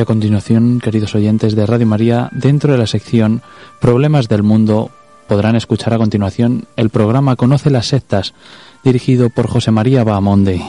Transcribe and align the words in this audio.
Y 0.00 0.02
a 0.02 0.06
continuación, 0.06 0.80
queridos 0.80 1.14
oyentes 1.14 1.54
de 1.54 1.66
Radio 1.66 1.86
María, 1.86 2.30
dentro 2.32 2.72
de 2.72 2.78
la 2.78 2.86
sección 2.86 3.42
Problemas 3.82 4.28
del 4.28 4.42
Mundo, 4.42 4.90
podrán 5.28 5.56
escuchar 5.56 5.92
a 5.92 5.98
continuación 5.98 6.64
el 6.76 6.88
programa 6.88 7.36
Conoce 7.36 7.68
las 7.68 7.88
sectas, 7.88 8.32
dirigido 8.82 9.28
por 9.28 9.46
José 9.46 9.72
María 9.72 10.02
Bahamonde. 10.02 10.62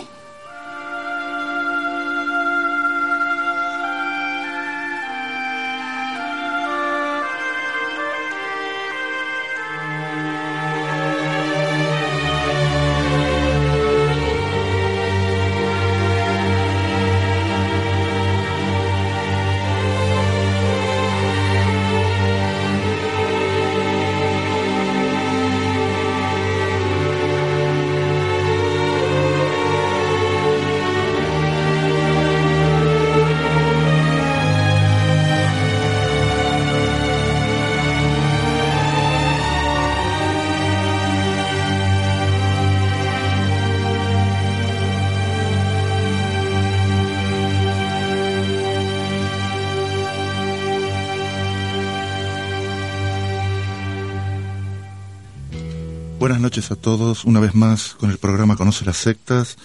Buenas 56.21 56.39
noches 56.39 56.69
a 56.69 56.75
todos, 56.75 57.25
una 57.25 57.39
vez 57.39 57.55
más 57.55 57.95
con 57.99 58.11
el 58.11 58.19
programa 58.19 58.55
Conoce 58.55 58.85
las 58.85 58.97
sectas 58.97 59.57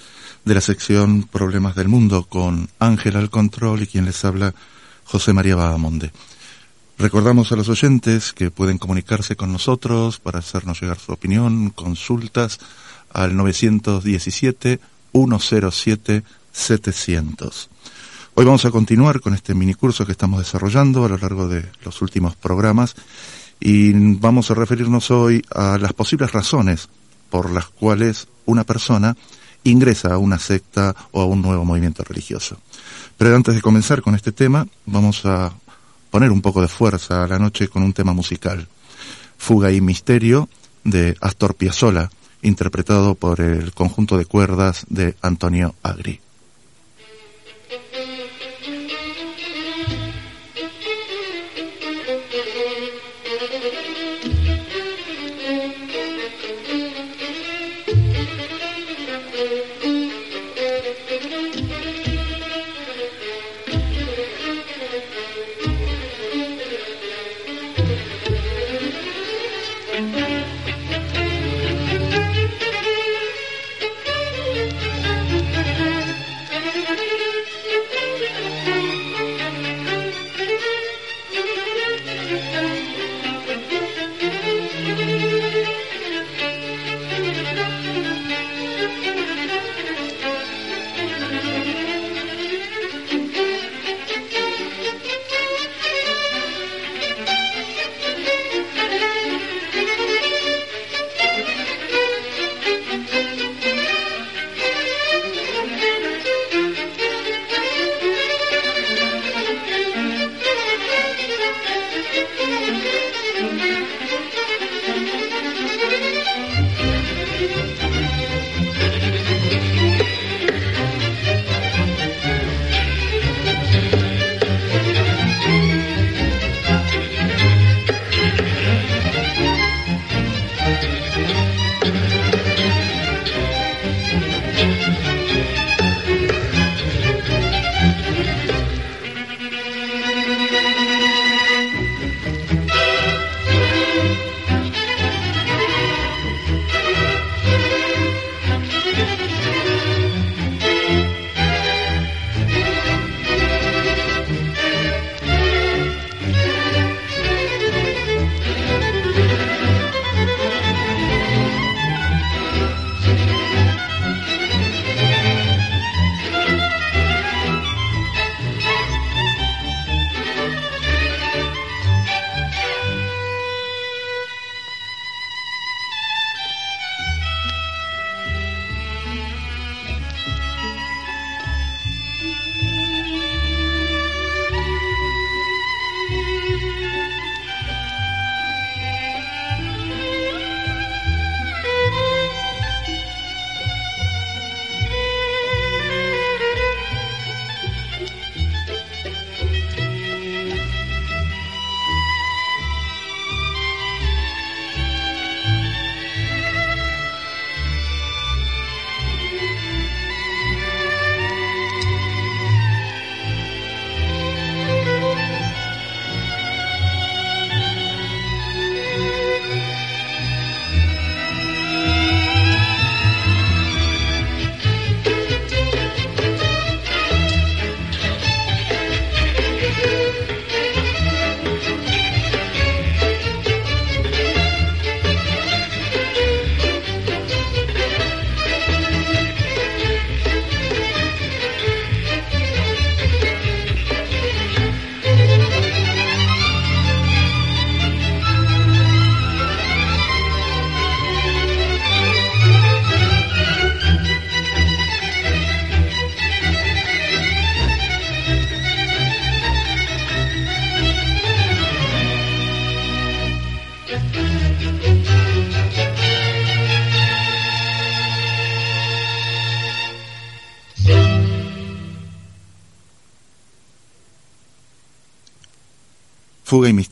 de 0.47 0.55
la 0.55 0.63
sección 0.63 1.25
Problemas 1.25 1.75
del 1.75 1.89
Mundo 1.89 2.25
con 2.27 2.71
Ángel 2.79 3.17
al 3.17 3.29
control 3.29 3.83
y 3.83 3.87
quien 3.87 4.07
les 4.07 4.25
habla 4.25 4.55
José 5.05 5.35
María 5.35 5.55
Bahamonde. 5.55 6.13
Recordamos 6.97 7.53
a 7.53 7.57
los 7.57 7.69
oyentes 7.69 8.33
que 8.33 8.51
pueden 8.51 8.79
comunicarse 8.79 9.37
con 9.37 9.53
nosotros 9.53 10.19
para 10.19 10.39
hacernos 10.39 10.81
llegar 10.81 10.99
su 10.99 11.13
opinión, 11.13 11.69
consultas 11.69 12.59
al 13.13 13.37
917 13.37 14.81
107 15.13 16.23
700. 16.53 17.69
Hoy 18.33 18.45
vamos 18.47 18.65
a 18.65 18.71
continuar 18.71 19.21
con 19.21 19.35
este 19.35 19.55
minicurso 19.55 20.07
que 20.07 20.13
estamos 20.13 20.39
desarrollando 20.39 21.05
a 21.05 21.11
lo 21.11 21.19
largo 21.19 21.49
de 21.49 21.71
los 21.85 22.01
últimos 22.01 22.35
programas 22.35 22.97
y 23.61 23.93
vamos 23.93 24.51
a 24.51 24.55
referirnos 24.55 25.11
hoy 25.11 25.45
a 25.55 25.79
las 25.79 25.93
posibles 25.93 26.33
razones 26.33 26.89
por 27.31 27.51
las 27.51 27.67
cuales 27.67 28.29
una 28.45 28.65
persona 28.65 29.17
ingresa 29.65 30.15
a 30.15 30.19
una 30.19 30.39
secta 30.39 30.95
o 31.13 31.23
a 31.23 31.27
un 31.27 31.43
nuevo 31.43 31.65
movimiento 31.65 32.05
religioso. 32.05 32.59
Pero 33.17 33.35
antes 33.35 33.55
de 33.55 33.63
comenzar 33.63 34.03
con 34.03 34.15
este 34.15 34.33
tema, 34.33 34.67
vamos 34.85 35.25
a 35.25 35.53
poner 36.11 36.31
un 36.31 36.43
poco 36.43 36.63
de 36.63 36.69
fuerza 36.69 37.25
a 37.25 37.27
la 37.27 37.39
noche 37.39 37.69
con 37.69 37.83
un 37.83 37.93
tema 37.93 38.13
musical. 38.13 38.69
Fuga 39.39 39.73
y 39.73 39.81
Misterio 39.81 40.49
de 40.85 41.17
Astor 41.21 41.55
Piazzolla, 41.55 42.11
interpretado 42.43 43.15
por 43.15 43.41
el 43.41 43.73
conjunto 43.73 44.17
de 44.17 44.25
cuerdas 44.25 44.87
de 44.89 45.17
Antonio 45.21 45.75
Agri. 45.83 46.21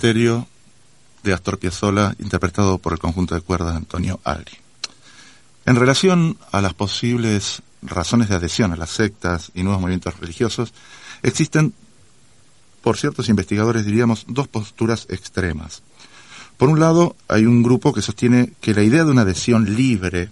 De 0.04 1.32
Astor 1.32 1.58
Piazzolla, 1.58 2.14
interpretado 2.18 2.76
por 2.76 2.92
el 2.92 2.98
conjunto 2.98 3.34
de 3.34 3.40
cuerdas 3.40 3.70
de 3.70 3.78
Antonio 3.78 4.20
Alri. 4.22 4.58
En 5.64 5.76
relación 5.76 6.36
a 6.52 6.60
las 6.60 6.74
posibles 6.74 7.62
razones 7.80 8.28
de 8.28 8.34
adhesión 8.34 8.70
a 8.70 8.76
las 8.76 8.90
sectas 8.90 9.50
y 9.54 9.62
nuevos 9.62 9.80
movimientos 9.80 10.20
religiosos, 10.20 10.74
existen, 11.22 11.72
por 12.82 12.98
ciertos 12.98 13.30
investigadores, 13.30 13.86
diríamos, 13.86 14.26
dos 14.28 14.46
posturas 14.46 15.06
extremas. 15.08 15.82
Por 16.58 16.68
un 16.68 16.80
lado, 16.80 17.16
hay 17.26 17.46
un 17.46 17.62
grupo 17.62 17.94
que 17.94 18.02
sostiene 18.02 18.52
que 18.60 18.74
la 18.74 18.82
idea 18.82 19.04
de 19.04 19.10
una 19.10 19.22
adhesión 19.22 19.74
libre 19.74 20.28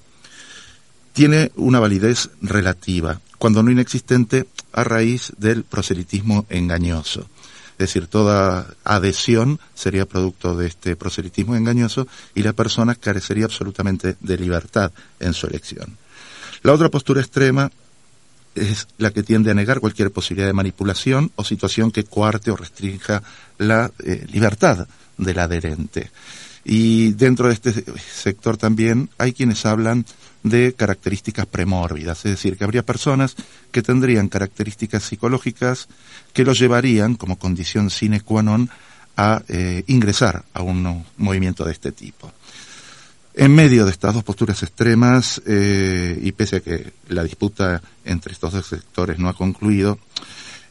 tiene 1.14 1.50
una 1.56 1.80
validez 1.80 2.28
relativa, 2.42 3.22
cuando 3.38 3.62
no 3.62 3.70
inexistente, 3.70 4.46
a 4.74 4.84
raíz 4.84 5.32
del 5.38 5.64
proselitismo 5.64 6.44
engañoso. 6.50 7.26
Es 7.72 7.88
decir, 7.88 8.06
toda 8.06 8.66
adhesión 8.84 9.58
sería 9.74 10.06
producto 10.06 10.56
de 10.56 10.66
este 10.66 10.96
proselitismo 10.96 11.56
engañoso 11.56 12.06
y 12.34 12.42
la 12.42 12.52
persona 12.52 12.94
carecería 12.94 13.46
absolutamente 13.46 14.16
de 14.20 14.38
libertad 14.38 14.92
en 15.20 15.34
su 15.34 15.46
elección. 15.46 15.96
La 16.62 16.72
otra 16.72 16.90
postura 16.90 17.20
extrema 17.20 17.70
es 18.54 18.86
la 18.98 19.10
que 19.10 19.22
tiende 19.22 19.50
a 19.50 19.54
negar 19.54 19.80
cualquier 19.80 20.10
posibilidad 20.10 20.46
de 20.46 20.52
manipulación 20.52 21.32
o 21.36 21.44
situación 21.44 21.90
que 21.90 22.04
coarte 22.04 22.50
o 22.50 22.56
restrinja 22.56 23.22
la 23.58 23.90
eh, 24.04 24.26
libertad 24.30 24.86
del 25.16 25.38
adherente. 25.38 26.10
Y 26.64 27.12
dentro 27.12 27.48
de 27.48 27.54
este 27.54 27.72
sector 27.98 28.56
también 28.56 29.10
hay 29.18 29.32
quienes 29.32 29.66
hablan 29.66 30.06
de 30.42 30.74
características 30.74 31.46
premórbidas, 31.46 32.18
es 32.24 32.32
decir, 32.32 32.56
que 32.56 32.64
habría 32.64 32.82
personas 32.82 33.36
que 33.70 33.82
tendrían 33.82 34.28
características 34.28 35.04
psicológicas 35.04 35.88
que 36.32 36.44
los 36.44 36.58
llevarían 36.58 37.14
como 37.14 37.38
condición 37.38 37.90
sine 37.90 38.20
qua 38.20 38.42
non 38.42 38.66
a 39.16 39.44
eh, 39.48 39.84
ingresar 39.86 40.44
a 40.54 40.62
un 40.62 41.04
movimiento 41.16 41.64
de 41.64 41.72
este 41.72 41.92
tipo. 41.92 42.32
En 43.34 43.54
medio 43.54 43.84
de 43.84 43.92
estas 43.92 44.14
dos 44.14 44.24
posturas 44.24 44.62
extremas, 44.62 45.40
eh, 45.46 46.18
y 46.20 46.32
pese 46.32 46.56
a 46.56 46.60
que 46.60 46.92
la 47.08 47.24
disputa 47.24 47.80
entre 48.04 48.32
estos 48.32 48.52
dos 48.52 48.66
sectores 48.66 49.18
no 49.18 49.28
ha 49.28 49.36
concluido, 49.36 49.98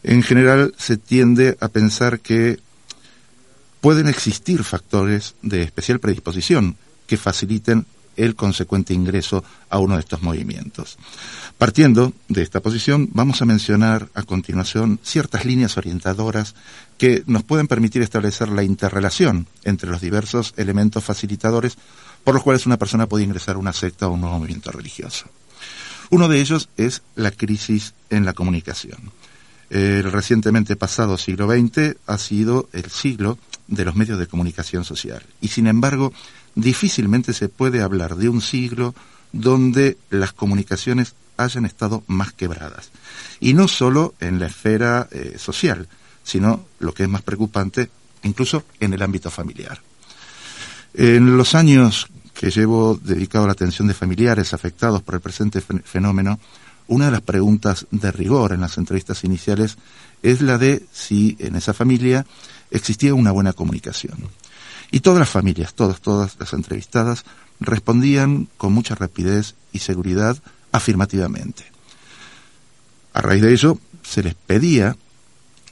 en 0.03 0.21
general 0.21 0.73
se 0.77 0.97
tiende 0.97 1.57
a 1.59 1.69
pensar 1.69 2.19
que 2.19 2.59
pueden 3.81 4.07
existir 4.07 4.63
factores 4.63 5.33
de 5.41 5.63
especial 5.63 5.99
predisposición 5.99 6.77
que 7.07 7.17
faciliten 7.17 7.85
el 8.23 8.35
consecuente 8.35 8.93
ingreso 8.93 9.43
a 9.69 9.79
uno 9.79 9.95
de 9.95 10.01
estos 10.01 10.21
movimientos. 10.21 10.97
Partiendo 11.57 12.13
de 12.27 12.41
esta 12.41 12.59
posición, 12.59 13.09
vamos 13.13 13.41
a 13.41 13.45
mencionar 13.45 14.09
a 14.13 14.23
continuación 14.23 14.99
ciertas 15.03 15.45
líneas 15.45 15.77
orientadoras 15.77 16.55
que 16.97 17.23
nos 17.25 17.43
pueden 17.43 17.67
permitir 17.67 18.01
establecer 18.01 18.49
la 18.49 18.63
interrelación 18.63 19.47
entre 19.63 19.89
los 19.89 20.01
diversos 20.01 20.53
elementos 20.57 21.03
facilitadores 21.03 21.77
por 22.23 22.35
los 22.35 22.43
cuales 22.43 22.65
una 22.65 22.77
persona 22.77 23.07
puede 23.07 23.23
ingresar 23.23 23.55
a 23.55 23.59
una 23.59 23.73
secta 23.73 24.07
o 24.07 24.11
un 24.11 24.21
nuevo 24.21 24.37
movimiento 24.37 24.71
religioso. 24.71 25.25
Uno 26.09 26.27
de 26.27 26.41
ellos 26.41 26.69
es 26.77 27.01
la 27.15 27.31
crisis 27.31 27.93
en 28.09 28.25
la 28.25 28.33
comunicación. 28.33 29.11
El 29.69 30.11
recientemente 30.11 30.75
pasado 30.75 31.17
siglo 31.17 31.49
XX 31.49 31.95
ha 32.05 32.17
sido 32.17 32.67
el 32.73 32.91
siglo 32.91 33.39
de 33.67 33.85
los 33.85 33.95
medios 33.95 34.19
de 34.19 34.27
comunicación 34.27 34.83
social 34.83 35.23
y 35.39 35.47
sin 35.47 35.65
embargo 35.67 36.11
difícilmente 36.55 37.33
se 37.33 37.49
puede 37.49 37.81
hablar 37.81 38.15
de 38.15 38.29
un 38.29 38.41
siglo 38.41 38.93
donde 39.31 39.97
las 40.09 40.33
comunicaciones 40.33 41.15
hayan 41.37 41.65
estado 41.65 42.03
más 42.07 42.33
quebradas. 42.33 42.91
Y 43.39 43.53
no 43.53 43.67
solo 43.67 44.13
en 44.19 44.39
la 44.39 44.47
esfera 44.47 45.07
eh, 45.11 45.35
social, 45.37 45.87
sino, 46.23 46.65
lo 46.79 46.93
que 46.93 47.03
es 47.03 47.09
más 47.09 47.21
preocupante, 47.21 47.89
incluso 48.23 48.63
en 48.79 48.93
el 48.93 49.01
ámbito 49.01 49.31
familiar. 49.31 49.81
En 50.93 51.37
los 51.37 51.55
años 51.55 52.07
que 52.33 52.51
llevo 52.51 52.99
dedicado 53.01 53.45
a 53.45 53.47
la 53.47 53.53
atención 53.53 53.87
de 53.87 53.93
familiares 53.93 54.53
afectados 54.53 55.01
por 55.01 55.15
el 55.15 55.21
presente 55.21 55.61
fenómeno, 55.61 56.39
una 56.87 57.05
de 57.05 57.11
las 57.11 57.21
preguntas 57.21 57.87
de 57.91 58.11
rigor 58.11 58.51
en 58.51 58.61
las 58.61 58.77
entrevistas 58.77 59.23
iniciales 59.23 59.77
es 60.21 60.41
la 60.41 60.57
de 60.57 60.83
si 60.91 61.37
en 61.39 61.55
esa 61.55 61.73
familia 61.73 62.25
existía 62.69 63.13
una 63.13 63.31
buena 63.31 63.53
comunicación. 63.53 64.17
Y 64.91 64.99
todas 64.99 65.19
las 65.19 65.29
familias, 65.29 65.73
todas, 65.73 66.01
todas 66.01 66.35
las 66.37 66.53
entrevistadas, 66.53 67.23
respondían 67.59 68.49
con 68.57 68.73
mucha 68.73 68.93
rapidez 68.95 69.55
y 69.71 69.79
seguridad 69.79 70.37
afirmativamente. 70.71 71.63
A 73.13 73.21
raíz 73.21 73.41
de 73.41 73.53
ello, 73.53 73.79
se 74.03 74.23
les 74.23 74.35
pedía 74.35 74.95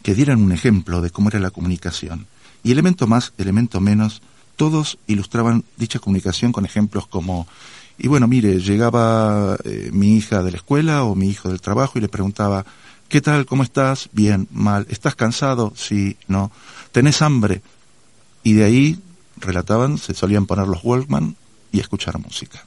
que 0.01 0.15
dieran 0.15 0.41
un 0.41 0.51
ejemplo 0.51 1.01
de 1.01 1.09
cómo 1.09 1.29
era 1.29 1.39
la 1.39 1.51
comunicación. 1.51 2.27
Y 2.63 2.71
elemento 2.71 3.07
más, 3.07 3.33
elemento 3.37 3.81
menos, 3.81 4.21
todos 4.55 4.97
ilustraban 5.07 5.63
dicha 5.77 5.99
comunicación 5.99 6.51
con 6.51 6.65
ejemplos 6.65 7.07
como, 7.07 7.47
y 7.97 8.07
bueno, 8.07 8.27
mire, 8.27 8.59
llegaba 8.59 9.57
eh, 9.63 9.89
mi 9.93 10.17
hija 10.17 10.43
de 10.43 10.51
la 10.51 10.57
escuela 10.57 11.03
o 11.03 11.15
mi 11.15 11.29
hijo 11.29 11.49
del 11.49 11.61
trabajo 11.61 11.97
y 11.97 12.01
le 12.01 12.09
preguntaba, 12.09 12.65
¿qué 13.07 13.21
tal? 13.21 13.45
¿Cómo 13.45 13.63
estás? 13.63 14.09
Bien, 14.11 14.47
mal. 14.51 14.85
¿Estás 14.89 15.15
cansado? 15.15 15.73
Sí, 15.75 16.17
no. 16.27 16.51
¿Tenés 16.91 17.21
hambre? 17.21 17.61
Y 18.43 18.53
de 18.53 18.63
ahí 18.63 18.99
relataban, 19.39 19.97
se 19.97 20.13
solían 20.13 20.45
poner 20.45 20.67
los 20.67 20.83
Walkman 20.83 21.35
y 21.71 21.79
escuchar 21.79 22.19
música. 22.19 22.63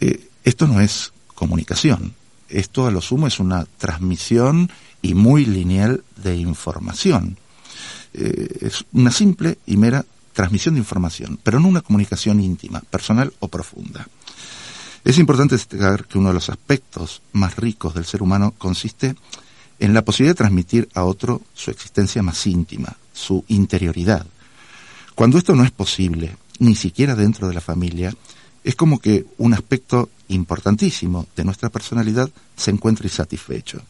Eh, 0.00 0.28
esto 0.44 0.66
no 0.66 0.80
es 0.80 1.12
comunicación, 1.34 2.14
esto 2.48 2.86
a 2.86 2.90
lo 2.90 3.00
sumo 3.00 3.26
es 3.26 3.40
una 3.40 3.66
transmisión 3.78 4.70
y 5.00 5.14
muy 5.14 5.44
lineal 5.44 6.04
de 6.16 6.36
información. 6.36 7.38
Eh, 8.14 8.58
es 8.60 8.84
una 8.92 9.10
simple 9.10 9.58
y 9.66 9.76
mera 9.76 10.04
transmisión 10.32 10.74
de 10.74 10.80
información, 10.80 11.38
pero 11.42 11.60
no 11.60 11.68
una 11.68 11.80
comunicación 11.80 12.40
íntima, 12.40 12.80
personal 12.80 13.32
o 13.40 13.48
profunda. 13.48 14.06
Es 15.04 15.18
importante 15.18 15.56
destacar 15.56 16.06
que 16.06 16.18
uno 16.18 16.28
de 16.28 16.34
los 16.34 16.48
aspectos 16.48 17.22
más 17.32 17.56
ricos 17.56 17.94
del 17.94 18.04
ser 18.04 18.22
humano 18.22 18.54
consiste 18.56 19.16
en 19.80 19.94
la 19.94 20.04
posibilidad 20.04 20.34
de 20.34 20.38
transmitir 20.38 20.88
a 20.94 21.04
otro 21.04 21.42
su 21.54 21.70
existencia 21.70 22.22
más 22.22 22.46
íntima, 22.46 22.96
su 23.12 23.44
interioridad, 23.48 24.26
cuando 25.22 25.38
esto 25.38 25.54
no 25.54 25.62
es 25.62 25.70
posible, 25.70 26.36
ni 26.58 26.74
siquiera 26.74 27.14
dentro 27.14 27.46
de 27.46 27.54
la 27.54 27.60
familia, 27.60 28.12
es 28.64 28.74
como 28.74 28.98
que 28.98 29.24
un 29.38 29.54
aspecto 29.54 30.08
importantísimo 30.26 31.28
de 31.36 31.44
nuestra 31.44 31.68
personalidad 31.68 32.28
se 32.56 32.72
encuentra 32.72 33.06
insatisfecho. 33.06 33.80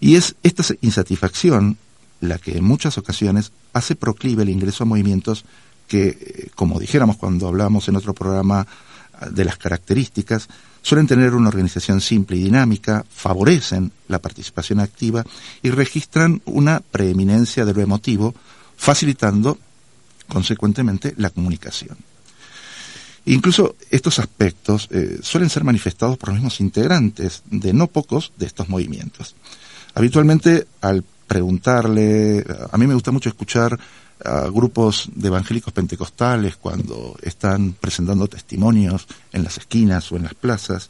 Y 0.00 0.14
es 0.14 0.34
esta 0.42 0.64
insatisfacción 0.80 1.76
la 2.22 2.38
que 2.38 2.56
en 2.56 2.64
muchas 2.64 2.96
ocasiones 2.96 3.52
hace 3.74 3.96
proclive 3.96 4.44
el 4.44 4.48
ingreso 4.48 4.84
a 4.84 4.86
movimientos 4.86 5.44
que, 5.88 6.06
eh, 6.08 6.48
como 6.54 6.80
dijéramos 6.80 7.18
cuando 7.18 7.48
hablamos 7.48 7.86
en 7.88 7.96
otro 7.96 8.14
programa 8.14 8.66
ah, 9.12 9.28
de 9.28 9.44
las 9.44 9.58
características, 9.58 10.48
suelen 10.80 11.06
tener 11.06 11.34
una 11.34 11.50
organización 11.50 12.00
simple 12.00 12.38
y 12.38 12.44
dinámica, 12.44 13.04
favorecen 13.14 13.92
la 14.08 14.22
participación 14.22 14.80
activa 14.80 15.22
y 15.62 15.68
registran 15.68 16.40
una 16.46 16.80
preeminencia 16.80 17.66
de 17.66 17.74
lo 17.74 17.82
emotivo, 17.82 18.34
facilitando 18.78 19.58
consecuentemente 20.28 21.14
la 21.16 21.30
comunicación. 21.30 21.96
Incluso 23.26 23.74
estos 23.90 24.20
aspectos 24.20 24.88
eh, 24.92 25.18
suelen 25.20 25.50
ser 25.50 25.64
manifestados 25.64 26.16
por 26.16 26.28
los 26.28 26.36
mismos 26.36 26.60
integrantes 26.60 27.42
de 27.50 27.72
no 27.72 27.88
pocos 27.88 28.32
de 28.36 28.46
estos 28.46 28.68
movimientos. 28.68 29.34
Habitualmente, 29.94 30.68
al 30.80 31.02
preguntarle, 31.26 32.44
a 32.70 32.78
mí 32.78 32.86
me 32.86 32.94
gusta 32.94 33.10
mucho 33.10 33.28
escuchar 33.28 33.78
a 34.24 34.48
grupos 34.48 35.10
de 35.14 35.28
evangélicos 35.28 35.72
pentecostales 35.72 36.56
cuando 36.56 37.16
están 37.20 37.72
presentando 37.72 38.28
testimonios 38.28 39.06
en 39.32 39.44
las 39.44 39.58
esquinas 39.58 40.10
o 40.10 40.16
en 40.16 40.22
las 40.22 40.34
plazas, 40.34 40.88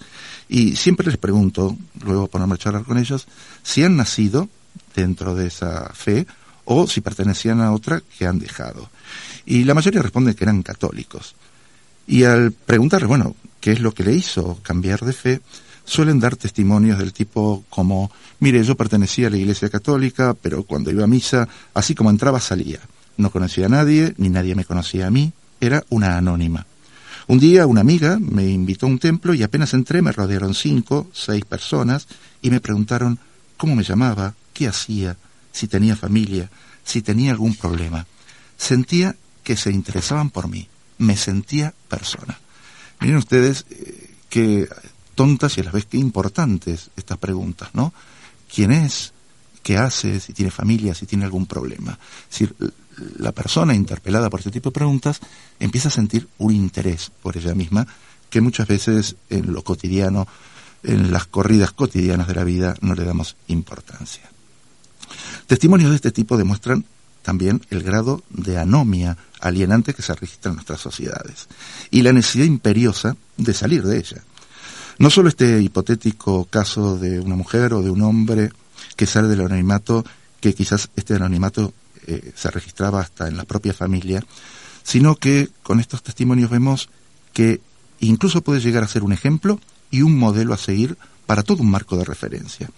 y 0.49 0.77
siempre 0.77 1.07
les 1.07 1.17
pregunto, 1.17 1.77
luego 2.05 2.29
ponerme 2.29 2.55
a 2.55 2.59
charlar 2.59 2.85
con 2.85 2.99
ellos, 2.99 3.27
si 3.63 3.83
han 3.83 3.97
nacido 3.97 4.49
dentro 4.95 5.35
de 5.35 5.47
esa 5.47 5.91
fe 5.95 6.27
o 6.67 6.87
si 6.87 7.01
pertenecían 7.01 7.61
a 7.61 7.73
otra 7.73 8.03
que 8.19 8.27
han 8.27 8.39
dejado. 8.39 8.91
Y 9.47 9.65
la 9.65 9.75
mayoría 9.75 10.03
responde 10.03 10.35
que 10.35 10.45
eran 10.45 10.63
católicos. 10.63 11.35
Y 12.07 12.25
al 12.25 12.53
preguntarle, 12.53 13.07
bueno, 13.07 13.35
¿qué 13.61 13.73
es 13.73 13.81
lo 13.81 13.93
que 13.93 14.05
le 14.05 14.15
hizo 14.15 14.59
cambiar 14.63 15.01
de 15.01 15.13
fe? 15.13 15.41
Suelen 15.85 16.21
dar 16.21 16.37
testimonios 16.37 16.99
del 16.99 17.13
tipo 17.13 17.65
como, 17.71 18.11
mire, 18.41 18.63
yo 18.63 18.77
pertenecía 18.77 19.29
a 19.29 19.31
la 19.31 19.39
Iglesia 19.39 19.71
Católica, 19.71 20.35
pero 20.41 20.65
cuando 20.65 20.91
iba 20.91 21.05
a 21.05 21.09
misa, 21.09 21.49
así 21.75 21.95
como 21.95 22.11
entraba, 22.11 22.41
salía. 22.41 22.81
No 23.17 23.31
conocía 23.31 23.67
a 23.67 23.71
nadie, 23.71 24.15
ni 24.19 24.29
nadie 24.29 24.55
me 24.55 24.65
conocía 24.65 25.07
a 25.07 25.11
mí, 25.11 25.33
era 25.61 25.85
una 25.89 26.19
anónima. 26.19 26.67
Un 27.29 27.41
día 27.41 27.67
una 27.67 27.81
amiga 27.81 28.19
me 28.21 28.49
invitó 28.49 28.87
a 28.87 28.89
un 28.89 29.01
templo 29.01 29.35
y 29.35 29.43
apenas 29.43 29.75
entré 29.75 30.01
me 30.01 30.13
rodearon 30.13 30.55
cinco, 30.55 31.09
seis 31.13 31.45
personas 31.45 32.07
y 32.41 32.51
me 32.51 32.61
preguntaron 32.61 33.19
cómo 33.57 33.75
me 33.75 33.83
llamaba, 33.83 34.35
qué 34.53 34.69
hacía, 34.69 35.17
si 35.57 35.69
tenía 35.69 35.97
familia, 35.97 36.51
si 36.85 37.01
tenía 37.01 37.31
algún 37.31 37.55
problema. 37.55 38.07
Sentía 38.59 39.17
que 39.43 39.57
se 39.57 39.71
interesaban 39.71 40.29
por 40.29 40.49
mí, 40.49 40.69
me 40.99 41.17
sentía 41.17 41.73
persona. 41.89 42.39
Miren 43.01 43.17
ustedes 43.17 43.65
eh, 43.71 44.11
qué 44.29 44.69
tontas 45.15 45.57
y 45.57 45.63
a 45.63 45.65
la 45.65 45.71
vez 45.71 45.87
qué 45.87 45.97
importantes 45.97 46.91
estas 46.95 47.17
preguntas, 47.17 47.71
¿no? 47.73 47.95
¿Quién 48.55 48.71
es? 48.71 49.15
¿Qué 49.63 49.79
hace? 49.79 50.21
Si 50.21 50.35
tiene 50.35 50.51
familia, 50.51 50.95
si 50.95 51.07
tiene 51.07 51.25
algún 51.25 51.47
problema. 51.47 51.99
Es 52.31 52.39
decir, 52.39 52.55
la 53.19 53.33
persona 53.33 53.75
interpelada 53.75 54.29
por 54.29 54.41
este 54.41 54.51
tipo 54.51 54.69
de 54.69 54.75
preguntas 54.75 55.21
empieza 55.59 55.89
a 55.89 55.91
sentir 55.91 56.29
un 56.37 56.53
interés 56.53 57.11
por 57.23 57.35
ella 57.39 57.55
misma 57.55 57.87
que 58.29 58.43
muchas 58.43 58.69
veces 58.69 59.17
en 59.31 59.55
lo 59.55 59.65
cotidiano, 59.65 60.29
en 60.83 61.11
las 61.13 61.25
corridas 61.25 61.73
cotidianas 61.73 62.29
de 62.29 62.35
la 62.35 62.45
vida, 62.45 62.75
no 62.83 62.95
le 62.95 63.05
damos 63.05 63.37
importancia. 63.49 64.36
Testimonios 65.47 65.91
de 65.91 65.97
este 65.97 66.13
tipo 66.13 66.37
demuestran 66.37 66.85
también 67.23 67.61
el 67.71 67.83
grado 67.83 68.23
de 68.31 68.59
anomia 68.59 69.17
alienante 69.41 69.95
que 69.95 70.03
se 70.03 70.15
registra 70.15 70.51
en 70.51 70.57
nuestras 70.57 70.81
sociedades 70.81 71.49
y 71.91 72.03
la 72.03 72.13
necesidad 72.13 72.45
imperiosa 72.45 73.17
de 73.37 73.53
salir 73.53 73.83
de 73.83 73.99
ella. 73.99 74.23
No 74.99 75.11
solo 75.11 75.29
este 75.29 75.61
hipotético 75.61 76.45
caso 76.47 76.97
de 76.99 77.21
una 77.21 77.35
mujer 77.35 77.75
o 77.75 77.83
de 77.83 77.91
un 77.91 78.03
hombre 78.03 78.51
que 78.95 79.07
sale 79.07 79.29
del 79.29 79.41
anonimato, 79.41 80.05
que 80.41 80.55
quizás 80.55 80.89
este 80.97 81.15
anonimato 81.15 81.75
eh, 82.07 82.33
se 82.35 82.51
registraba 82.51 83.01
hasta 83.01 83.29
en 83.29 83.37
la 83.37 83.45
propia 83.45 83.75
familia, 83.75 84.25
sino 84.85 85.17
que 85.17 85.51
con 85.63 85.81
estos 85.81 86.03
testimonios 86.03 86.49
vemos 86.49 86.89
que 87.33 87.61
incluso 88.01 88.41
puede 88.43 88.61
llegar 88.61 88.85
a 88.85 88.89
ser 88.89 89.03
un 89.03 89.13
ejemplo 89.13 89.61
y 89.91 90.03
un 90.03 90.17
modelo 90.17 90.55
a 90.55 90.59
seguir 90.59 90.97
para 91.27 91.43
todo 91.43 91.63
un 91.63 91.71
marco 91.71 91.97
de 91.97 92.05
referencia. 92.05 92.71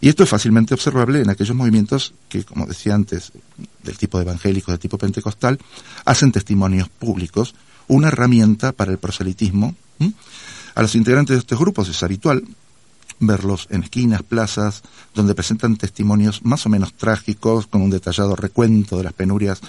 Y 0.00 0.08
esto 0.08 0.24
es 0.24 0.28
fácilmente 0.28 0.74
observable 0.74 1.20
en 1.20 1.30
aquellos 1.30 1.56
movimientos 1.56 2.14
que, 2.28 2.44
como 2.44 2.66
decía 2.66 2.94
antes, 2.94 3.32
del 3.82 3.98
tipo 3.98 4.20
evangélico, 4.20 4.72
del 4.72 4.80
tipo 4.80 4.98
pentecostal, 4.98 5.58
hacen 6.04 6.32
testimonios 6.32 6.88
públicos, 6.88 7.54
una 7.88 8.08
herramienta 8.08 8.72
para 8.72 8.90
el 8.90 8.98
proselitismo. 8.98 9.74
A 10.74 10.82
los 10.82 10.94
integrantes 10.94 11.36
de 11.36 11.40
estos 11.40 11.58
grupos 11.58 11.88
es 11.88 12.02
habitual 12.02 12.44
verlos 13.20 13.68
en 13.70 13.84
esquinas, 13.84 14.22
plazas, 14.22 14.82
donde 15.14 15.34
presentan 15.34 15.76
testimonios 15.76 16.44
más 16.44 16.66
o 16.66 16.68
menos 16.68 16.94
trágicos, 16.94 17.66
con 17.66 17.82
un 17.82 17.90
detallado 17.90 18.34
recuento 18.36 18.96
de 18.96 19.04
las 19.04 19.12
penurias 19.12 19.60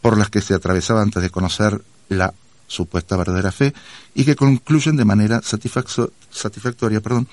por 0.00 0.18
las 0.18 0.30
que 0.30 0.42
se 0.42 0.54
atravesaba 0.54 1.02
antes 1.02 1.22
de 1.22 1.30
conocer 1.30 1.82
la 2.08 2.32
supuesta 2.66 3.16
verdadera 3.16 3.52
fe, 3.52 3.74
y 4.14 4.24
que 4.24 4.36
concluyen 4.36 4.96
de 4.96 5.04
manera 5.04 5.40
satisfactoria 5.42 7.00
perdón, 7.00 7.26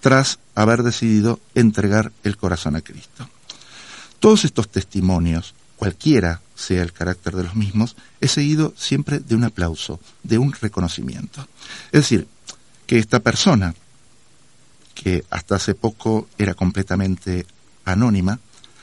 tras 0.00 0.38
haber 0.54 0.82
decidido 0.82 1.40
entregar 1.54 2.12
el 2.24 2.36
corazón 2.36 2.76
a 2.76 2.80
Cristo. 2.80 3.28
Todos 4.18 4.44
estos 4.44 4.68
testimonios, 4.68 5.54
cualquiera 5.76 6.40
sea 6.54 6.82
el 6.82 6.92
carácter 6.92 7.36
de 7.36 7.44
los 7.44 7.54
mismos, 7.54 7.96
es 8.20 8.32
seguido 8.32 8.74
siempre 8.76 9.20
de 9.20 9.34
un 9.34 9.44
aplauso, 9.44 10.00
de 10.22 10.38
un 10.38 10.52
reconocimiento. 10.52 11.46
Es 11.86 12.02
decir, 12.02 12.28
que 12.86 12.98
esta 12.98 13.20
persona 13.20 13.74
que 14.94 15.24
hasta 15.30 15.56
hace 15.56 15.74
poco 15.74 16.28
era 16.36 16.54
completamente 16.54 17.46
anónima, 17.84 18.40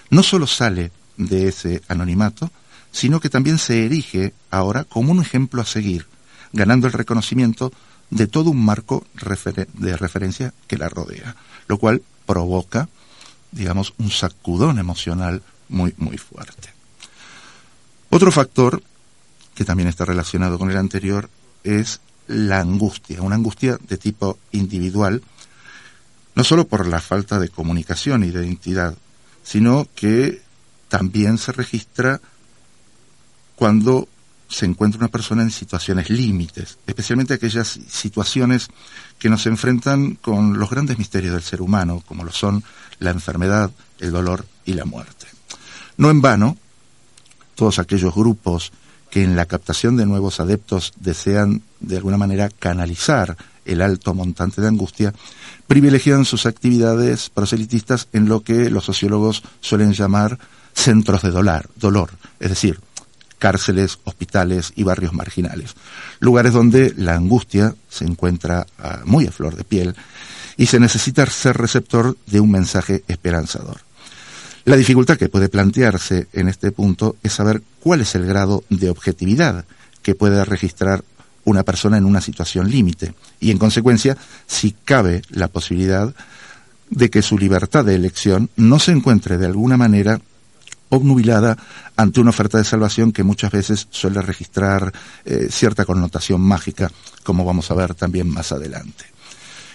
no 0.10 0.24
solo 0.24 0.48
sale 0.48 0.92
de 1.18 1.50
ese 1.50 1.84
anonimato, 1.88 2.50
sino 2.92 3.20
que 3.20 3.30
también 3.30 3.60
se 3.60 3.86
erige 3.86 4.34
ahora 4.50 4.84
como 4.84 5.12
un 5.12 5.22
ejemplo 5.22 5.62
a 5.62 5.66
seguir, 5.66 6.08
ganando 6.54 6.88
el 6.88 6.94
reconocimiento 6.94 7.72
de 8.10 8.28
todo 8.28 8.50
un 8.52 8.64
marco 8.64 9.06
de 9.74 9.98
referencia 9.98 10.54
que 10.68 10.78
la 10.78 10.90
rodea, 10.90 11.36
lo 11.68 11.78
cual 11.78 12.02
provoca, 12.26 12.90
digamos, 13.52 13.94
un 13.98 14.12
sacudón 14.12 14.80
emocional 14.80 15.42
muy, 15.70 15.94
muy 15.98 16.18
fuerte. 16.18 16.70
Otro 18.10 18.32
factor 18.32 18.82
que 19.54 19.66
también 19.66 19.90
está 19.90 20.06
relacionado 20.06 20.58
con 20.58 20.70
el 20.70 20.78
anterior 20.78 21.30
es 21.64 22.00
la 22.28 22.60
angustia, 22.60 23.22
una 23.22 23.36
angustia 23.36 23.78
de 23.88 23.98
tipo 23.98 24.38
individual, 24.52 25.24
no 26.36 26.44
solo 26.44 26.68
por 26.68 26.88
la 26.88 27.02
falta 27.02 27.40
de 27.40 27.50
comunicación 27.50 28.24
y 28.24 28.32
de 28.32 28.46
identidad, 28.46 28.96
sino 29.44 29.88
que 29.96 30.42
también 30.90 31.38
se 31.38 31.52
registra 31.52 32.22
cuando 33.56 34.08
se 34.48 34.66
encuentra 34.66 35.00
una 35.00 35.10
persona 35.10 35.44
en 35.44 35.52
situaciones 35.52 36.10
límites, 36.10 36.78
especialmente 36.88 37.34
aquellas 37.34 37.80
situaciones 37.90 38.70
que 39.20 39.30
nos 39.30 39.46
enfrentan 39.46 40.16
con 40.16 40.58
los 40.58 40.70
grandes 40.70 40.98
misterios 40.98 41.34
del 41.34 41.44
ser 41.44 41.62
humano, 41.62 42.04
como 42.08 42.24
lo 42.24 42.32
son 42.32 42.64
la 43.00 43.12
enfermedad, 43.12 43.72
el 44.00 44.12
dolor 44.12 44.46
y 44.66 44.74
la 44.74 44.86
muerte. 44.86 45.28
No 45.98 46.10
en 46.10 46.22
vano, 46.22 46.58
todos 47.56 47.80
aquellos 47.80 48.14
grupos 48.14 48.72
que 49.10 49.24
en 49.24 49.36
la 49.36 49.46
captación 49.46 49.98
de 49.98 50.06
nuevos 50.06 50.40
adeptos 50.40 50.94
desean 51.00 51.62
de 51.80 51.98
alguna 51.98 52.18
manera 52.18 52.50
canalizar 52.50 53.38
el 53.66 53.82
alto 53.82 54.14
montante 54.14 54.62
de 54.62 54.68
angustia, 54.68 55.14
privilegian 55.68 56.26
sus 56.26 56.46
actividades 56.46 57.30
proselitistas 57.30 58.08
en 58.14 58.30
lo 58.30 58.42
que 58.42 58.70
los 58.70 58.86
sociólogos 58.86 59.44
suelen 59.60 59.94
llamar 59.94 60.40
centros 60.74 61.22
de 61.22 61.32
dolor, 61.32 61.70
dolor, 61.76 62.12
es 62.40 62.50
decir, 62.50 62.80
cárceles, 63.38 64.00
hospitales 64.04 64.74
y 64.76 64.84
barrios 64.84 65.14
marginales, 65.14 65.76
lugares 66.20 66.54
donde 66.54 66.94
la 66.98 67.16
angustia 67.16 67.76
se 67.90 68.06
encuentra 68.06 68.66
ah, 68.80 69.02
muy 69.06 69.28
a 69.28 69.32
flor 69.32 69.56
de 69.56 69.64
piel 69.64 69.96
y 70.58 70.66
se 70.66 70.80
necesita 70.80 71.26
ser 71.28 71.58
receptor 71.58 72.18
de 72.26 72.40
un 72.40 72.52
mensaje 72.52 73.04
esperanzador. 73.08 73.82
La 74.66 74.76
dificultad 74.76 75.18
que 75.18 75.30
puede 75.30 75.50
plantearse 75.50 76.28
en 76.34 76.50
este 76.50 76.72
punto 76.72 77.16
es 77.24 77.34
saber 77.34 77.62
cuál 77.80 78.02
es 78.02 78.16
el 78.16 78.26
grado 78.26 78.64
de 78.70 78.90
objetividad 78.90 79.66
que 80.02 80.16
puede 80.16 80.44
registrar 80.44 81.04
una 81.46 81.64
persona 81.64 81.98
en 81.98 82.04
una 82.04 82.20
situación 82.20 82.70
límite 82.70 83.14
y, 83.40 83.52
en 83.52 83.58
consecuencia, 83.58 84.18
si 84.46 84.74
cabe 84.84 85.22
la 85.30 85.48
posibilidad 85.48 86.14
de 86.90 87.10
que 87.10 87.22
su 87.22 87.38
libertad 87.38 87.86
de 87.86 87.96
elección 87.96 88.50
no 88.58 88.80
se 88.80 88.92
encuentre 88.92 89.38
de 89.38 89.46
alguna 89.46 89.78
manera 89.78 90.20
obnubilada 90.90 91.58
ante 91.96 92.20
una 92.20 92.30
oferta 92.30 92.58
de 92.58 92.64
salvación 92.64 93.12
que 93.12 93.24
muchas 93.24 93.52
veces 93.52 93.88
suele 93.90 94.22
registrar 94.22 94.92
eh, 95.26 95.48
cierta 95.50 95.86
connotación 95.86 96.42
mágica, 96.42 96.92
como 97.24 97.46
vamos 97.46 97.70
a 97.72 97.76
ver 97.76 97.94
también 97.96 98.30
más 98.30 98.52
adelante. 98.52 99.06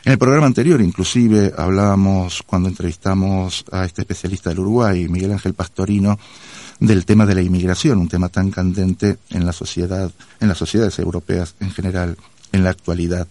En 0.04 0.12
el 0.12 0.18
programa 0.18 0.46
anterior, 0.46 0.80
inclusive, 0.80 1.52
hablábamos, 1.56 2.42
cuando 2.44 2.68
entrevistamos 2.68 3.64
a 3.70 3.84
este 3.84 4.02
especialista 4.02 4.50
del 4.50 4.58
Uruguay, 4.58 5.08
Miguel 5.08 5.30
Ángel 5.30 5.54
Pastorino, 5.54 6.18
del 6.80 7.04
tema 7.04 7.24
de 7.24 7.36
la 7.36 7.42
inmigración, 7.42 7.98
un 7.98 8.08
tema 8.08 8.28
tan 8.28 8.50
candente 8.50 9.18
en 9.30 9.46
la 9.46 9.52
sociedad, 9.52 10.10
en 10.40 10.48
las 10.48 10.58
sociedades 10.58 10.98
europeas 10.98 11.54
en 11.60 11.70
general, 11.70 12.16
en 12.50 12.64
la 12.64 12.70
actualidad. 12.70 13.28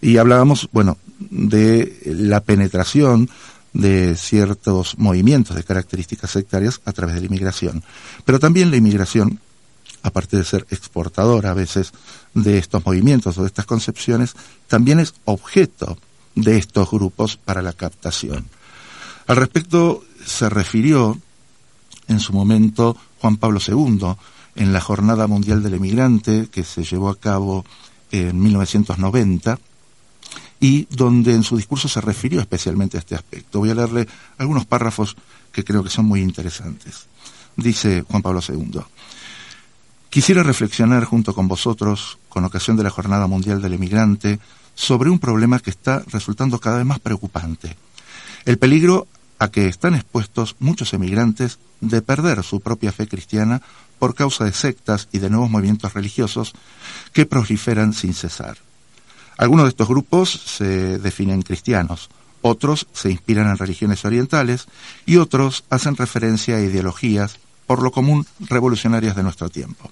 Y 0.00 0.16
hablábamos, 0.16 0.70
bueno, 0.72 0.96
de 1.18 2.00
la 2.06 2.40
penetración 2.40 3.28
de 3.74 4.16
ciertos 4.16 4.96
movimientos 4.98 5.56
de 5.56 5.64
características 5.64 6.30
sectarias 6.30 6.80
a 6.84 6.92
través 6.92 7.16
de 7.16 7.20
la 7.20 7.26
inmigración. 7.26 7.82
Pero 8.24 8.38
también 8.38 8.70
la 8.70 8.76
inmigración, 8.76 9.40
aparte 10.02 10.36
de 10.36 10.44
ser 10.44 10.66
exportadora 10.70 11.50
a 11.50 11.54
veces 11.54 11.92
de 12.32 12.56
estos 12.56 12.86
movimientos 12.86 13.36
o 13.36 13.42
de 13.42 13.48
estas 13.48 13.66
concepciones, 13.66 14.34
también 14.68 15.00
es 15.00 15.14
objeto 15.24 15.98
de 16.36 16.56
estos 16.56 16.90
grupos 16.90 17.36
para 17.36 17.62
la 17.62 17.72
captación. 17.72 18.46
Al 19.26 19.36
respecto 19.36 20.04
se 20.24 20.48
refirió 20.48 21.20
en 22.06 22.20
su 22.20 22.32
momento 22.32 22.96
Juan 23.20 23.36
Pablo 23.36 23.60
II 23.66 24.14
en 24.56 24.72
la 24.72 24.80
Jornada 24.80 25.26
Mundial 25.26 25.62
del 25.62 25.74
Emigrante 25.74 26.48
que 26.50 26.62
se 26.62 26.84
llevó 26.84 27.08
a 27.08 27.18
cabo 27.18 27.64
en 28.12 28.40
1990 28.40 29.58
y 30.60 30.86
donde 30.90 31.34
en 31.34 31.42
su 31.42 31.56
discurso 31.56 31.88
se 31.88 32.00
refirió 32.00 32.40
especialmente 32.40 32.96
a 32.96 33.00
este 33.00 33.14
aspecto. 33.14 33.58
Voy 33.58 33.70
a 33.70 33.74
leerle 33.74 34.06
algunos 34.38 34.66
párrafos 34.66 35.16
que 35.52 35.64
creo 35.64 35.82
que 35.82 35.90
son 35.90 36.06
muy 36.06 36.20
interesantes. 36.20 37.06
Dice 37.56 38.04
Juan 38.08 38.22
Pablo 38.22 38.40
II, 38.46 38.80
quisiera 40.10 40.42
reflexionar 40.42 41.04
junto 41.04 41.34
con 41.34 41.48
vosotros, 41.48 42.18
con 42.28 42.44
ocasión 42.44 42.76
de 42.76 42.82
la 42.82 42.90
Jornada 42.90 43.26
Mundial 43.26 43.62
del 43.62 43.74
Emigrante, 43.74 44.40
sobre 44.74 45.10
un 45.10 45.18
problema 45.18 45.60
que 45.60 45.70
está 45.70 46.02
resultando 46.08 46.58
cada 46.58 46.78
vez 46.78 46.86
más 46.86 46.98
preocupante. 46.98 47.76
El 48.44 48.58
peligro 48.58 49.06
a 49.38 49.48
que 49.48 49.68
están 49.68 49.94
expuestos 49.94 50.56
muchos 50.58 50.92
emigrantes 50.94 51.58
de 51.80 52.02
perder 52.02 52.42
su 52.42 52.60
propia 52.60 52.92
fe 52.92 53.06
cristiana 53.06 53.62
por 53.98 54.14
causa 54.14 54.44
de 54.44 54.52
sectas 54.52 55.08
y 55.12 55.18
de 55.18 55.30
nuevos 55.30 55.50
movimientos 55.50 55.94
religiosos 55.94 56.52
que 57.12 57.26
proliferan 57.26 57.92
sin 57.92 58.14
cesar. 58.14 58.58
Algunos 59.36 59.64
de 59.64 59.70
estos 59.70 59.88
grupos 59.88 60.30
se 60.30 60.98
definen 60.98 61.42
cristianos, 61.42 62.08
otros 62.42 62.86
se 62.92 63.10
inspiran 63.10 63.48
en 63.48 63.58
religiones 63.58 64.04
orientales 64.04 64.66
y 65.06 65.16
otros 65.16 65.64
hacen 65.70 65.96
referencia 65.96 66.56
a 66.56 66.60
ideologías, 66.60 67.38
por 67.66 67.82
lo 67.82 67.90
común 67.90 68.26
revolucionarias 68.40 69.16
de 69.16 69.22
nuestro 69.22 69.48
tiempo. 69.48 69.90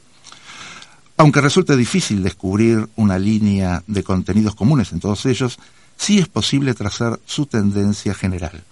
Aunque 1.16 1.40
resulte 1.40 1.76
difícil 1.76 2.22
descubrir 2.22 2.88
una 2.96 3.18
línea 3.18 3.82
de 3.86 4.02
contenidos 4.02 4.54
comunes 4.54 4.92
en 4.92 5.00
todos 5.00 5.24
ellos, 5.26 5.58
sí 5.96 6.18
es 6.18 6.28
posible 6.28 6.74
trazar 6.74 7.20
su 7.26 7.46
tendencia 7.46 8.14
general. 8.14 8.62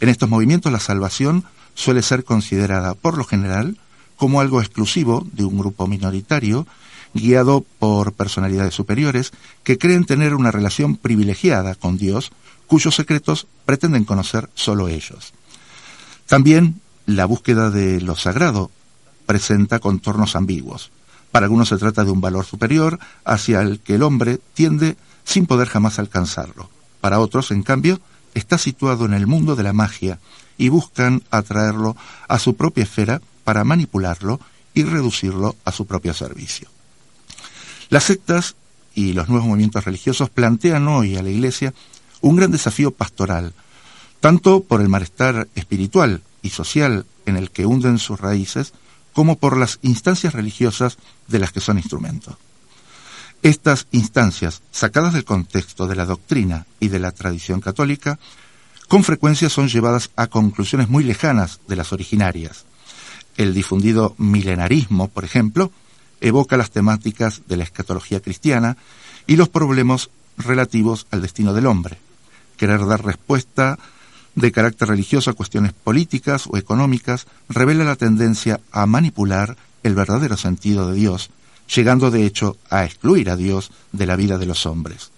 En 0.00 0.08
estos 0.08 0.28
movimientos 0.28 0.72
la 0.72 0.80
salvación 0.80 1.44
suele 1.74 2.02
ser 2.02 2.24
considerada 2.24 2.94
por 2.94 3.18
lo 3.18 3.24
general 3.24 3.76
como 4.16 4.40
algo 4.40 4.60
exclusivo 4.60 5.26
de 5.32 5.44
un 5.44 5.58
grupo 5.58 5.86
minoritario 5.86 6.66
guiado 7.18 7.64
por 7.78 8.12
personalidades 8.12 8.74
superiores 8.74 9.32
que 9.64 9.78
creen 9.78 10.04
tener 10.04 10.34
una 10.34 10.50
relación 10.50 10.96
privilegiada 10.96 11.74
con 11.74 11.98
Dios, 11.98 12.32
cuyos 12.66 12.94
secretos 12.94 13.46
pretenden 13.64 14.04
conocer 14.04 14.50
solo 14.54 14.88
ellos. 14.88 15.32
También 16.26 16.80
la 17.06 17.24
búsqueda 17.24 17.70
de 17.70 18.00
lo 18.00 18.16
sagrado 18.16 18.70
presenta 19.26 19.78
contornos 19.78 20.36
ambiguos. 20.36 20.90
Para 21.32 21.46
algunos 21.46 21.68
se 21.68 21.78
trata 21.78 22.04
de 22.04 22.10
un 22.10 22.20
valor 22.20 22.44
superior 22.44 22.98
hacia 23.24 23.60
el 23.60 23.80
que 23.80 23.94
el 23.94 24.02
hombre 24.02 24.38
tiende 24.54 24.96
sin 25.24 25.46
poder 25.46 25.68
jamás 25.68 25.98
alcanzarlo. 25.98 26.70
Para 27.00 27.20
otros, 27.20 27.50
en 27.50 27.62
cambio, 27.62 28.00
está 28.34 28.58
situado 28.58 29.04
en 29.04 29.14
el 29.14 29.26
mundo 29.26 29.56
de 29.56 29.62
la 29.62 29.72
magia 29.72 30.18
y 30.56 30.68
buscan 30.68 31.22
atraerlo 31.30 31.96
a 32.28 32.38
su 32.38 32.56
propia 32.56 32.84
esfera 32.84 33.20
para 33.44 33.64
manipularlo 33.64 34.40
y 34.74 34.84
reducirlo 34.84 35.56
a 35.64 35.72
su 35.72 35.86
propio 35.86 36.14
servicio. 36.14 36.68
Las 37.88 38.04
sectas 38.04 38.54
y 38.94 39.12
los 39.12 39.28
nuevos 39.28 39.48
movimientos 39.48 39.84
religiosos 39.84 40.30
plantean 40.30 40.88
hoy 40.88 41.16
a 41.16 41.22
la 41.22 41.30
Iglesia 41.30 41.72
un 42.20 42.36
gran 42.36 42.50
desafío 42.50 42.90
pastoral, 42.90 43.54
tanto 44.20 44.62
por 44.62 44.80
el 44.80 44.88
malestar 44.88 45.48
espiritual 45.54 46.22
y 46.42 46.50
social 46.50 47.06
en 47.26 47.36
el 47.36 47.50
que 47.50 47.66
hunden 47.66 47.98
sus 47.98 48.20
raíces, 48.20 48.72
como 49.12 49.36
por 49.36 49.56
las 49.56 49.78
instancias 49.82 50.34
religiosas 50.34 50.98
de 51.28 51.38
las 51.38 51.52
que 51.52 51.60
son 51.60 51.78
instrumentos. 51.78 52.36
Estas 53.42 53.86
instancias, 53.92 54.62
sacadas 54.72 55.14
del 55.14 55.24
contexto 55.24 55.86
de 55.86 55.94
la 55.94 56.04
doctrina 56.04 56.66
y 56.80 56.88
de 56.88 56.98
la 56.98 57.12
tradición 57.12 57.60
católica, 57.60 58.18
con 58.88 59.04
frecuencia 59.04 59.48
son 59.48 59.68
llevadas 59.68 60.10
a 60.16 60.26
conclusiones 60.26 60.88
muy 60.88 61.04
lejanas 61.04 61.60
de 61.68 61.76
las 61.76 61.92
originarias. 61.92 62.64
El 63.36 63.54
difundido 63.54 64.14
milenarismo, 64.18 65.08
por 65.08 65.24
ejemplo, 65.24 65.70
evoca 66.20 66.56
las 66.56 66.70
temáticas 66.70 67.42
de 67.46 67.56
la 67.56 67.64
escatología 67.64 68.20
cristiana 68.20 68.76
y 69.26 69.36
los 69.36 69.48
problemas 69.48 70.10
relativos 70.36 71.06
al 71.10 71.22
destino 71.22 71.54
del 71.54 71.66
hombre. 71.66 71.98
Querer 72.56 72.84
dar 72.86 73.04
respuesta 73.04 73.78
de 74.34 74.52
carácter 74.52 74.88
religioso 74.88 75.30
a 75.30 75.34
cuestiones 75.34 75.72
políticas 75.72 76.44
o 76.48 76.56
económicas 76.56 77.26
revela 77.48 77.84
la 77.84 77.96
tendencia 77.96 78.60
a 78.72 78.86
manipular 78.86 79.56
el 79.82 79.94
verdadero 79.94 80.36
sentido 80.36 80.88
de 80.88 80.96
Dios, 80.96 81.30
llegando 81.74 82.10
de 82.10 82.24
hecho 82.24 82.56
a 82.70 82.84
excluir 82.84 83.30
a 83.30 83.36
Dios 83.36 83.70
de 83.92 84.06
la 84.06 84.16
vida 84.16 84.38
de 84.38 84.46
los 84.46 84.66
hombres. 84.66 85.10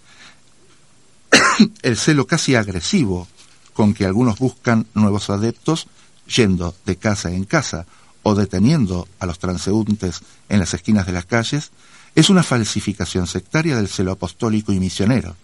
el 1.82 1.96
celo 1.96 2.26
casi 2.26 2.54
agresivo 2.54 3.28
con 3.72 3.94
que 3.94 4.04
algunos 4.04 4.38
buscan 4.38 4.86
nuevos 4.94 5.30
adeptos, 5.30 5.86
yendo 6.26 6.74
de 6.84 6.96
casa 6.96 7.30
en 7.30 7.44
casa 7.44 7.86
o 8.22 8.34
deteniendo 8.34 9.08
a 9.18 9.26
los 9.26 9.38
transeúntes 9.38 10.20
en 10.48 10.60
las 10.60 10.74
esquinas 10.74 11.06
de 11.06 11.12
las 11.12 11.26
calles, 11.26 11.70
es 12.14 12.30
una 12.30 12.42
falsificación 12.42 13.26
sectaria 13.26 13.76
del 13.76 13.88
celo 13.88 14.12
apostólico 14.12 14.72
y 14.72 14.80
misionero. 14.80 15.36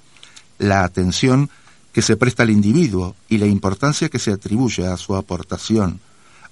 La 0.58 0.84
atención 0.84 1.50
que 1.92 2.02
se 2.02 2.16
presta 2.16 2.42
al 2.42 2.50
individuo 2.50 3.16
y 3.28 3.38
la 3.38 3.46
importancia 3.46 4.08
que 4.08 4.18
se 4.18 4.32
atribuye 4.32 4.86
a 4.86 4.96
su 4.96 5.16
aportación 5.16 6.00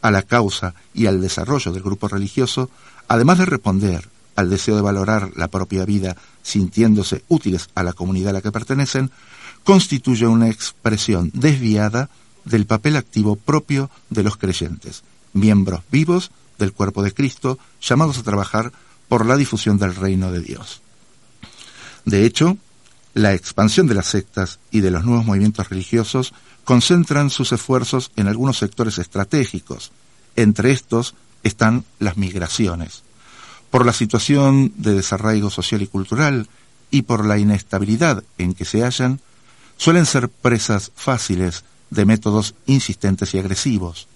a 0.00 0.10
la 0.10 0.22
causa 0.22 0.74
y 0.92 1.06
al 1.06 1.20
desarrollo 1.20 1.72
del 1.72 1.82
grupo 1.82 2.08
religioso, 2.08 2.70
además 3.08 3.38
de 3.38 3.46
responder 3.46 4.08
al 4.36 4.50
deseo 4.50 4.76
de 4.76 4.82
valorar 4.82 5.30
la 5.36 5.48
propia 5.48 5.84
vida 5.84 6.16
sintiéndose 6.42 7.24
útiles 7.28 7.68
a 7.74 7.82
la 7.82 7.92
comunidad 7.92 8.30
a 8.30 8.32
la 8.34 8.42
que 8.42 8.52
pertenecen, 8.52 9.10
constituye 9.64 10.26
una 10.26 10.48
expresión 10.50 11.30
desviada 11.32 12.10
del 12.44 12.66
papel 12.66 12.96
activo 12.96 13.36
propio 13.36 13.90
de 14.10 14.22
los 14.22 14.36
creyentes, 14.36 15.02
miembros 15.34 15.82
vivos 15.90 16.30
del 16.58 16.72
cuerpo 16.72 17.02
de 17.02 17.12
Cristo, 17.12 17.58
llamados 17.82 18.18
a 18.18 18.22
trabajar 18.22 18.72
por 19.08 19.26
la 19.26 19.36
difusión 19.36 19.78
del 19.78 19.94
reino 19.94 20.32
de 20.32 20.40
Dios. 20.40 20.80
De 22.04 22.24
hecho, 22.24 22.56
la 23.14 23.32
expansión 23.32 23.86
de 23.86 23.94
las 23.94 24.06
sectas 24.06 24.58
y 24.70 24.80
de 24.80 24.90
los 24.90 25.04
nuevos 25.04 25.24
movimientos 25.24 25.68
religiosos 25.68 26.34
concentran 26.64 27.30
sus 27.30 27.52
esfuerzos 27.52 28.10
en 28.16 28.28
algunos 28.28 28.58
sectores 28.58 28.98
estratégicos. 28.98 29.92
Entre 30.36 30.72
estos 30.72 31.14
están 31.42 31.84
las 31.98 32.16
migraciones. 32.16 33.02
Por 33.70 33.86
la 33.86 33.92
situación 33.92 34.72
de 34.76 34.94
desarraigo 34.94 35.50
social 35.50 35.82
y 35.82 35.86
cultural 35.86 36.48
y 36.90 37.02
por 37.02 37.24
la 37.24 37.38
inestabilidad 37.38 38.24
en 38.38 38.54
que 38.54 38.64
se 38.64 38.82
hallan, 38.82 39.20
suelen 39.76 40.06
ser 40.06 40.28
presas 40.28 40.90
fáciles 40.94 41.64
de 41.90 42.04
métodos 42.04 42.54
insistentes 42.66 43.34
y 43.34 43.38
agresivos, 43.38 44.08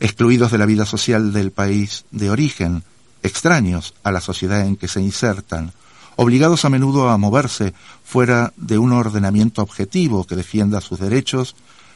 excluidos 0.00 0.50
de 0.50 0.58
la 0.58 0.66
vida 0.66 0.86
social 0.86 1.32
del 1.32 1.52
país 1.52 2.04
de 2.10 2.30
origen, 2.30 2.82
extraños 3.22 3.94
a 4.02 4.10
la 4.10 4.20
sociedad 4.20 4.66
en 4.66 4.76
que 4.76 4.88
se 4.88 5.00
insertan, 5.00 5.72
obligados 6.16 6.64
a 6.64 6.70
menudo 6.70 7.10
a 7.10 7.18
moverse 7.18 7.74
fuera 8.04 8.52
de 8.56 8.78
un 8.78 8.92
ordenamiento 8.92 9.62
objetivo 9.62 10.24
que 10.24 10.36
defienda 10.36 10.80
sus 10.80 10.98
derechos, 10.98 11.54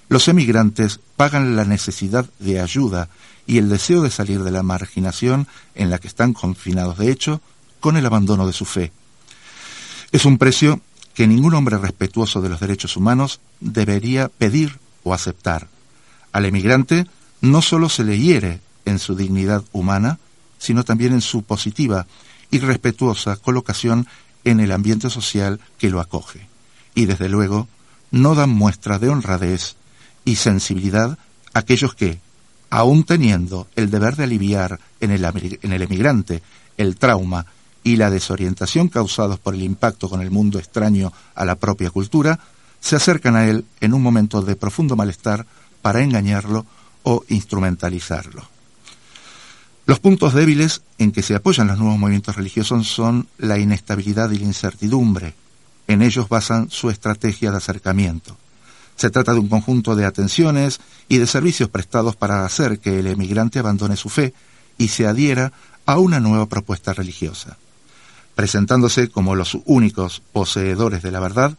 los 0.08 0.28
emigrantes 0.28 1.00
pagan 1.16 1.56
la 1.56 1.64
necesidad 1.64 2.26
de 2.38 2.60
ayuda 2.60 3.08
y 3.46 3.58
el 3.58 3.68
deseo 3.68 4.02
de 4.02 4.10
salir 4.10 4.42
de 4.42 4.50
la 4.50 4.62
marginación 4.62 5.48
en 5.74 5.90
la 5.90 5.98
que 5.98 6.08
están 6.08 6.34
confinados 6.34 6.98
de 6.98 7.10
hecho 7.10 7.40
con 7.80 7.96
el 7.96 8.06
abandono 8.06 8.46
de 8.46 8.52
su 8.52 8.64
fe. 8.64 8.92
Es 10.12 10.24
un 10.24 10.38
precio 10.38 10.80
que 11.14 11.26
ningún 11.26 11.54
hombre 11.54 11.78
respetuoso 11.78 12.40
de 12.40 12.48
los 12.48 12.60
derechos 12.60 12.96
humanos 12.96 13.40
debería 13.60 14.28
pedir 14.28 14.78
o 15.02 15.14
aceptar. 15.14 15.68
Al 16.32 16.44
emigrante 16.44 17.06
no 17.44 17.60
solo 17.60 17.90
se 17.90 18.04
le 18.04 18.18
hiere 18.18 18.60
en 18.86 18.98
su 18.98 19.14
dignidad 19.14 19.62
humana, 19.72 20.18
sino 20.58 20.82
también 20.82 21.12
en 21.12 21.20
su 21.20 21.42
positiva 21.42 22.06
y 22.50 22.58
respetuosa 22.58 23.36
colocación 23.36 24.06
en 24.44 24.60
el 24.60 24.72
ambiente 24.72 25.10
social 25.10 25.60
que 25.78 25.90
lo 25.90 26.00
acoge. 26.00 26.46
Y 26.94 27.04
desde 27.04 27.28
luego, 27.28 27.68
no 28.10 28.34
dan 28.34 28.48
muestra 28.48 28.98
de 28.98 29.10
honradez 29.10 29.76
y 30.24 30.36
sensibilidad 30.36 31.18
aquellos 31.52 31.94
que, 31.94 32.18
aun 32.70 33.04
teniendo 33.04 33.68
el 33.76 33.90
deber 33.90 34.16
de 34.16 34.24
aliviar 34.24 34.80
en 35.00 35.10
el, 35.10 35.24
en 35.62 35.72
el 35.72 35.82
emigrante 35.82 36.42
el 36.78 36.96
trauma 36.96 37.44
y 37.82 37.96
la 37.96 38.08
desorientación 38.08 38.88
causados 38.88 39.38
por 39.38 39.54
el 39.54 39.62
impacto 39.62 40.08
con 40.08 40.22
el 40.22 40.30
mundo 40.30 40.58
extraño 40.58 41.12
a 41.34 41.44
la 41.44 41.56
propia 41.56 41.90
cultura, 41.90 42.40
se 42.80 42.96
acercan 42.96 43.36
a 43.36 43.46
él 43.46 43.66
en 43.82 43.92
un 43.92 44.02
momento 44.02 44.40
de 44.40 44.56
profundo 44.56 44.96
malestar 44.96 45.46
para 45.82 46.02
engañarlo 46.02 46.64
o 47.04 47.24
instrumentalizarlo. 47.28 48.42
Los 49.86 50.00
puntos 50.00 50.34
débiles 50.34 50.82
en 50.98 51.12
que 51.12 51.22
se 51.22 51.36
apoyan 51.36 51.68
los 51.68 51.78
nuevos 51.78 51.98
movimientos 51.98 52.36
religiosos 52.36 52.88
son 52.88 53.28
la 53.38 53.58
inestabilidad 53.58 54.30
y 54.32 54.38
la 54.38 54.46
incertidumbre. 54.46 55.34
En 55.86 56.02
ellos 56.02 56.28
basan 56.28 56.70
su 56.70 56.90
estrategia 56.90 57.52
de 57.52 57.58
acercamiento. 57.58 58.36
Se 58.96 59.10
trata 59.10 59.32
de 59.32 59.38
un 59.38 59.48
conjunto 59.48 59.94
de 59.94 60.06
atenciones 60.06 60.80
y 61.08 61.18
de 61.18 61.26
servicios 61.26 61.68
prestados 61.68 62.16
para 62.16 62.44
hacer 62.44 62.80
que 62.80 62.98
el 62.98 63.06
emigrante 63.06 63.60
abandone 63.60 63.96
su 63.96 64.08
fe 64.08 64.34
y 64.78 64.88
se 64.88 65.06
adhiera 65.06 65.52
a 65.86 65.98
una 65.98 66.18
nueva 66.18 66.46
propuesta 66.46 66.92
religiosa 66.92 67.56
presentándose 68.34 69.08
como 69.08 69.34
los 69.34 69.56
únicos 69.64 70.22
poseedores 70.32 71.02
de 71.02 71.12
la 71.12 71.20
verdad, 71.20 71.56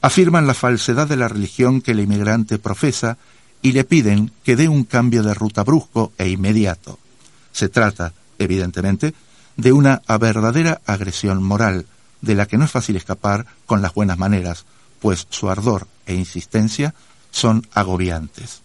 afirman 0.00 0.46
la 0.46 0.54
falsedad 0.54 1.08
de 1.08 1.16
la 1.16 1.28
religión 1.28 1.80
que 1.80 1.92
el 1.92 2.00
inmigrante 2.00 2.58
profesa 2.58 3.18
y 3.64 3.72
le 3.72 3.84
piden 3.84 4.30
que 4.44 4.56
dé 4.56 4.68
un 4.68 4.84
cambio 4.84 5.22
de 5.22 5.32
ruta 5.32 5.64
brusco 5.64 6.12
e 6.18 6.28
inmediato. 6.28 6.98
Se 7.50 7.70
trata, 7.70 8.12
evidentemente, 8.38 9.14
de 9.56 9.72
una 9.72 10.02
verdadera 10.20 10.82
agresión 10.84 11.42
moral, 11.42 11.86
de 12.20 12.34
la 12.34 12.44
que 12.44 12.58
no 12.58 12.66
es 12.66 12.70
fácil 12.70 12.96
escapar 12.96 13.46
con 13.64 13.80
las 13.80 13.94
buenas 13.94 14.18
maneras, 14.18 14.66
pues 15.00 15.26
su 15.30 15.48
ardor 15.48 15.88
e 16.04 16.14
insistencia 16.14 16.94
son 17.30 17.66
agobiantes. 17.72 18.60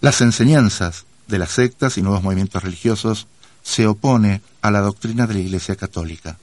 Las 0.00 0.22
enseñanzas 0.22 1.04
de 1.26 1.38
las 1.38 1.50
sectas 1.50 1.98
y 1.98 2.02
nuevos 2.02 2.22
movimientos 2.22 2.62
religiosos 2.62 3.26
se 3.62 3.86
opone 3.86 4.40
a 4.62 4.70
la 4.70 4.80
doctrina 4.80 5.26
de 5.26 5.34
la 5.34 5.40
Iglesia 5.40 5.76
Católica. 5.76 6.38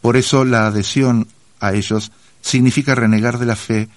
Por 0.00 0.16
eso 0.16 0.46
la 0.46 0.68
adhesión 0.68 1.28
a 1.60 1.74
ellos 1.74 2.12
significa 2.40 2.94
renegar 2.94 3.38
de 3.38 3.46
la 3.46 3.56
fe 3.56 3.90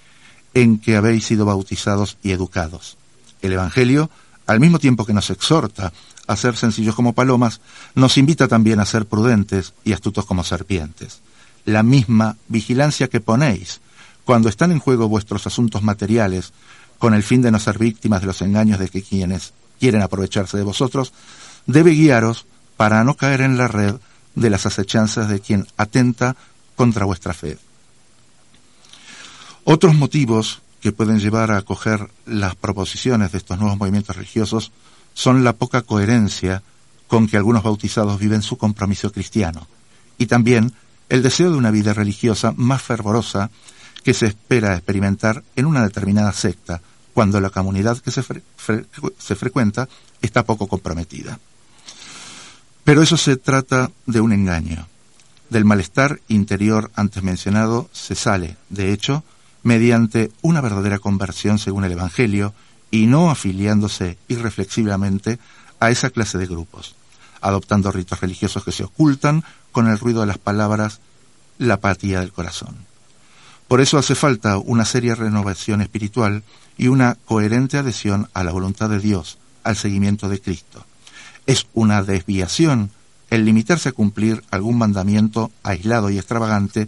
en 0.55 0.79
que 0.79 0.95
habéis 0.95 1.25
sido 1.25 1.45
bautizados 1.45 2.17
y 2.23 2.31
educados. 2.31 2.97
El 3.43 3.53
Evangelio, 3.53 4.09
al 4.47 4.59
mismo 4.59 4.79
tiempo 4.79 5.05
que 5.05 5.13
nos 5.13 5.29
exhorta 5.29 5.93
a 6.25 6.35
ser 6.35 6.55
sencillos 6.55 6.95
como 6.95 7.13
palomas, 7.13 7.61
nos 7.93 8.17
invita 8.17 8.47
también 8.47 8.79
a 8.79 8.85
ser 8.85 9.05
prudentes 9.05 9.73
y 9.83 9.93
astutos 9.93 10.25
como 10.25 10.43
serpientes. 10.43 11.19
La 11.65 11.83
misma 11.83 12.37
vigilancia 12.47 13.09
que 13.09 13.19
ponéis 13.19 13.81
cuando 14.23 14.49
están 14.49 14.71
en 14.71 14.79
juego 14.79 15.07
vuestros 15.09 15.45
asuntos 15.45 15.83
materiales, 15.83 16.53
con 16.97 17.13
el 17.13 17.21
fin 17.21 17.41
de 17.41 17.51
no 17.51 17.59
ser 17.59 17.77
víctimas 17.77 18.21
de 18.21 18.27
los 18.27 18.41
engaños 18.41 18.79
de 18.79 18.89
que 18.89 19.03
quienes 19.03 19.53
quieren 19.79 20.01
aprovecharse 20.01 20.57
de 20.57 20.63
vosotros, 20.63 21.13
debe 21.67 21.91
guiaros 21.91 22.45
para 22.77 23.03
no 23.03 23.15
caer 23.15 23.41
en 23.41 23.57
la 23.57 23.67
red 23.67 23.95
de 24.35 24.49
las 24.49 24.65
acechanzas 24.65 25.27
de 25.27 25.41
quien 25.41 25.67
atenta 25.77 26.35
contra 26.75 27.05
vuestra 27.05 27.33
fe. 27.33 27.57
Otros 29.67 29.95
motivos 29.95 30.61
que 30.79 30.91
pueden 30.91 31.19
llevar 31.19 31.49
a 31.49 31.57
acoger 31.57 32.11
las 32.27 32.55
proposiciones 32.55 33.31
de 33.31 33.39
estos 33.39 33.57
nuevos 33.57 33.79
movimientos 33.79 34.15
religiosos 34.15 34.71
son 35.15 35.43
la 35.43 35.53
poca 35.53 35.81
coherencia 35.81 36.61
con 37.07 37.27
que 37.27 37.35
algunos 37.35 37.63
bautizados 37.63 38.19
viven 38.19 38.43
su 38.43 38.57
compromiso 38.57 39.11
cristiano 39.11 39.67
y 40.19 40.27
también 40.27 40.73
el 41.09 41.23
deseo 41.23 41.49
de 41.49 41.57
una 41.57 41.71
vida 41.71 41.95
religiosa 41.95 42.53
más 42.55 42.83
fervorosa 42.83 43.49
que 44.03 44.13
se 44.13 44.27
espera 44.27 44.75
experimentar 44.75 45.43
en 45.55 45.65
una 45.65 45.83
determinada 45.83 46.31
secta 46.31 46.81
cuando 47.15 47.41
la 47.41 47.49
comunidad 47.49 47.97
que 47.97 48.11
se, 48.11 48.21
se 48.21 49.35
frecuenta 49.35 49.89
está 50.21 50.43
poco 50.43 50.67
comprometida. 50.67 51.39
Pero 52.83 53.01
eso 53.01 53.17
se 53.17 53.35
trata 53.35 53.89
de 54.05 54.21
un 54.21 54.31
engaño. 54.31 54.87
Del 55.49 55.65
malestar 55.65 56.19
interior 56.27 56.91
antes 56.95 57.23
mencionado 57.23 57.89
se 57.93 58.13
sale, 58.13 58.57
de 58.69 58.93
hecho, 58.93 59.23
mediante 59.65 60.31
una 60.43 60.61
verdadera 60.61 60.99
conversión 60.99 61.57
según 61.57 61.85
el 61.85 61.91
Evangelio 61.91 62.53
y 62.91 63.07
no 63.07 63.31
afiliándose 63.31 64.19
irreflexiblemente 64.27 65.39
a 65.79 65.89
esa 65.89 66.11
clase 66.11 66.37
de 66.37 66.45
grupos, 66.45 66.95
adoptando 67.41 67.91
ritos 67.91 68.21
religiosos 68.21 68.63
que 68.63 68.71
se 68.71 68.83
ocultan 68.83 69.43
con 69.71 69.87
el 69.87 69.97
ruido 69.97 70.21
de 70.21 70.27
las 70.27 70.37
palabras, 70.37 71.01
la 71.57 71.73
apatía 71.73 72.19
del 72.19 72.31
corazón. 72.31 72.75
Por 73.67 73.81
eso 73.81 73.97
hace 73.97 74.13
falta 74.13 74.59
una 74.59 74.85
seria 74.85 75.15
renovación 75.15 75.81
espiritual 75.81 76.43
y 76.77 76.87
una 76.87 77.17
coherente 77.25 77.79
adhesión 77.79 78.29
a 78.35 78.43
la 78.43 78.51
voluntad 78.51 78.87
de 78.91 78.99
Dios, 78.99 79.39
al 79.63 79.77
seguimiento 79.77 80.29
de 80.29 80.41
Cristo. 80.41 80.85
Es 81.47 81.65
una 81.73 82.03
desviación 82.03 82.91
el 83.31 83.45
limitarse 83.45 83.89
a 83.89 83.93
cumplir 83.93 84.43
algún 84.51 84.77
mandamiento 84.77 85.51
aislado 85.63 86.11
y 86.11 86.19
extravagante 86.19 86.87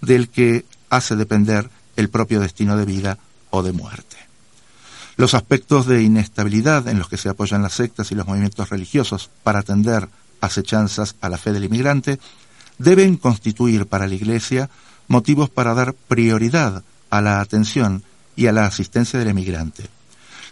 del 0.00 0.30
que 0.30 0.64
hace 0.88 1.16
depender 1.16 1.68
el 1.96 2.08
propio 2.08 2.40
destino 2.40 2.76
de 2.76 2.84
vida 2.84 3.18
o 3.50 3.62
de 3.62 3.72
muerte. 3.72 4.16
Los 5.16 5.34
aspectos 5.34 5.86
de 5.86 6.02
inestabilidad 6.02 6.88
en 6.88 6.98
los 6.98 7.08
que 7.08 7.18
se 7.18 7.28
apoyan 7.28 7.62
las 7.62 7.74
sectas 7.74 8.10
y 8.10 8.14
los 8.14 8.26
movimientos 8.26 8.68
religiosos 8.70 9.30
para 9.42 9.60
atender 9.60 10.08
acechanzas 10.40 11.14
a 11.20 11.28
la 11.28 11.38
fe 11.38 11.52
del 11.52 11.64
inmigrante 11.64 12.18
deben 12.78 13.16
constituir 13.16 13.86
para 13.86 14.08
la 14.08 14.14
Iglesia 14.14 14.70
motivos 15.06 15.50
para 15.50 15.74
dar 15.74 15.94
prioridad 15.94 16.82
a 17.10 17.20
la 17.20 17.40
atención 17.40 18.02
y 18.36 18.46
a 18.46 18.52
la 18.52 18.66
asistencia 18.66 19.18
del 19.18 19.28
emigrante. 19.28 19.88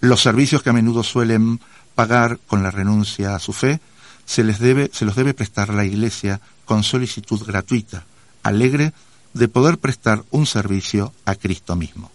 Los 0.01 0.23
servicios 0.23 0.63
que 0.63 0.71
a 0.71 0.73
menudo 0.73 1.03
suelen 1.03 1.61
pagar 1.95 2.39
con 2.47 2.63
la 2.63 2.71
renuncia 2.71 3.35
a 3.35 3.39
su 3.39 3.53
fe 3.53 3.81
se 4.25 4.45
les 4.45 4.61
debe, 4.61 4.91
se 4.93 5.05
los 5.05 5.17
debe 5.17 5.35
prestar 5.35 5.75
la 5.75 5.85
Iglesia 5.85 6.41
con 6.65 6.85
solicitud 6.85 7.45
gratuita, 7.45 8.05
alegre 8.43 8.93
de 9.35 9.49
poder 9.49 9.79
prestar 9.79 10.25
un 10.31 10.47
servicio 10.47 11.13
a 11.25 11.35
Cristo 11.35 11.77
mismo. 11.77 12.11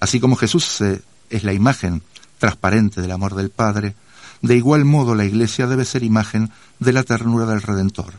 Así 0.00 0.20
como 0.20 0.36
Jesús 0.36 0.80
es 1.30 1.44
la 1.44 1.52
imagen 1.52 2.02
transparente 2.38 3.00
del 3.00 3.12
amor 3.12 3.34
del 3.34 3.50
Padre, 3.50 3.94
de 4.42 4.56
igual 4.56 4.84
modo 4.84 5.14
la 5.14 5.24
Iglesia 5.24 5.66
debe 5.66 5.84
ser 5.84 6.02
imagen 6.02 6.50
de 6.78 6.92
la 6.92 7.02
ternura 7.02 7.46
del 7.46 7.62
Redentor. 7.62 8.14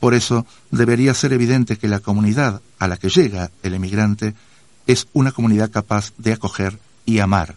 Por 0.00 0.14
eso 0.14 0.46
debería 0.70 1.12
ser 1.12 1.32
evidente 1.32 1.76
que 1.76 1.88
la 1.88 2.00
comunidad 2.00 2.62
a 2.78 2.88
la 2.88 2.96
que 2.96 3.08
llega 3.08 3.50
el 3.62 3.74
emigrante 3.74 4.34
es 4.86 5.08
una 5.12 5.32
comunidad 5.32 5.70
capaz 5.70 6.12
de 6.16 6.32
acoger 6.32 6.78
y 7.04 7.18
amar. 7.18 7.56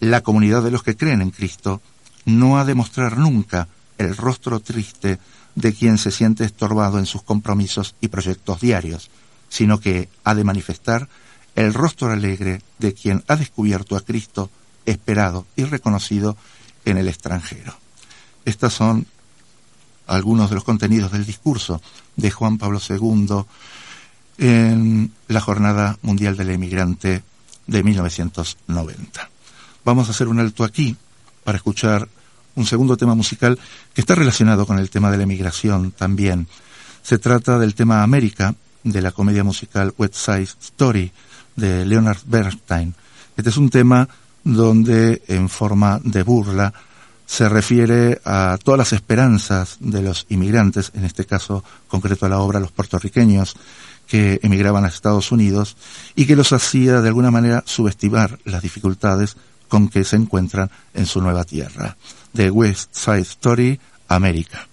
La 0.00 0.20
comunidad 0.20 0.62
de 0.62 0.70
los 0.70 0.82
que 0.82 0.96
creen 0.96 1.22
en 1.22 1.30
Cristo 1.30 1.80
no 2.26 2.58
ha 2.58 2.64
de 2.64 2.74
mostrar 2.74 3.18
nunca 3.18 3.68
el 3.98 4.16
rostro 4.16 4.60
triste 4.60 5.18
de 5.54 5.72
quien 5.72 5.98
se 5.98 6.10
siente 6.10 6.44
estorbado 6.44 6.98
en 6.98 7.06
sus 7.06 7.22
compromisos 7.22 7.94
y 8.00 8.08
proyectos 8.08 8.60
diarios, 8.60 9.10
sino 9.54 9.78
que 9.78 10.08
ha 10.24 10.34
de 10.34 10.42
manifestar 10.42 11.08
el 11.54 11.74
rostro 11.74 12.10
alegre 12.10 12.60
de 12.80 12.92
quien 12.92 13.22
ha 13.28 13.36
descubierto 13.36 13.94
a 13.94 14.00
Cristo 14.00 14.50
esperado 14.84 15.46
y 15.54 15.62
reconocido 15.62 16.36
en 16.84 16.98
el 16.98 17.06
extranjero. 17.06 17.72
Estos 18.44 18.74
son 18.74 19.06
algunos 20.08 20.50
de 20.50 20.56
los 20.56 20.64
contenidos 20.64 21.12
del 21.12 21.24
discurso 21.24 21.80
de 22.16 22.32
Juan 22.32 22.58
Pablo 22.58 22.80
II 22.80 23.44
en 24.38 25.12
la 25.28 25.40
Jornada 25.40 25.98
Mundial 26.02 26.36
del 26.36 26.50
Emigrante 26.50 27.22
de 27.68 27.82
1990. 27.84 29.30
Vamos 29.84 30.08
a 30.08 30.10
hacer 30.10 30.26
un 30.26 30.40
alto 30.40 30.64
aquí 30.64 30.96
para 31.44 31.58
escuchar 31.58 32.08
un 32.56 32.66
segundo 32.66 32.96
tema 32.96 33.14
musical 33.14 33.56
que 33.94 34.00
está 34.00 34.16
relacionado 34.16 34.66
con 34.66 34.80
el 34.80 34.90
tema 34.90 35.12
de 35.12 35.18
la 35.18 35.22
emigración 35.22 35.92
también. 35.92 36.48
Se 37.04 37.18
trata 37.18 37.60
del 37.60 37.76
tema 37.76 38.02
América 38.02 38.56
de 38.84 39.02
la 39.02 39.12
comedia 39.12 39.42
musical 39.42 39.92
West 39.98 40.14
Side 40.14 40.48
Story 40.60 41.10
de 41.56 41.84
Leonard 41.84 42.18
Bernstein. 42.26 42.94
Este 43.36 43.50
es 43.50 43.56
un 43.56 43.70
tema 43.70 44.08
donde 44.44 45.22
en 45.26 45.48
forma 45.48 46.00
de 46.04 46.22
burla 46.22 46.72
se 47.26 47.48
refiere 47.48 48.20
a 48.24 48.58
todas 48.62 48.78
las 48.78 48.92
esperanzas 48.92 49.78
de 49.80 50.02
los 50.02 50.26
inmigrantes, 50.28 50.92
en 50.94 51.04
este 51.04 51.24
caso 51.24 51.64
concreto 51.88 52.26
a 52.26 52.28
la 52.28 52.38
obra 52.38 52.60
Los 52.60 52.70
puertorriqueños 52.70 53.56
que 54.06 54.38
emigraban 54.42 54.84
a 54.84 54.88
Estados 54.88 55.32
Unidos 55.32 55.76
y 56.14 56.26
que 56.26 56.36
los 56.36 56.52
hacía 56.52 57.00
de 57.00 57.08
alguna 57.08 57.30
manera 57.30 57.64
subestimar 57.66 58.38
las 58.44 58.62
dificultades 58.62 59.36
con 59.68 59.88
que 59.88 60.04
se 60.04 60.16
encuentran 60.16 60.70
en 60.92 61.06
su 61.06 61.22
nueva 61.22 61.44
tierra. 61.44 61.96
De 62.34 62.50
West 62.50 62.94
Side 62.94 63.20
Story, 63.20 63.80
América. 64.08 64.68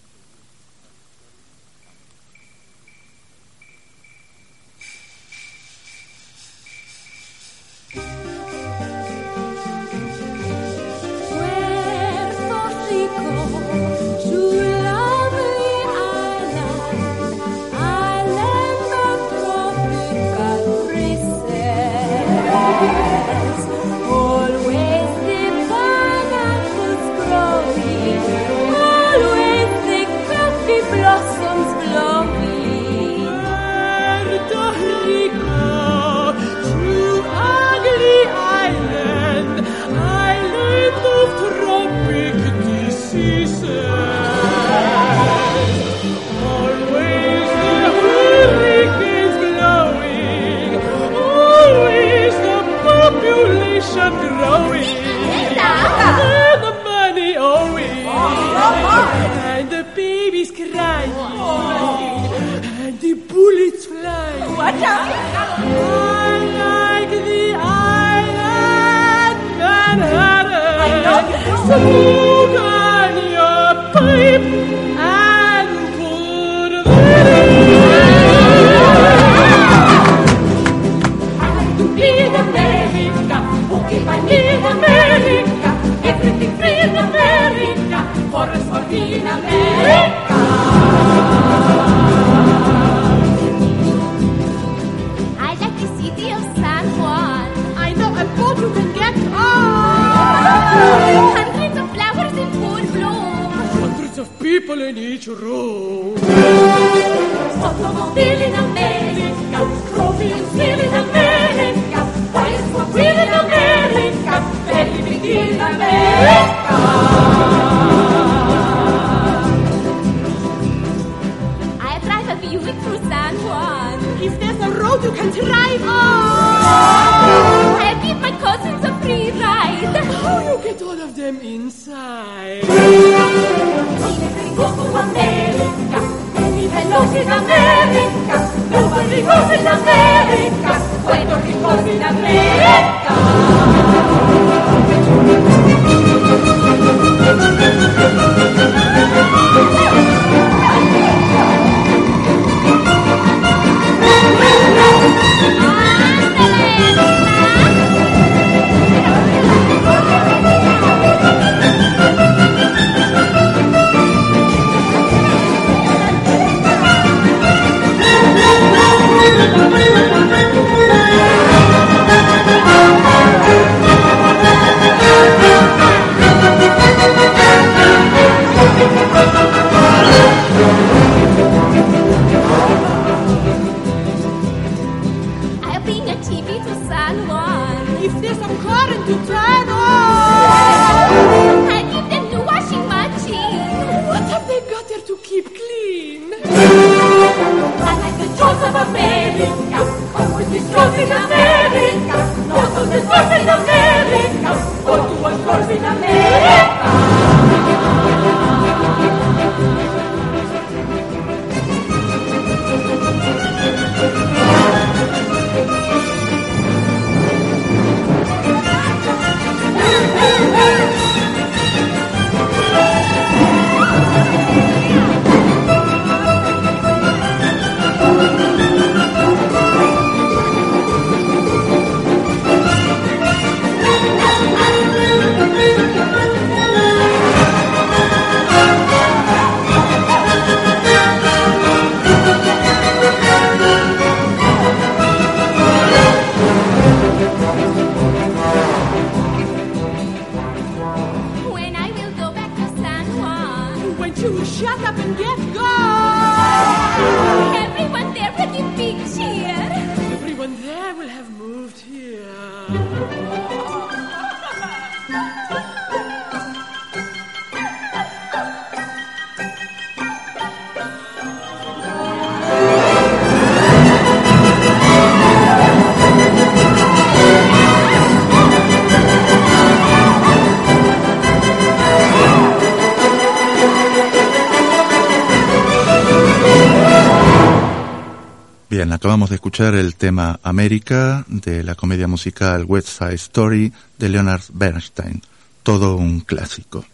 Acabamos 289.02 289.32
de 289.32 289.38
escuchar 289.38 289.74
el 289.74 289.96
tema 289.96 290.40
América 290.44 291.26
de 291.28 291.64
la 291.64 291.74
comedia 291.74 292.08
musical 292.08 292.66
West 292.68 292.88
Side 292.88 293.16
Story 293.16 293.74
de 293.98 294.10
Leonard 294.10 294.44
Bernstein. 294.54 295.24
Todo 295.64 295.96
un 295.96 296.20
clásico. 296.20 296.86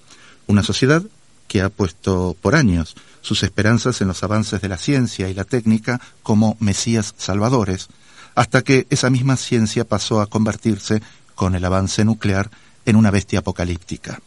Una 0.48 0.64
sociedad 0.64 1.02
que 1.48 1.62
ha 1.62 1.70
puesto 1.70 2.36
por 2.42 2.56
años 2.56 2.98
sus 3.22 3.42
esperanzas 3.44 4.02
en 4.02 4.10
los 4.10 4.22
avances 4.22 4.60
de 4.60 4.68
la 4.68 4.78
ciencia 4.78 5.30
y 5.30 5.34
la 5.34 5.46
técnica 5.46 6.02
como 6.22 6.58
mesías 6.60 7.16
salvadores, 7.18 7.88
hasta 8.36 8.64
que 8.64 8.86
esa 8.90 9.10
misma 9.10 9.38
ciencia 9.38 9.86
pasó 9.86 10.20
a 10.20 10.28
convertirse, 10.28 11.02
con 11.36 11.56
el 11.56 11.64
avance 11.64 12.04
nuclear, 12.04 12.52
en 12.86 12.98
una 12.98 13.12
bestia 13.12 13.40
apocalíptica. 13.40 14.20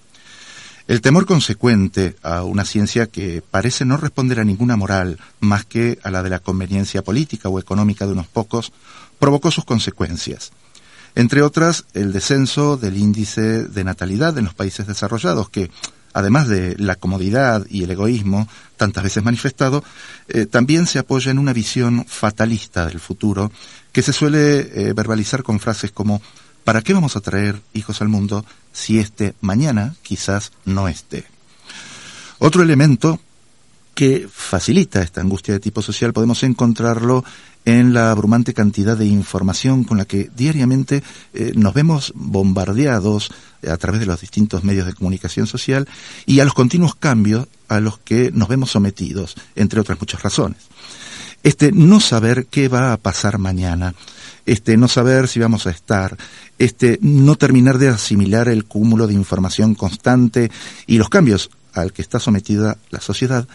El 0.86 1.00
temor 1.00 1.24
consecuente 1.24 2.14
a 2.22 2.42
una 2.42 2.66
ciencia 2.66 3.06
que 3.06 3.42
parece 3.50 3.86
no 3.86 3.96
responder 3.96 4.38
a 4.38 4.44
ninguna 4.44 4.76
moral 4.76 5.18
más 5.40 5.64
que 5.64 5.98
a 6.02 6.10
la 6.10 6.22
de 6.22 6.28
la 6.28 6.40
conveniencia 6.40 7.02
política 7.02 7.48
o 7.48 7.58
económica 7.58 8.04
de 8.04 8.12
unos 8.12 8.26
pocos, 8.26 8.70
provocó 9.18 9.50
sus 9.50 9.64
consecuencias. 9.64 10.52
Entre 11.14 11.40
otras, 11.40 11.86
el 11.94 12.12
descenso 12.12 12.76
del 12.76 12.98
índice 12.98 13.64
de 13.64 13.84
natalidad 13.84 14.36
en 14.36 14.44
los 14.44 14.52
países 14.52 14.86
desarrollados, 14.86 15.48
que, 15.48 15.70
además 16.12 16.48
de 16.48 16.76
la 16.76 16.96
comodidad 16.96 17.64
y 17.70 17.84
el 17.84 17.90
egoísmo 17.90 18.46
tantas 18.76 19.04
veces 19.04 19.24
manifestado, 19.24 19.82
eh, 20.28 20.44
también 20.44 20.86
se 20.86 20.98
apoya 20.98 21.30
en 21.30 21.38
una 21.38 21.54
visión 21.54 22.04
fatalista 22.06 22.84
del 22.84 23.00
futuro 23.00 23.50
que 23.90 24.02
se 24.02 24.12
suele 24.12 24.58
eh, 24.58 24.92
verbalizar 24.92 25.42
con 25.42 25.60
frases 25.60 25.92
como 25.92 26.20
¿Para 26.64 26.80
qué 26.80 26.94
vamos 26.94 27.14
a 27.16 27.20
traer 27.20 27.60
hijos 27.74 28.00
al 28.00 28.08
mundo 28.08 28.44
si 28.72 28.98
este 28.98 29.34
mañana 29.40 29.94
quizás 30.02 30.52
no 30.64 30.88
esté? 30.88 31.24
Otro 32.38 32.62
elemento 32.62 33.20
que 33.94 34.28
facilita 34.30 35.02
esta 35.02 35.20
angustia 35.20 35.54
de 35.54 35.60
tipo 35.60 35.80
social 35.80 36.12
podemos 36.12 36.42
encontrarlo 36.42 37.24
en 37.64 37.94
la 37.94 38.10
abrumante 38.10 38.52
cantidad 38.52 38.96
de 38.96 39.06
información 39.06 39.84
con 39.84 39.98
la 39.98 40.04
que 40.04 40.30
diariamente 40.36 41.02
eh, 41.32 41.52
nos 41.54 41.74
vemos 41.74 42.12
bombardeados 42.14 43.30
a 43.66 43.76
través 43.76 44.00
de 44.00 44.06
los 44.06 44.20
distintos 44.20 44.64
medios 44.64 44.86
de 44.86 44.94
comunicación 44.94 45.46
social 45.46 45.88
y 46.26 46.40
a 46.40 46.44
los 46.44 46.54
continuos 46.54 46.94
cambios 46.94 47.46
a 47.68 47.80
los 47.80 47.98
que 47.98 48.30
nos 48.32 48.48
vemos 48.48 48.70
sometidos, 48.70 49.36
entre 49.54 49.80
otras 49.80 49.98
muchas 49.98 50.22
razones. 50.22 50.58
Este 51.44 51.72
no 51.72 52.00
saber 52.00 52.46
qué 52.46 52.68
va 52.68 52.92
a 52.92 52.96
pasar 52.96 53.38
mañana, 53.38 53.94
este 54.46 54.78
no 54.78 54.88
saber 54.88 55.28
si 55.28 55.38
vamos 55.38 55.66
a 55.66 55.70
estar, 55.70 56.16
este 56.58 56.98
no 57.02 57.36
terminar 57.36 57.76
de 57.76 57.88
asimilar 57.88 58.48
el 58.48 58.64
cúmulo 58.64 59.06
de 59.06 59.12
información 59.12 59.74
constante 59.74 60.50
y 60.86 60.96
los 60.96 61.10
cambios 61.10 61.50
al 61.74 61.92
que 61.92 62.00
está 62.00 62.18
sometida 62.18 62.78
la 62.88 63.00
sociedad, 63.00 63.46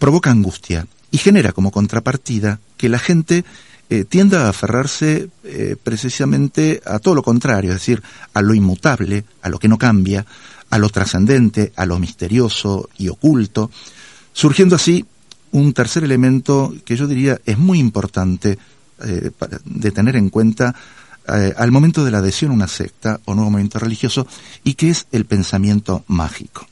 provoca 0.00 0.32
angustia 0.32 0.88
y 1.12 1.18
genera 1.18 1.52
como 1.52 1.70
contrapartida 1.70 2.58
que 2.76 2.88
la 2.88 2.98
gente 2.98 3.44
eh, 3.88 4.04
tienda 4.04 4.46
a 4.46 4.48
aferrarse 4.50 5.28
eh, 5.44 5.76
precisamente 5.82 6.82
a 6.84 6.98
todo 6.98 7.14
lo 7.14 7.22
contrario, 7.22 7.70
es 7.70 7.76
decir, 7.76 8.02
a 8.34 8.42
lo 8.42 8.52
inmutable, 8.52 9.24
a 9.42 9.48
lo 9.48 9.58
que 9.58 9.68
no 9.68 9.78
cambia, 9.78 10.26
a 10.70 10.78
lo 10.78 10.88
trascendente, 10.88 11.72
a 11.76 11.86
lo 11.86 12.00
misterioso 12.00 12.90
y 12.98 13.08
oculto, 13.08 13.70
surgiendo 14.32 14.76
así 14.76 15.06
un 15.52 15.72
tercer 15.72 16.04
elemento 16.04 16.74
que 16.84 16.96
yo 16.96 17.06
diría 17.06 17.40
es 17.44 17.58
muy 17.58 17.78
importante 17.78 18.58
eh, 19.02 19.30
de 19.64 19.90
tener 19.90 20.16
en 20.16 20.28
cuenta 20.28 20.74
eh, 21.28 21.52
al 21.56 21.70
momento 21.70 22.04
de 22.04 22.10
la 22.10 22.18
adhesión 22.18 22.50
a 22.50 22.54
una 22.54 22.68
secta 22.68 23.20
o 23.26 23.34
nuevo 23.34 23.50
movimiento 23.50 23.78
religioso 23.78 24.26
y 24.64 24.74
que 24.74 24.90
es 24.90 25.06
el 25.12 25.26
pensamiento 25.26 26.04
mágico. 26.08 26.66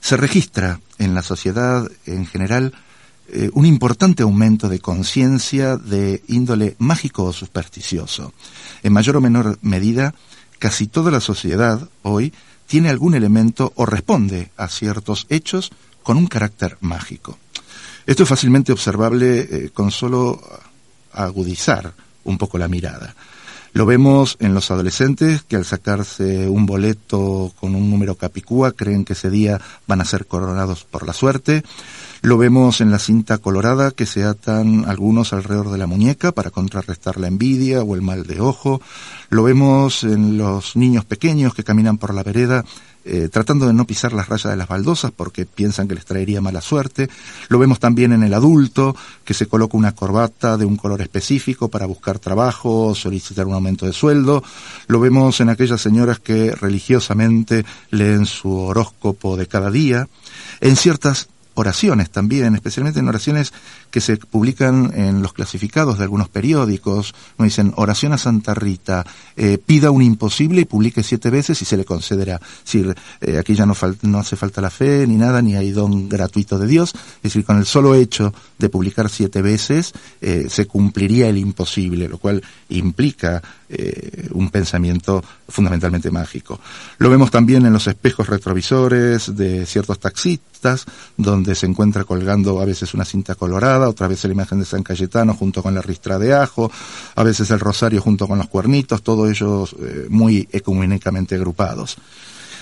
Se 0.00 0.16
registra 0.16 0.80
en 0.98 1.14
la 1.14 1.22
sociedad 1.22 1.90
en 2.06 2.26
general 2.26 2.72
eh, 3.28 3.50
un 3.52 3.66
importante 3.66 4.22
aumento 4.22 4.68
de 4.68 4.80
conciencia 4.80 5.76
de 5.76 6.22
índole 6.28 6.76
mágico 6.78 7.24
o 7.24 7.32
supersticioso. 7.32 8.32
En 8.82 8.92
mayor 8.92 9.16
o 9.16 9.20
menor 9.20 9.58
medida, 9.62 10.14
casi 10.58 10.86
toda 10.86 11.10
la 11.10 11.20
sociedad 11.20 11.88
hoy 12.02 12.32
tiene 12.66 12.88
algún 12.88 13.14
elemento 13.14 13.72
o 13.76 13.84
responde 13.84 14.52
a 14.56 14.68
ciertos 14.68 15.26
hechos 15.28 15.70
con 16.02 16.16
un 16.16 16.26
carácter 16.26 16.78
mágico. 16.80 17.38
Esto 18.10 18.24
es 18.24 18.28
fácilmente 18.28 18.72
observable 18.72 19.38
eh, 19.38 19.70
con 19.72 19.92
solo 19.92 20.42
agudizar 21.12 21.94
un 22.24 22.38
poco 22.38 22.58
la 22.58 22.66
mirada. 22.66 23.14
Lo 23.72 23.86
vemos 23.86 24.36
en 24.40 24.52
los 24.52 24.72
adolescentes 24.72 25.44
que 25.44 25.54
al 25.54 25.64
sacarse 25.64 26.48
un 26.48 26.66
boleto 26.66 27.52
con 27.60 27.76
un 27.76 27.88
número 27.88 28.16
capicúa 28.16 28.72
creen 28.72 29.04
que 29.04 29.12
ese 29.12 29.30
día 29.30 29.60
van 29.86 30.00
a 30.00 30.04
ser 30.04 30.26
coronados 30.26 30.82
por 30.82 31.06
la 31.06 31.12
suerte. 31.12 31.62
Lo 32.20 32.36
vemos 32.36 32.80
en 32.80 32.90
la 32.90 32.98
cinta 32.98 33.38
colorada 33.38 33.92
que 33.92 34.06
se 34.06 34.24
atan 34.24 34.86
algunos 34.88 35.32
alrededor 35.32 35.70
de 35.70 35.78
la 35.78 35.86
muñeca 35.86 36.32
para 36.32 36.50
contrarrestar 36.50 37.16
la 37.16 37.28
envidia 37.28 37.84
o 37.84 37.94
el 37.94 38.02
mal 38.02 38.26
de 38.26 38.40
ojo. 38.40 38.80
Lo 39.28 39.44
vemos 39.44 40.02
en 40.02 40.36
los 40.36 40.74
niños 40.74 41.04
pequeños 41.04 41.54
que 41.54 41.62
caminan 41.62 41.96
por 41.96 42.12
la 42.12 42.24
vereda 42.24 42.64
eh, 43.04 43.28
tratando 43.32 43.66
de 43.66 43.72
no 43.72 43.86
pisar 43.86 44.12
las 44.12 44.28
rayas 44.28 44.50
de 44.50 44.56
las 44.56 44.68
baldosas 44.68 45.10
porque 45.10 45.46
piensan 45.46 45.88
que 45.88 45.94
les 45.94 46.04
traería 46.04 46.40
mala 46.40 46.60
suerte. 46.60 47.08
Lo 47.48 47.58
vemos 47.58 47.80
también 47.80 48.12
en 48.12 48.22
el 48.22 48.34
adulto, 48.34 48.94
que 49.24 49.34
se 49.34 49.46
coloca 49.46 49.76
una 49.76 49.94
corbata 49.94 50.56
de 50.56 50.66
un 50.66 50.76
color 50.76 51.00
específico 51.00 51.68
para 51.68 51.86
buscar 51.86 52.18
trabajo, 52.18 52.94
solicitar 52.94 53.46
un 53.46 53.54
aumento 53.54 53.86
de 53.86 53.92
sueldo. 53.92 54.42
Lo 54.86 55.00
vemos 55.00 55.40
en 55.40 55.48
aquellas 55.48 55.80
señoras 55.80 56.18
que 56.18 56.54
religiosamente 56.54 57.64
leen 57.90 58.26
su 58.26 58.54
horóscopo 58.54 59.36
de 59.36 59.46
cada 59.46 59.70
día. 59.70 60.08
En 60.60 60.76
ciertas 60.76 61.28
oraciones 61.54 62.10
también, 62.10 62.54
especialmente 62.54 63.00
en 63.00 63.08
oraciones 63.08 63.52
que 63.90 64.00
se 64.00 64.16
publican 64.16 64.92
en 64.94 65.22
los 65.22 65.32
clasificados 65.32 65.98
de 65.98 66.04
algunos 66.04 66.28
periódicos, 66.28 67.14
nos 67.38 67.46
dicen 67.46 67.72
oración 67.76 68.12
a 68.12 68.18
Santa 68.18 68.54
Rita, 68.54 69.04
eh, 69.36 69.58
pida 69.58 69.90
un 69.90 70.02
imposible 70.02 70.62
y 70.62 70.64
publique 70.64 71.02
siete 71.02 71.30
veces 71.30 71.60
y 71.62 71.64
se 71.64 71.76
le 71.76 71.84
concederá. 71.84 72.36
Es 72.36 72.72
decir, 72.72 72.94
eh, 73.20 73.38
aquí 73.38 73.54
ya 73.54 73.66
no, 73.66 73.74
no 74.02 74.18
hace 74.18 74.36
falta 74.36 74.60
la 74.60 74.70
fe 74.70 75.06
ni 75.06 75.16
nada, 75.16 75.42
ni 75.42 75.56
hay 75.56 75.70
don 75.70 76.08
gratuito 76.08 76.58
de 76.58 76.66
Dios, 76.66 76.92
es 76.94 77.22
decir, 77.22 77.44
con 77.44 77.58
el 77.58 77.66
solo 77.66 77.94
hecho 77.94 78.32
de 78.58 78.68
publicar 78.68 79.08
siete 79.08 79.42
veces 79.42 79.92
eh, 80.20 80.46
se 80.48 80.66
cumpliría 80.66 81.28
el 81.28 81.38
imposible, 81.38 82.08
lo 82.08 82.18
cual 82.18 82.42
implica 82.68 83.42
un 84.32 84.50
pensamiento 84.50 85.22
fundamentalmente 85.48 86.10
mágico. 86.10 86.58
Lo 86.98 87.08
vemos 87.08 87.30
también 87.30 87.64
en 87.64 87.72
los 87.72 87.86
espejos 87.86 88.28
retrovisores 88.28 89.36
de 89.36 89.64
ciertos 89.64 90.00
taxistas, 90.00 90.86
donde 91.16 91.54
se 91.54 91.66
encuentra 91.66 92.04
colgando 92.04 92.60
a 92.60 92.64
veces 92.64 92.94
una 92.94 93.04
cinta 93.04 93.34
colorada, 93.34 93.79
otra 93.88 94.08
vez 94.08 94.24
la 94.24 94.32
imagen 94.32 94.58
de 94.58 94.64
San 94.64 94.82
Cayetano 94.82 95.34
junto 95.34 95.62
con 95.62 95.74
la 95.74 95.82
ristra 95.82 96.18
de 96.18 96.34
ajo, 96.34 96.70
a 97.14 97.22
veces 97.22 97.50
el 97.50 97.60
rosario 97.60 98.00
junto 98.00 98.26
con 98.26 98.38
los 98.38 98.48
cuernitos, 98.48 99.02
todos 99.02 99.30
ellos 99.30 99.74
eh, 99.80 100.06
muy 100.08 100.48
ecuménicamente 100.52 101.34
agrupados. 101.34 101.96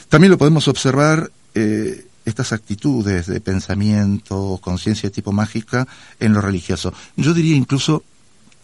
También 0.09 0.31
lo 0.31 0.39
podemos 0.39 0.69
observar 0.69 1.31
eh, 1.55 2.07
estas 2.25 2.53
actitudes 2.53 3.27
de 3.27 3.41
pensamiento, 3.41 4.59
conciencia 4.63 5.09
de 5.09 5.15
tipo 5.15 5.33
mágica 5.33 5.87
en 6.21 6.35
lo 6.35 6.41
religioso. 6.41 6.93
Yo 7.17 7.35
diría 7.35 7.57
incluso 7.57 8.03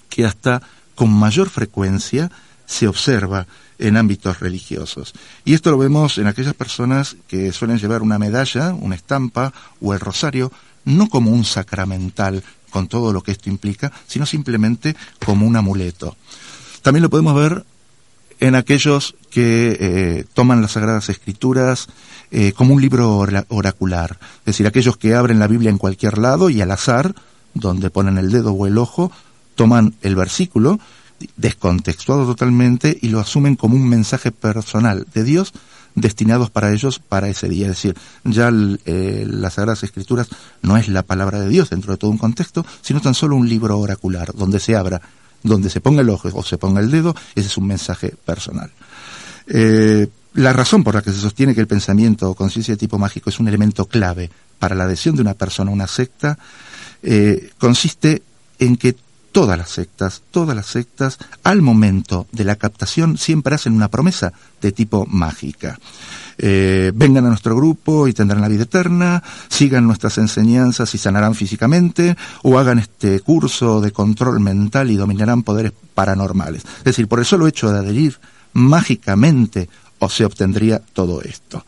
que 0.09 0.25
hasta 0.25 0.63
con 0.95 1.11
mayor 1.11 1.51
frecuencia 1.51 2.31
se 2.67 2.87
observa 2.87 3.47
en 3.79 3.97
ámbitos 3.97 4.41
religiosos. 4.41 5.13
Y 5.45 5.55
esto 5.55 5.71
lo 5.71 5.79
vemos 5.79 6.19
en 6.19 6.27
aquellas 6.27 6.55
personas 6.55 7.17
que 7.27 7.53
suelen 7.53 7.79
llevar 7.79 8.03
una 8.03 8.19
medalla, 8.19 8.73
una 8.73 8.95
estampa 8.95 9.53
o 9.81 9.93
el 9.93 10.01
rosario 10.01 10.53
no 10.85 11.09
como 11.09 11.31
un 11.31 11.45
sacramental 11.45 12.43
con 12.71 12.89
todo 12.89 13.13
lo 13.13 13.23
que 13.23 13.33
esto 13.33 13.49
implica, 13.49 13.93
sino 14.07 14.27
simplemente 14.27 14.97
como 15.25 15.47
un 15.47 15.57
amuleto. 15.57 16.17
También 16.83 17.03
lo 17.03 17.11
podemos 17.11 17.35
ver 17.35 17.65
en 18.41 18.55
aquellos 18.55 19.15
que 19.31 19.77
eh, 19.79 20.25
toman 20.35 20.61
las 20.61 20.73
Sagradas 20.73 21.09
Escrituras 21.09 21.89
eh, 22.31 22.53
como 22.53 22.75
un 22.75 22.83
libro 22.83 23.25
oracular, 23.49 24.19
es 24.41 24.47
decir, 24.47 24.67
aquellos 24.67 24.97
que 24.97 25.15
abren 25.15 25.39
la 25.39 25.47
Biblia 25.47 25.71
en 25.71 25.79
cualquier 25.79 26.19
lado 26.19 26.51
y 26.51 26.61
al 26.61 26.73
azar, 26.73 27.15
donde 27.55 27.91
ponen 27.91 28.19
el 28.19 28.31
dedo 28.31 28.53
o 28.53 28.67
el 28.67 28.77
ojo, 28.79 29.13
toman 29.55 29.95
el 30.03 30.17
versículo 30.17 30.81
descontextuado 31.37 32.27
totalmente 32.27 32.99
y 33.01 33.09
lo 33.09 33.21
asumen 33.21 33.57
como 33.57 33.77
un 33.77 33.89
mensaje 33.89 34.33
personal 34.33 35.07
de 35.15 35.23
Dios 35.23 35.53
destinados 35.95 36.51
para 36.51 36.73
ellos 36.73 36.99
para 36.99 37.29
ese 37.29 37.49
día. 37.49 37.67
Es 37.67 37.73
decir, 37.73 37.97
ya 38.25 38.51
eh, 38.85 39.27
las 39.29 39.55
Sagradas 39.55 39.83
Escrituras 39.83 40.29
no 40.63 40.77
es 40.77 40.89
la 40.89 41.03
palabra 41.03 41.41
de 41.41 41.49
Dios 41.49 41.71
dentro 41.71 41.93
de 41.93 41.99
todo 41.99 42.11
un 42.11 42.19
contexto, 42.19 42.65
sino 42.83 43.01
tan 43.01 43.15
solo 43.15 43.37
un 43.37 43.49
libro 43.49 43.79
oracular, 43.79 44.33
donde 44.35 44.61
se 44.61 44.77
abra, 44.77 45.01
donde 45.43 45.71
se 45.71 45.81
ponga 45.81 46.03
el 46.03 46.11
ojo 46.11 46.31
o 46.33 46.43
se 46.43 46.59
ponga 46.59 46.81
el 46.81 46.91
dedo, 46.91 47.15
ese 47.35 47.49
es 47.49 47.57
un 47.57 47.67
mensaje 47.67 48.15
personal. 48.25 48.71
Eh, 49.47 50.09
la 50.35 50.53
razón 50.53 50.83
por 50.83 50.95
la 50.95 51.03
que 51.03 51.13
se 51.13 51.21
sostiene 51.21 51.55
que 51.55 51.61
el 51.61 51.67
pensamiento 51.67 52.31
o 52.31 52.35
conciencia 52.35 52.75
de 52.75 52.79
tipo 52.79 52.99
mágico 52.99 53.31
es 53.31 53.39
un 53.39 53.47
elemento 53.47 53.87
clave 53.87 54.31
para 54.59 54.75
la 54.75 54.85
adhesión 54.85 55.15
de 55.15 55.23
una 55.23 55.35
persona 55.35 55.71
a 55.71 55.75
una 55.75 55.87
secta 55.87 56.39
eh, 57.03 57.51
consiste 57.59 58.23
en 58.59 58.77
que 58.77 58.97
todas 59.35 59.59
las 59.59 59.69
sectas, 59.69 60.23
todas 60.31 60.55
las 60.55 60.67
sectas, 60.67 61.19
al 61.43 61.61
momento 61.61 62.29
de 62.31 62.45
la 62.45 62.55
captación 62.55 63.19
siempre 63.19 63.57
hacen 63.57 63.73
una 63.73 63.89
promesa 63.89 64.33
de 64.63 64.71
tipo 64.71 65.07
mágica. 65.07 65.77
Eh, 66.39 66.93
vengan 66.95 67.27
a 67.27 67.31
nuestro 67.31 67.57
grupo 67.57 68.07
y 68.07 68.13
tendrán 68.13 68.43
la 68.43 68.49
vida 68.49 68.63
eterna, 68.63 69.25
sigan 69.49 69.89
nuestras 69.89 70.19
enseñanzas 70.19 70.95
y 70.95 70.99
sanarán 70.99 71.35
físicamente, 71.35 72.17
o 72.45 72.61
hagan 72.61 72.79
este 72.79 73.19
curso 73.21 73.81
de 73.81 73.91
control 73.91 74.39
mental 74.39 74.93
y 74.93 74.95
dominarán 74.95 75.43
poderes 75.43 75.73
paranormales. 75.95 76.63
Es 76.79 76.85
decir, 76.85 77.09
por 77.09 77.19
el 77.19 77.25
solo 77.25 77.49
hecho 77.49 77.73
de 77.73 77.81
adherir 77.81 78.21
mágicamente 78.53 79.69
o 79.99 80.09
se 80.09 80.25
obtendría 80.25 80.81
todo 80.93 81.23
esto. 81.23 81.67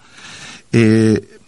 Eh, 0.71 1.41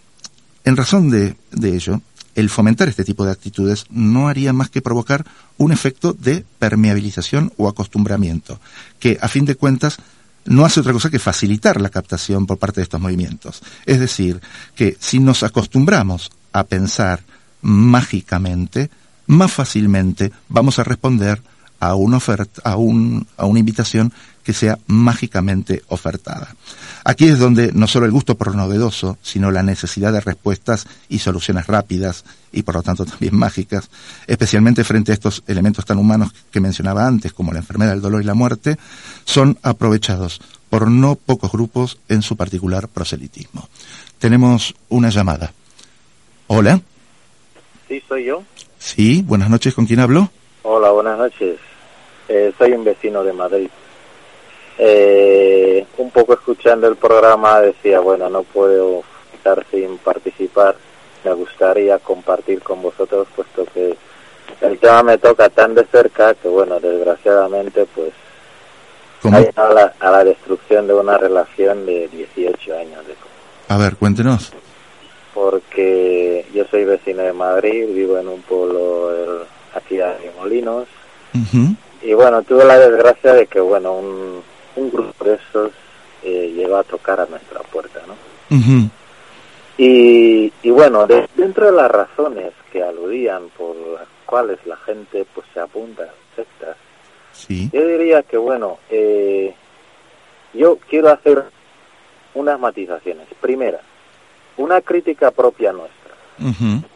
en 0.64 0.77
razón 0.77 1.11
de 1.11 1.37
ello, 1.62 2.03
el 2.39 2.51
fomentar 2.51 2.89
este 2.89 3.03
tipo 3.03 3.24
de 3.24 3.32
actitudes 3.32 3.86
no 3.91 4.28
haría 4.28 4.53
más 4.53 4.70
que 4.70 4.80
provocar 4.80 5.26
un 5.57 5.72
efecto 5.72 6.12
de 6.12 6.45
permeabilización 6.61 7.53
o 7.57 7.68
acostumbramiento, 7.68 8.61
que 9.01 9.18
a 9.20 9.26
fin 9.26 9.45
de 9.45 9.57
cuentas 9.57 9.97
no 10.45 10.64
hace 10.64 10.78
otra 10.78 10.93
cosa 10.93 11.11
que 11.11 11.18
facilitar 11.18 11.80
la 11.80 11.89
captación 11.91 12.47
por 12.47 12.59
parte 12.59 12.80
de 12.80 12.84
estos 12.84 13.01
movimientos. 13.01 13.61
Es 13.86 13.99
decir, 13.99 14.41
que 14.76 14.97
si 15.01 15.18
nos 15.18 15.43
acostumbramos 15.43 16.30
a 16.53 16.62
pensar 16.62 17.24
mágicamente, 17.61 18.89
más 19.26 19.51
fácilmente 19.51 20.30
vamos 20.49 20.78
a 20.78 20.84
responder 20.84 21.43
a 21.80 21.97
una 21.97 22.18
oferta, 22.18 22.62
a, 22.62 22.76
un, 22.76 23.26
a 23.36 23.47
una 23.47 23.59
invitación 23.59 24.12
que 24.49 24.55
sea 24.55 24.78
mágicamente 24.86 25.82
ofertada. 25.88 26.55
Aquí 27.05 27.28
es 27.28 27.38
donde 27.38 27.70
no 27.74 27.86
solo 27.86 28.07
el 28.07 28.12
gusto 28.12 28.34
por 28.34 28.46
lo 28.46 28.55
novedoso, 28.55 29.18
sino 29.20 29.51
la 29.51 29.62
necesidad 29.62 30.11
de 30.11 30.22
respuestas 30.22 30.86
y 31.11 31.18
soluciones 31.18 31.66
rápidas 31.66 32.24
y 32.51 32.62
por 32.62 32.76
lo 32.76 32.82
tanto 32.82 33.05
también 33.05 33.36
mágicas, 33.36 33.90
especialmente 34.26 34.84
frente 34.84 35.12
a 35.12 35.14
estos 35.14 35.44
elementos 35.49 35.84
tan 35.84 35.99
humanos 35.99 36.32
que 36.51 36.61
mencionaba 36.61 37.07
antes, 37.07 37.34
como 37.34 37.53
la 37.53 37.59
enfermedad, 37.59 37.92
el 37.92 38.01
dolor 38.01 38.22
y 38.22 38.24
la 38.24 38.32
muerte, 38.32 38.78
son 39.26 39.59
aprovechados 39.62 40.40
por 40.70 40.90
no 40.90 41.16
pocos 41.16 41.53
grupos 41.53 41.99
en 42.09 42.22
su 42.22 42.34
particular 42.34 42.88
proselitismo. 42.88 43.68
Tenemos 44.18 44.74
una 44.88 45.11
llamada. 45.11 45.53
Hola. 46.46 46.80
Sí, 47.86 48.03
soy 48.09 48.24
yo. 48.24 48.44
Sí, 48.78 49.22
buenas 49.26 49.51
noches, 49.51 49.74
¿con 49.74 49.84
quién 49.84 50.01
hablo? 50.01 50.30
Hola, 50.62 50.90
buenas 50.90 51.18
noches. 51.18 51.59
Eh, 52.30 52.51
soy 52.57 52.72
un 52.72 52.84
vecino 52.84 53.22
de 53.22 53.34
Madrid. 53.34 53.68
Eh, 54.79 55.85
un 55.97 56.11
poco 56.11 56.35
escuchando 56.35 56.87
el 56.87 56.97
programa 56.97 57.61
decía, 57.61 57.99
bueno, 57.99 58.29
no 58.31 58.45
puedo 58.45 59.03
estar 59.35 59.64
sin 59.70 59.99
participar. 59.99 60.76
Me 61.24 61.33
gustaría 61.33 61.99
compartir 61.99 62.62
con 62.62 62.81
vosotros, 62.81 63.26
puesto 63.35 63.66
que 63.74 63.97
el 64.61 64.79
tema 64.79 65.03
me 65.03 65.18
toca 65.18 65.49
tan 65.49 65.74
de 65.74 65.85
cerca 65.87 66.35
que, 66.35 66.49
bueno, 66.49 66.79
desgraciadamente, 66.79 67.87
pues, 67.95 68.12
a 69.57 69.68
la, 69.68 69.95
a 69.99 70.11
la 70.11 70.24
destrucción 70.24 70.87
de 70.87 70.95
una 70.95 71.18
relación 71.18 71.85
de 71.85 72.09
18 72.09 72.79
años. 72.79 73.07
De... 73.07 73.14
A 73.68 73.76
ver, 73.76 73.97
cuéntenos. 73.97 74.53
Porque 75.35 76.47
yo 76.55 76.64
soy 76.70 76.85
vecino 76.85 77.22
de 77.22 77.33
Madrid, 77.33 77.87
vivo 77.93 78.16
en 78.18 78.29
un 78.29 78.43
pueblo 78.43 79.45
aquí 79.74 79.97
de 79.97 80.33
Molinos. 80.39 80.87
Y 82.03 82.12
bueno, 82.14 82.43
tuve 82.43 82.64
la 82.64 82.79
desgracia 82.79 83.35
de 83.35 83.47
que, 83.47 83.61
bueno, 83.61 83.93
un, 83.93 84.43
un 84.79 84.91
grupo 84.91 85.24
de 85.24 85.35
esos 85.35 85.72
eh, 86.22 86.53
llegó 86.55 86.76
a 86.76 86.85
tocar 86.85 87.20
a 87.20 87.26
nuestra 87.26 87.61
puerta, 87.61 88.01
¿no? 88.07 88.14
y, 89.76 90.53
y, 90.62 90.70
bueno, 90.70 91.07
dentro 91.07 91.66
de 91.66 91.72
las 91.72 91.91
razones 91.91 92.53
que 92.72 92.83
aludían 92.83 93.49
por 93.51 93.76
las 93.76 94.09
cuales 94.26 94.59
la 94.66 94.76
gente 94.76 95.26
pues 95.35 95.47
se 95.53 95.61
apunta 95.61 96.05
a 96.05 96.37
sectas, 96.37 96.76
yo 97.49 97.87
diría 97.87 98.22
que 98.22 98.37
bueno, 98.37 98.79
eh, 98.91 99.55
yo 100.55 100.79
quiero 100.89 101.11
hacer 101.11 101.45
unas 102.35 102.59
matizaciones. 102.59 103.26
Primera, 103.41 103.81
una 104.57 104.81
crítica 104.81 105.31
propia 105.31 105.72
nuestra. 105.72 105.99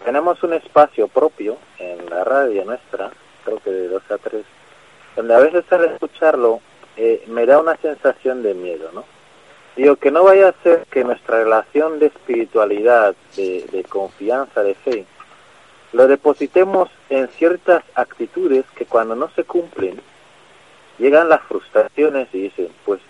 Tenemos 0.05 0.43
un 0.43 0.53
espacio 0.53 1.09
propio 1.09 1.59
en 1.78 2.09
la 2.11 2.22
radio 2.22 2.64
nuestra, 2.64 3.11
creo 3.45 3.59
que 3.59 3.70
de 3.70 3.89
dos 3.89 4.03
a 4.11 4.18
tres, 4.18 4.45
donde 5.16 5.35
a 5.35 5.39
veces 5.39 5.64
al 5.70 5.85
escucharlo 5.87 6.61
eh, 6.97 7.24
me 7.26 7.47
da 7.47 7.59
una 7.59 7.76
sensación 7.76 8.43
de 8.43 8.55
miedo, 8.55 8.90
¿no? 8.93 9.05
Digo, 9.76 9.97
que 9.97 10.11
no 10.11 10.24
vaya 10.24 10.49
a 10.49 10.62
ser 10.62 10.84
que 10.90 11.03
nuestra 11.03 11.38
relación 11.38 11.99
de 11.99 12.07
espiritualidad, 12.07 13.14
de, 13.36 13.86
confianza, 13.88 14.62
de 14.62 14.74
fe, 14.74 15.07
lo 15.93 16.07
depositemos 16.09 16.90
en 17.09 17.28
ciertas 17.28 17.82
actitudes 17.95 18.66
que 18.76 18.84
cuando 18.84 19.14
no 19.14 19.30
se 19.30 19.45
cumplen, 19.45 20.01
llegan 20.99 21.30
las 21.30 21.43
frustraciones 21.43 22.28
y 22.34 22.43
dicen, 22.43 22.68
pues 22.84 23.01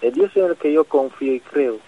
el 0.00 0.12
Dios 0.12 0.34
en 0.36 0.46
el 0.46 0.56
que 0.56 0.72
yo 0.72 0.84
confío 0.84 1.34
y 1.34 1.40
creo 1.40 1.78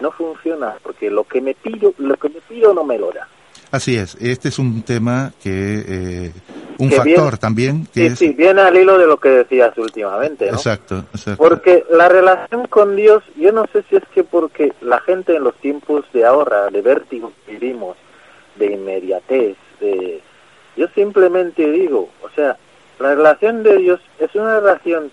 no 0.00 0.12
funciona 0.12 0.76
porque 0.82 1.10
lo 1.10 1.24
que 1.24 1.40
me 1.40 1.54
pido, 1.54 1.92
lo 1.98 2.16
que 2.16 2.28
me 2.28 2.40
pido 2.40 2.72
no 2.72 2.84
me 2.84 2.98
lo 2.98 3.10
da. 3.10 3.28
Así 3.70 3.96
es, 3.96 4.16
este 4.20 4.48
es 4.48 4.58
un 4.58 4.82
tema 4.82 5.32
que, 5.42 5.84
eh, 5.86 6.32
un 6.78 6.90
factor 6.90 7.36
también 7.36 7.86
que 7.92 8.10
sí, 8.10 8.16
sí, 8.16 8.28
viene 8.32 8.62
al 8.62 8.76
hilo 8.76 8.96
de 8.96 9.06
lo 9.06 9.18
que 9.18 9.28
decías 9.28 9.76
últimamente, 9.76 10.46
¿no? 10.46 10.56
Exacto, 10.56 11.04
exacto. 11.12 11.42
Porque 11.42 11.84
la 11.90 12.08
relación 12.08 12.66
con 12.68 12.96
Dios, 12.96 13.22
yo 13.36 13.52
no 13.52 13.66
sé 13.72 13.84
si 13.90 13.96
es 13.96 14.04
que 14.14 14.24
porque 14.24 14.72
la 14.80 15.00
gente 15.00 15.36
en 15.36 15.44
los 15.44 15.54
tiempos 15.56 16.04
de 16.12 16.24
ahora, 16.24 16.68
de 16.70 16.80
vértigo 16.80 17.32
que 17.44 17.52
vivimos, 17.52 17.96
de 18.56 18.72
inmediatez, 18.72 19.56
de... 19.80 20.22
Yo 20.76 20.86
simplemente 20.94 21.70
digo, 21.70 22.08
o 22.22 22.30
sea, 22.30 22.56
la 23.00 23.14
relación 23.14 23.64
de 23.64 23.76
Dios 23.78 24.00
es 24.18 24.34
una 24.34 24.60
relación 24.60 25.10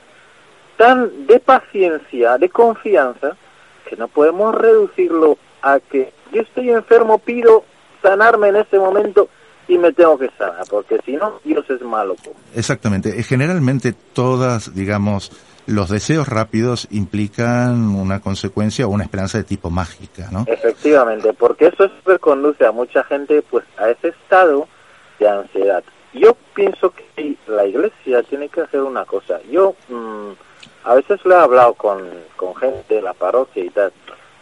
tan 0.77 1.25
de 1.25 1.39
paciencia, 1.39 2.37
de 2.37 2.49
confianza, 2.49 3.35
que 3.89 3.95
no 3.95 4.07
podemos 4.07 4.53
reducirlo 4.55 5.37
a 5.61 5.79
que 5.79 6.13
yo 6.31 6.41
estoy 6.41 6.69
enfermo, 6.69 7.17
pido 7.17 7.63
sanarme 8.05 8.49
en 8.49 8.57
ese 8.57 8.77
momento 8.77 9.29
y 9.67 9.77
me 9.77 9.91
tengo 9.93 10.17
que 10.17 10.29
sanar, 10.37 10.63
porque 10.69 10.99
si 11.05 11.13
no, 11.13 11.39
Dios 11.43 11.67
es 11.69 11.81
malo. 11.81 12.15
Exactamente. 12.53 13.19
Eh, 13.19 13.23
generalmente 13.23 13.93
todas, 14.13 14.75
digamos, 14.75 15.31
los 15.65 15.89
deseos 15.89 16.27
rápidos 16.27 16.87
implican 16.91 17.95
una 17.95 18.21
consecuencia 18.21 18.85
o 18.85 18.89
una 18.89 19.05
esperanza 19.05 19.39
de 19.39 19.43
tipo 19.43 19.71
mágica, 19.71 20.29
¿no? 20.31 20.45
Efectivamente, 20.47 21.33
porque 21.33 21.67
eso 21.67 21.87
siempre 21.87 22.19
conduce 22.19 22.65
a 22.65 22.71
mucha 22.71 23.03
gente 23.05 23.41
pues 23.49 23.65
a 23.77 23.89
ese 23.89 24.09
estado 24.09 24.67
de 25.19 25.27
ansiedad. 25.27 25.83
Yo 26.13 26.37
pienso 26.53 26.91
que 26.91 27.35
la 27.47 27.65
iglesia 27.65 28.21
tiene 28.23 28.47
que 28.49 28.61
hacer 28.61 28.81
una 28.81 29.05
cosa. 29.05 29.41
Yo 29.49 29.75
mm, 29.89 30.31
a 30.83 30.93
veces 30.93 31.19
lo 31.25 31.35
he 31.35 31.39
hablado 31.39 31.73
con, 31.73 32.07
con 32.35 32.55
gente 32.55 32.95
de 32.95 33.01
la 33.01 33.13
parroquia 33.13 33.63
y 33.65 33.69
tal. 33.69 33.91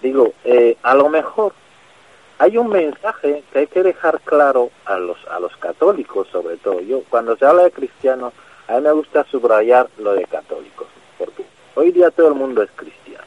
Digo, 0.02 0.34
eh, 0.44 0.78
a 0.84 0.94
lo 0.94 1.08
mejor 1.08 1.54
hay 2.44 2.58
un 2.58 2.68
mensaje 2.68 3.42
que 3.54 3.60
hay 3.60 3.68
que 3.68 3.84
dejar 3.84 4.20
claro 4.20 4.70
a 4.84 4.98
los 4.98 5.18
a 5.32 5.40
los 5.40 5.56
católicos 5.58 6.28
sobre 6.30 6.58
todo. 6.58 6.82
Yo 6.82 7.02
cuando 7.10 7.38
se 7.38 7.46
habla 7.46 7.64
de 7.64 7.72
cristianos, 7.72 8.34
a 8.68 8.76
mí 8.76 8.82
me 8.82 8.92
gusta 8.92 9.26
subrayar 9.32 9.88
lo 9.98 10.14
de 10.14 10.26
católicos, 10.26 10.88
porque 11.18 11.46
hoy 11.76 11.94
día 11.94 12.12
todo 12.12 12.28
el 12.28 12.34
mundo 12.34 12.62
es 12.62 12.70
cristiano. 12.76 13.24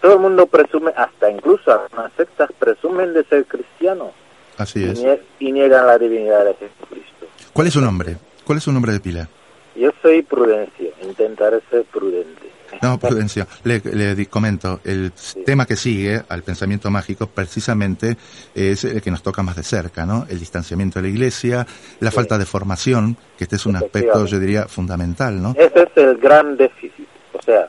Todo 0.00 0.12
el 0.12 0.20
mundo 0.20 0.46
presume, 0.46 0.92
hasta 0.96 1.28
incluso 1.28 1.72
algunas 1.72 2.12
sectas 2.12 2.50
presumen 2.56 3.12
de 3.12 3.24
ser 3.24 3.44
cristianos. 3.46 4.12
Así 4.56 4.84
es. 4.84 5.02
Y, 5.40 5.50
niegan 5.50 5.88
la 5.88 5.98
divinidad 5.98 6.44
de 6.44 6.54
Jesucristo. 6.54 7.26
¿Cuál 7.52 7.66
es 7.66 7.72
su 7.72 7.80
nombre? 7.80 8.16
¿Cuál 8.44 8.58
es 8.58 8.64
su 8.64 8.72
nombre 8.72 8.92
de 8.92 9.00
pila? 9.00 9.28
Yo 9.74 9.90
soy 10.00 10.22
Prudencio, 10.22 10.92
intentaré 11.02 11.60
ser 11.68 11.82
prudente. 11.84 12.48
No, 12.82 12.98
Prudencio, 12.98 13.46
le, 13.64 13.80
le 13.80 14.26
comento, 14.26 14.80
el 14.84 15.12
tema 15.44 15.66
que 15.66 15.76
sigue 15.76 16.22
al 16.28 16.42
pensamiento 16.42 16.90
mágico 16.90 17.26
precisamente 17.26 18.16
es 18.54 18.84
el 18.84 19.00
que 19.00 19.10
nos 19.10 19.22
toca 19.22 19.42
más 19.42 19.56
de 19.56 19.62
cerca, 19.62 20.04
¿no? 20.04 20.26
El 20.28 20.38
distanciamiento 20.38 20.98
de 20.98 21.04
la 21.04 21.08
iglesia, 21.08 21.66
la 22.00 22.10
falta 22.10 22.38
de 22.38 22.46
formación, 22.46 23.16
que 23.36 23.44
este 23.44 23.56
es 23.56 23.66
un 23.66 23.76
aspecto, 23.76 24.26
yo 24.26 24.38
diría, 24.38 24.66
fundamental, 24.66 25.40
¿no? 25.40 25.54
Ese 25.56 25.82
es 25.82 25.96
el 25.96 26.16
gran 26.18 26.56
déficit, 26.56 27.08
o 27.32 27.42
sea, 27.42 27.68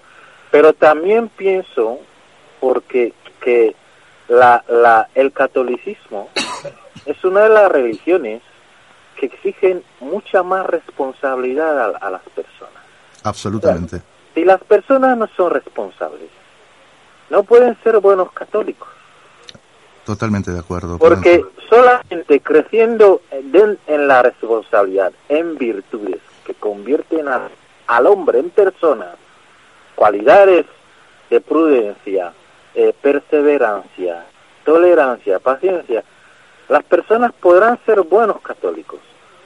pero 0.52 0.74
también 0.74 1.30
pienso, 1.30 2.00
porque 2.60 3.14
que 3.42 3.76
la, 4.28 4.64
la, 4.68 5.08
el 5.16 5.32
catolicismo 5.32 6.30
es 7.06 7.24
una 7.24 7.44
de 7.44 7.50
las 7.50 7.72
religiones 7.72 8.42
que 9.18 9.28
exigen 9.28 9.84
mucha 10.00 10.44
más 10.44 10.66
responsabilidad 10.66 11.96
a, 11.96 12.10
las 12.10 12.22
personas. 12.36 12.84
Absolutamente. 13.24 14.02
Si 14.38 14.46
las 14.46 14.64
personas 14.64 15.18
no 15.18 15.28
son 15.36 15.50
responsables, 15.50 16.30
no 17.32 17.42
pueden 17.42 17.76
ser 17.82 17.98
buenos 17.98 18.32
católicos. 18.34 18.88
Totalmente 20.06 20.52
de 20.52 20.60
acuerdo. 20.60 21.00
Porque 21.00 21.44
solamente 21.68 22.40
creciendo 22.42 23.22
en, 23.32 24.08
la 24.08 24.22
responsabilidad, 24.22 25.12
en 25.28 25.58
virtudes 25.58 26.20
que 26.46 26.54
convierten 26.54 27.26
al 27.88 28.06
hombre 28.06 28.38
en 28.38 28.52
persona, 28.52 29.16
cualidades 29.96 30.68
de 31.32 31.42
prudencia, 31.42 32.32
eh, 32.76 32.94
perseverancia, 33.02 34.24
tolerancia, 34.64 35.40
paciencia, 35.40 36.04
las 36.70 36.84
personas 36.84 37.34
podrán 37.34 37.80
ser 37.88 38.04
buenos 38.04 38.40
católicos. 38.42 39.00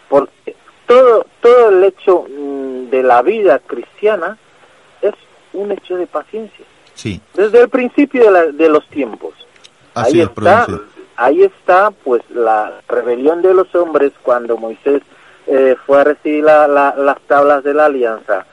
Porque 0.09 0.53
todo, 0.85 1.25
todo 1.39 1.69
el 1.69 1.81
hecho 1.85 2.25
mm, 2.29 2.89
de 2.89 3.03
la 3.03 3.21
vida 3.21 3.59
cristiana 3.59 4.37
un 5.53 5.71
hecho 5.71 5.97
de 5.97 6.07
paciencia. 6.07 6.65
Sí. 6.93 7.21
Desde 7.33 7.61
el 7.61 7.69
principio 7.69 8.31
de, 8.31 8.69
los 8.69 8.87
tiempos. 8.89 9.33
ahí 9.93 10.21
está, 10.21 10.67
ahí 11.15 11.43
está, 11.43 11.91
pues, 11.91 12.21
la 12.29 12.81
rebelión 12.87 13.41
de 13.41 13.53
los 13.53 13.73
hombres 13.75 14.11
cuando 14.21 14.57
Moisés 14.57 15.01
eh, 15.47 15.75
fue 15.85 16.01
a 16.01 16.03
recibir 16.03 16.43
las 16.43 17.21
tablas 17.27 17.63
de 17.63 17.73
la 17.73 17.85
alianza, 17.85 18.45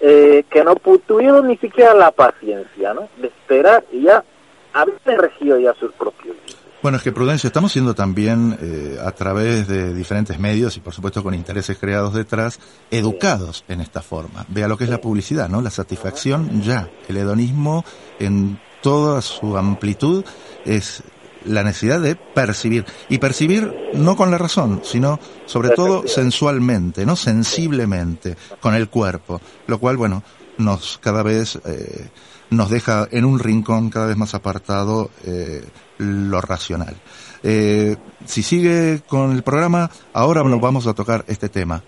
eh, 0.00 0.44
que 0.50 0.64
no 0.64 0.74
tuvieron 0.76 1.48
ni 1.48 1.56
siquiera 1.58 1.94
la 1.94 2.10
paciencia, 2.10 2.92
¿no? 2.94 3.08
De 3.18 3.28
esperar 3.28 3.84
y 3.92 4.02
ya 4.02 4.24
habían 4.72 5.18
regido 5.18 5.58
ya 5.58 5.74
sus 5.74 5.92
propios 5.92 6.36
bueno, 6.82 6.96
es 6.96 7.04
que 7.04 7.12
Prudencio, 7.12 7.46
estamos 7.46 7.72
siendo 7.72 7.94
también, 7.94 8.58
eh, 8.60 8.98
a 9.02 9.12
través 9.12 9.68
de 9.68 9.94
diferentes 9.94 10.38
medios 10.38 10.76
y 10.76 10.80
por 10.80 10.92
supuesto 10.92 11.22
con 11.22 11.32
intereses 11.32 11.78
creados 11.78 12.12
detrás, 12.12 12.58
educados 12.90 13.64
en 13.68 13.80
esta 13.80 14.02
forma. 14.02 14.44
Vea 14.48 14.66
lo 14.66 14.76
que 14.76 14.84
es 14.84 14.90
la 14.90 15.00
publicidad, 15.00 15.48
¿no? 15.48 15.62
La 15.62 15.70
satisfacción 15.70 16.60
ya. 16.62 16.90
El 17.08 17.18
hedonismo 17.18 17.84
en 18.18 18.58
toda 18.82 19.22
su 19.22 19.56
amplitud 19.56 20.24
es 20.64 21.04
la 21.44 21.62
necesidad 21.62 22.00
de 22.00 22.16
percibir. 22.16 22.84
Y 23.08 23.18
percibir 23.18 23.72
no 23.94 24.16
con 24.16 24.32
la 24.32 24.38
razón, 24.38 24.80
sino 24.82 25.20
sobre 25.46 25.70
todo 25.70 26.06
sensualmente, 26.08 27.06
¿no? 27.06 27.14
Sensiblemente, 27.14 28.36
con 28.60 28.74
el 28.74 28.88
cuerpo. 28.88 29.40
Lo 29.68 29.78
cual, 29.78 29.96
bueno, 29.96 30.24
nos 30.58 30.98
cada 30.98 31.22
vez 31.22 31.58
eh, 31.64 32.10
nos 32.50 32.70
deja 32.70 33.08
en 33.10 33.24
un 33.24 33.38
rincón 33.38 33.88
cada 33.90 34.06
vez 34.06 34.16
más 34.16 34.34
apartado 34.34 35.10
eh, 35.24 35.64
lo 36.02 36.40
racional. 36.40 36.94
Eh, 37.42 37.96
si 38.24 38.42
sigue 38.42 39.00
con 39.06 39.32
el 39.32 39.42
programa, 39.42 39.90
ahora 40.12 40.42
nos 40.44 40.60
vamos 40.60 40.86
a 40.86 40.94
tocar 40.94 41.24
este 41.28 41.48
tema. 41.48 41.82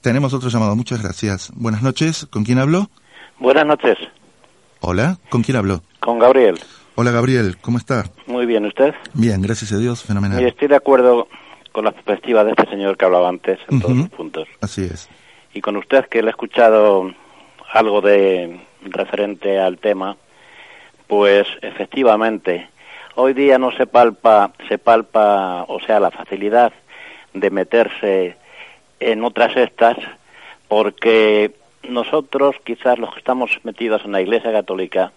Tenemos 0.00 0.32
otro 0.32 0.48
llamado. 0.48 0.76
Muchas 0.76 1.02
gracias. 1.02 1.50
Buenas 1.54 1.82
noches. 1.82 2.26
¿Con 2.30 2.44
quién 2.44 2.58
hablo? 2.58 2.90
Buenas 3.38 3.66
noches. 3.66 3.96
Hola. 4.80 5.18
¿Con 5.28 5.42
quién 5.42 5.56
hablo? 5.56 5.82
Con 6.00 6.18
Gabriel. 6.18 6.58
Hola 6.94 7.10
Gabriel. 7.10 7.58
¿Cómo 7.60 7.78
está? 7.78 8.04
Muy 8.26 8.46
bien. 8.46 8.64
¿Usted? 8.66 8.94
Bien, 9.14 9.42
gracias 9.42 9.72
a 9.72 9.78
Dios. 9.78 10.02
Fenomenal. 10.02 10.44
Estoy 10.44 10.68
de 10.68 10.76
acuerdo 10.76 11.28
con 11.72 11.84
la 11.84 11.92
perspectiva 11.92 12.44
de 12.44 12.50
este 12.50 12.68
señor 12.70 12.96
que 12.96 13.04
hablaba 13.04 13.28
antes 13.28 13.58
en 13.68 13.80
todos 13.80 13.96
los 13.96 14.08
puntos. 14.08 14.48
Así 14.60 14.82
es. 14.82 15.08
Y 15.54 15.60
con 15.60 15.76
usted 15.76 16.06
que 16.06 16.22
le 16.22 16.28
he 16.28 16.30
escuchado 16.30 17.12
algo 17.72 18.00
de 18.00 18.60
referente 18.82 19.58
al 19.58 19.78
tema, 19.78 20.16
pues 21.06 21.46
efectivamente 21.62 22.68
hoy 23.20 23.34
día 23.34 23.58
no 23.58 23.72
se 23.72 23.86
palpa, 23.86 24.52
se 24.68 24.78
palpa, 24.78 25.64
o 25.66 25.80
sea, 25.80 25.98
la 25.98 26.12
facilidad 26.12 26.72
de 27.34 27.50
meterse 27.50 28.36
en 29.00 29.24
otras 29.24 29.56
estas, 29.56 29.96
porque 30.68 31.50
nosotros, 31.82 32.54
quizás 32.62 32.96
los 32.96 33.12
que 33.12 33.18
estamos 33.18 33.50
metidos 33.64 34.04
en 34.04 34.12
la 34.12 34.20
Iglesia 34.20 34.52
Católica, 34.52 35.10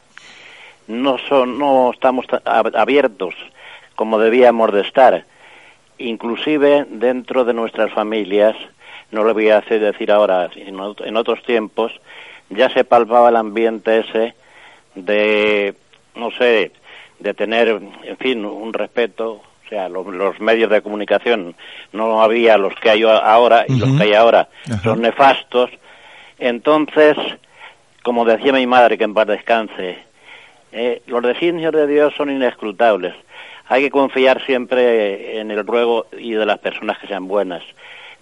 no 0.87 1.19
son, 1.19 1.59
no 1.59 1.91
estamos 1.93 2.25
abiertos 2.43 3.35
como 3.95 4.17
debíamos 4.17 4.73
de 4.73 4.81
estar. 4.81 5.25
Inclusive 5.99 6.87
dentro 6.89 7.45
de 7.45 7.53
nuestras 7.53 7.93
familias, 7.93 8.55
no 9.11 9.23
lo 9.23 9.35
voy 9.35 9.51
a 9.51 9.59
hacer 9.59 9.79
decir 9.79 10.11
ahora, 10.11 10.49
sino 10.55 10.95
en 10.97 11.17
otros 11.17 11.43
tiempos, 11.43 11.91
ya 12.49 12.67
se 12.69 12.83
palpaba 12.83 13.29
el 13.29 13.35
ambiente 13.35 13.99
ese 13.99 14.33
de, 14.95 15.75
no 16.15 16.31
sé, 16.31 16.71
de 17.21 17.33
tener, 17.33 17.69
en 18.03 18.17
fin, 18.17 18.45
un 18.45 18.73
respeto. 18.73 19.41
O 19.65 19.69
sea, 19.69 19.87
los 19.87 20.39
medios 20.41 20.69
de 20.69 20.81
comunicación 20.81 21.55
no 21.93 22.21
había 22.21 22.57
los 22.57 22.75
que 22.75 22.89
hay 22.89 23.03
ahora 23.03 23.63
y 23.67 23.79
los 23.79 23.89
que 23.97 24.03
hay 24.03 24.13
ahora 24.13 24.49
son 24.83 25.01
nefastos. 25.01 25.69
Entonces, 26.37 27.15
como 28.03 28.25
decía 28.25 28.51
mi 28.51 28.67
madre, 28.67 28.97
que 28.97 29.05
en 29.05 29.13
paz 29.13 29.27
descanse, 29.27 29.99
eh, 30.73 31.01
los 31.07 31.23
designios 31.23 31.71
de 31.71 31.87
Dios 31.87 32.13
son 32.17 32.29
inescrutables. 32.29 33.13
Hay 33.67 33.83
que 33.83 33.91
confiar 33.91 34.45
siempre 34.45 35.39
en 35.39 35.51
el 35.51 35.65
ruego 35.65 36.07
y 36.17 36.33
de 36.33 36.45
las 36.45 36.59
personas 36.59 36.99
que 36.99 37.07
sean 37.07 37.27
buenas. 37.27 37.63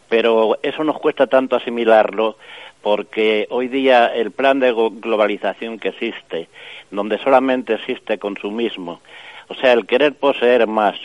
Pero 0.07 0.59
eso 0.61 0.83
nos 0.83 0.99
cuesta 0.99 1.27
tanto 1.27 1.55
asimilarlo 1.55 2.37
porque 2.81 3.47
hoy 3.49 3.67
día 3.67 4.07
el 4.07 4.31
plan 4.31 4.59
de 4.59 4.71
globalización 4.71 5.79
que 5.79 5.89
existe, 5.89 6.47
donde 6.91 7.17
solamente 7.19 7.73
existe 7.73 8.17
consumismo, 8.17 9.01
o 9.47 9.55
sea, 9.55 9.73
el 9.73 9.85
querer 9.85 10.13
poseer 10.13 10.67
más, 10.67 10.95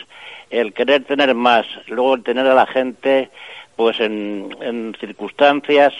el 0.49 0.73
querer 0.73 1.03
tener 1.03 1.33
más, 1.35 1.65
luego 1.87 2.15
el 2.15 2.23
tener 2.23 2.45
a 2.47 2.53
la 2.53 2.65
gente 2.65 3.29
pues 3.75 3.99
en, 3.99 4.95
circunstancias 4.99 5.93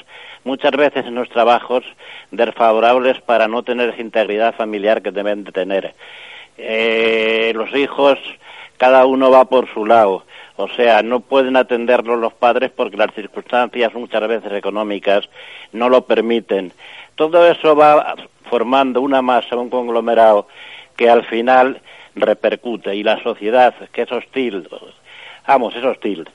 muchas 0.43 0.71
veces 0.71 1.05
en 1.05 1.15
los 1.15 1.29
trabajos 1.29 1.83
desfavorables 2.31 3.19
para 3.21 3.47
no 3.47 3.63
tener 3.63 3.89
esa 3.89 4.01
integridad 4.01 4.55
familiar 4.55 5.01
que 5.01 5.11
deben 5.11 5.43
de 5.43 5.51
tener. 5.51 5.93
Eh, 6.57 7.51
los 7.55 7.75
hijos 7.75 8.17
cada 8.77 9.05
uno 9.05 9.31
va 9.31 9.45
por 9.45 9.67
su 9.73 9.85
lado. 9.85 10.25
O 10.57 10.69
sea, 10.69 11.03
no 11.03 11.19
pueden 11.19 11.57
atenderlo 11.57 12.15
los 12.15 12.33
padres 12.33 12.71
porque 12.73 12.97
las 12.97 13.13
circunstancias 13.13 13.93
muchas 13.93 14.25
veces 14.27 14.53
económicas 14.53 15.27
no 15.73 15.89
lo 15.89 16.05
permiten. 16.05 16.71
Todo 17.15 17.45
eso 17.47 17.75
va 17.75 18.15
formando 18.49 19.01
una 19.01 19.21
masa, 19.21 19.55
un 19.55 19.69
conglomerado 19.69 20.47
que 20.95 21.09
al 21.09 21.25
final 21.25 21.81
repercute 22.15 22.95
y 22.95 23.03
la 23.03 23.21
sociedad 23.21 23.73
que 23.91 24.03
es 24.03 24.11
hostil, 24.11 24.67
vamos, 25.47 25.75
es 25.75 25.83
hostil, 25.83 26.27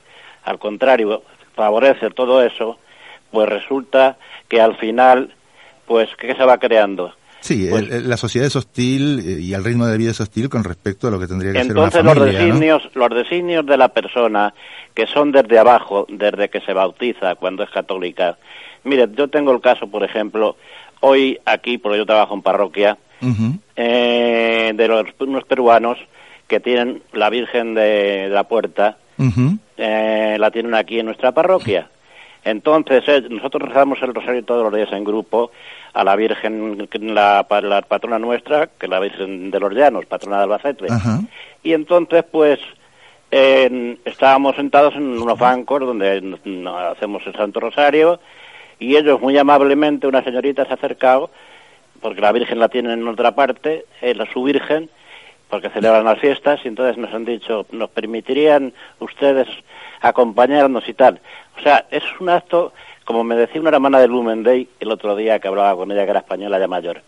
al 0.43 0.59
contrario, 0.59 1.23
favorece 1.55 2.09
todo 2.11 2.43
eso, 2.43 2.77
pues 3.31 3.49
resulta 3.49 4.17
que 4.47 4.61
al 4.61 4.75
final, 4.77 5.33
pues, 5.85 6.09
¿qué 6.17 6.35
se 6.35 6.43
va 6.43 6.57
creando? 6.57 7.13
Sí, 7.41 7.67
pues 7.71 7.89
la 8.05 8.17
sociedad 8.17 8.47
es 8.47 8.55
hostil 8.55 9.19
eh, 9.19 9.41
y 9.41 9.53
el 9.53 9.63
ritmo 9.63 9.87
de 9.87 9.97
vida 9.97 10.11
es 10.11 10.21
hostil 10.21 10.47
con 10.47 10.63
respecto 10.63 11.07
a 11.07 11.11
lo 11.11 11.19
que 11.19 11.25
tendría 11.25 11.51
que 11.51 11.63
ser 11.63 11.75
una 11.75 11.89
familia, 11.89 12.13
los 12.13 12.25
designios, 12.25 12.89
los 12.93 13.09
designios 13.09 13.65
de 13.65 13.77
la 13.77 13.87
persona 13.87 14.53
que 14.93 15.07
son 15.07 15.31
desde 15.31 15.57
abajo, 15.57 16.05
desde 16.07 16.49
que 16.49 16.61
se 16.61 16.73
bautiza 16.73 17.33
cuando 17.35 17.63
es 17.63 17.71
católica. 17.71 18.37
Mire, 18.83 19.09
yo 19.15 19.27
tengo 19.27 19.51
el 19.51 19.59
caso, 19.59 19.87
por 19.87 20.03
ejemplo, 20.03 20.55
hoy 21.01 21.39
aquí, 21.45 21.77
porque 21.77 21.97
yo 21.97 22.05
trabajo 22.05 22.33
en 22.33 22.41
parroquia, 22.41 22.97
eh, 23.75 24.71
de 24.73 24.87
los, 24.87 25.05
unos 25.19 25.43
peruanos 25.43 25.97
que 26.47 26.59
tienen 26.59 27.03
la 27.13 27.29
Virgen 27.29 27.73
de, 27.75 28.29
la 28.29 28.45
Puerta, 28.45 28.97
eh, 29.77 30.37
la 30.39 30.51
tienen 30.51 30.73
aquí 30.73 30.99
en 30.99 31.05
nuestra 31.05 31.31
parroquia. 31.31 31.89
Entonces, 32.43 33.03
nosotros 33.29 33.69
rezamos 33.69 34.01
el 34.01 34.15
rosario 34.15 34.43
todos 34.43 34.63
los 34.63 34.73
días 34.73 34.91
en 34.91 35.03
grupo 35.03 35.51
a 35.93 36.03
la 36.03 36.15
Virgen, 36.15 36.87
la, 37.01 37.45
la 37.61 37.81
patrona 37.83 38.17
nuestra, 38.17 38.67
que 38.67 38.87
es 38.87 38.89
la 38.89 38.99
Virgen 38.99 39.51
de 39.51 39.59
los 39.59 39.73
Llanos, 39.73 40.05
patrona 40.05 40.37
de 40.37 40.43
Albacete. 40.43 40.87
Y 41.63 41.73
entonces, 41.73 42.23
pues, 42.31 42.59
estábamos 43.29 44.55
sentados 44.55 44.95
en 44.95 45.21
unos 45.21 45.37
bancos 45.37 45.81
donde 45.81 46.37
hacemos 46.91 47.21
el 47.27 47.33
Santo 47.33 47.59
Rosario 47.59 48.19
y 48.81 48.97
ellos 48.97 49.21
muy 49.21 49.37
amablemente, 49.37 50.07
una 50.07 50.23
señorita 50.23 50.65
se 50.65 50.71
ha 50.71 50.73
acercado, 50.73 51.29
porque 52.01 52.19
la 52.19 52.31
Virgen 52.31 52.59
la 52.59 52.67
tienen 52.67 52.99
en 52.99 53.07
otra 53.07 53.35
parte, 53.35 53.85
es 54.01 54.17
la 54.17 54.25
su 54.25 54.43
Virgen, 54.43 54.89
porque 55.49 55.69
celebran 55.69 56.03
las 56.03 56.19
fiestas, 56.19 56.59
y 56.65 56.67
entonces 56.67 56.97
nos 56.97 57.13
han 57.13 57.23
dicho, 57.23 57.67
¿nos 57.71 57.91
permitirían 57.91 58.73
ustedes 58.99 59.47
acompañarnos 60.01 60.89
y 60.89 60.93
tal? 60.95 61.19
O 61.59 61.61
sea, 61.61 61.85
es 61.91 62.03
un 62.19 62.29
acto 62.29 62.73
como 63.05 63.23
me 63.23 63.35
decía 63.35 63.61
una 63.61 63.71
hermana 63.71 63.99
de 63.99 64.07
Lumen 64.07 64.43
Day 64.43 64.67
el 64.79 64.91
otro 64.91 65.15
día 65.15 65.39
que 65.39 65.47
hablaba 65.47 65.75
con 65.75 65.91
ella, 65.91 66.05
que 66.05 66.11
era 66.11 66.19
española 66.19 66.59
ya 66.59 66.67
mayor, 66.67 67.01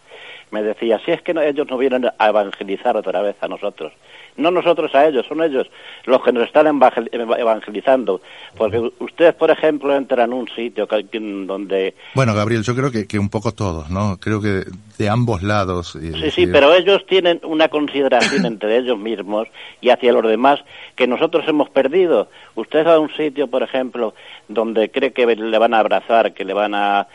me 0.51 0.61
decía, 0.61 0.99
si 1.05 1.11
es 1.11 1.21
que 1.21 1.31
ellos 1.31 1.67
no 1.69 1.77
vienen 1.77 2.09
a 2.17 2.27
evangelizar 2.27 2.97
otra 2.97 3.21
vez 3.21 3.35
a 3.41 3.47
nosotros, 3.47 3.93
no 4.37 4.51
nosotros 4.51 4.93
a 4.95 5.07
ellos, 5.07 5.25
son 5.27 5.43
ellos 5.43 5.67
los 6.05 6.23
que 6.23 6.31
nos 6.31 6.43
están 6.43 6.67
evangelizando. 6.67 8.21
Porque 8.57 8.91
ustedes, 8.99 9.33
por 9.35 9.51
ejemplo, 9.51 9.95
entran 9.95 10.31
en 10.31 10.33
un 10.33 10.47
sitio 10.49 10.87
donde... 10.87 11.95
Bueno, 12.15 12.33
Gabriel, 12.33 12.63
yo 12.63 12.75
creo 12.75 12.91
que, 12.91 13.07
que 13.07 13.19
un 13.19 13.29
poco 13.29 13.51
todos, 13.51 13.89
¿no? 13.89 14.17
Creo 14.19 14.41
que 14.41 14.63
de 14.97 15.09
ambos 15.09 15.43
lados. 15.43 15.97
Sí, 15.99 16.31
sí, 16.31 16.47
pero 16.47 16.73
ellos 16.73 17.05
tienen 17.05 17.39
una 17.43 17.67
consideración 17.67 18.45
entre 18.45 18.77
ellos 18.77 18.97
mismos 18.97 19.47
y 19.81 19.89
hacia 19.89 20.13
los 20.13 20.27
demás 20.27 20.59
que 20.95 21.07
nosotros 21.07 21.47
hemos 21.47 21.69
perdido. 21.69 22.29
Usted 22.55 22.85
va 22.85 22.95
a 22.95 22.99
un 22.99 23.11
sitio, 23.15 23.47
por 23.47 23.63
ejemplo, 23.63 24.13
donde 24.47 24.89
cree 24.89 25.11
que 25.11 25.25
le 25.25 25.57
van 25.57 25.73
a 25.73 25.79
abrazar, 25.79 26.33
que 26.33 26.45
le 26.45 26.53
van 26.53 26.75
a 26.75 27.07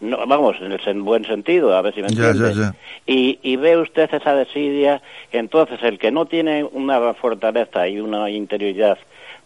no, 0.00 0.26
vamos, 0.26 0.56
en 0.60 0.72
el 0.72 1.02
buen 1.02 1.24
sentido, 1.24 1.74
a 1.74 1.82
ver 1.82 1.94
si 1.94 2.02
me 2.02 2.08
entiende. 2.08 2.72
Y, 3.06 3.38
y 3.42 3.56
ve 3.56 3.76
usted 3.76 4.12
esa 4.12 4.34
desidia, 4.34 5.02
entonces 5.32 5.82
el 5.82 5.98
que 5.98 6.10
no 6.10 6.26
tiene 6.26 6.64
una 6.64 7.14
fortaleza 7.14 7.88
y 7.88 8.00
una 8.00 8.30
interioridad 8.30 8.98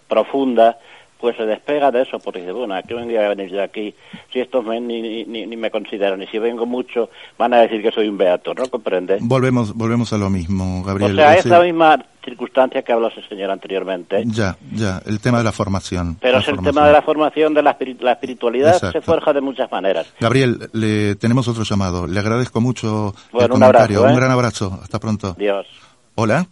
profunda, 0.08 0.78
pues 1.20 1.36
se 1.36 1.44
despega 1.44 1.90
de 1.90 2.02
eso, 2.02 2.18
porque 2.18 2.40
dice, 2.40 2.52
bueno, 2.52 2.74
¿a 2.74 2.82
qué 2.82 2.94
vendría 2.94 3.26
a 3.26 3.28
venir 3.28 3.50
yo 3.50 3.62
aquí? 3.62 3.94
Si 4.32 4.40
estos 4.40 4.64
ni, 4.64 4.80
ni, 4.80 5.24
ni, 5.24 5.56
me 5.56 5.70
consideran, 5.70 6.22
y 6.22 6.26
si 6.26 6.38
vengo 6.38 6.66
mucho, 6.66 7.10
van 7.38 7.54
a 7.54 7.58
decir 7.58 7.82
que 7.82 7.90
soy 7.90 8.08
un 8.08 8.16
beato, 8.16 8.54
¿no 8.54 8.66
comprende? 8.68 9.18
Volvemos, 9.20 9.74
volvemos 9.74 10.12
a 10.12 10.18
lo 10.18 10.30
mismo, 10.30 10.82
Gabriel. 10.82 11.12
O 11.12 11.16
sea, 11.16 11.34
es 11.34 11.46
la 11.46 11.60
misma 11.60 12.04
circunstancia 12.24 12.82
que 12.82 12.92
habló 12.92 13.08
ese 13.08 13.22
señor 13.28 13.50
anteriormente. 13.50 14.22
Ya, 14.26 14.56
ya, 14.72 15.02
el 15.06 15.20
tema 15.20 15.38
de 15.38 15.44
la 15.44 15.52
formación. 15.52 16.16
Pero 16.20 16.38
es 16.38 16.48
el 16.48 16.60
tema 16.60 16.86
de 16.86 16.92
la 16.92 17.02
formación, 17.02 17.54
de 17.54 17.62
la, 17.62 17.70
espiritualidad, 17.72 18.74
se 18.92 19.00
forja 19.00 19.32
de 19.32 19.40
muchas 19.40 19.70
maneras. 19.70 20.06
Gabriel, 20.20 20.70
le 20.72 21.16
tenemos 21.16 21.48
otro 21.48 21.64
llamado. 21.64 22.06
Le 22.06 22.18
agradezco 22.20 22.60
mucho 22.60 23.14
el 23.38 23.48
comentario. 23.48 24.02
Un, 24.02 24.08
¿eh? 24.08 24.12
un 24.12 24.16
gran 24.16 24.30
abrazo. 24.30 24.78
Hasta 24.82 24.98
pronto. 24.98 25.34
Dios. 25.38 25.66
Hola. 26.14 26.46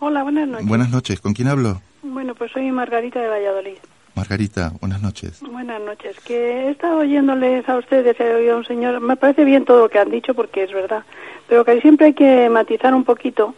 Hola, 0.00 0.22
buenas 0.22 0.48
noches. 0.48 0.66
Buenas 0.66 0.90
noches. 0.90 1.20
¿Con 1.20 1.32
quién 1.32 1.48
hablo? 1.48 1.80
Bueno, 2.02 2.34
pues 2.34 2.52
soy 2.52 2.70
Margarita 2.70 3.20
de 3.20 3.28
Valladolid. 3.28 3.78
Margarita, 4.14 4.72
buenas 4.80 5.02
noches. 5.02 5.40
Buenas 5.40 5.80
noches. 5.82 6.18
Que 6.20 6.68
he 6.68 6.70
estado 6.70 6.98
oyéndoles 6.98 7.68
a 7.68 7.76
ustedes, 7.76 8.18
he 8.20 8.34
oído 8.34 8.54
a 8.54 8.58
un 8.58 8.64
señor, 8.64 9.00
me 9.00 9.16
parece 9.16 9.44
bien 9.44 9.64
todo 9.64 9.80
lo 9.80 9.88
que 9.88 9.98
han 9.98 10.10
dicho 10.10 10.34
porque 10.34 10.62
es 10.62 10.72
verdad, 10.72 11.04
pero 11.48 11.64
que 11.64 11.80
siempre 11.80 12.06
hay 12.06 12.14
que 12.14 12.48
matizar 12.48 12.94
un 12.94 13.04
poquito 13.04 13.54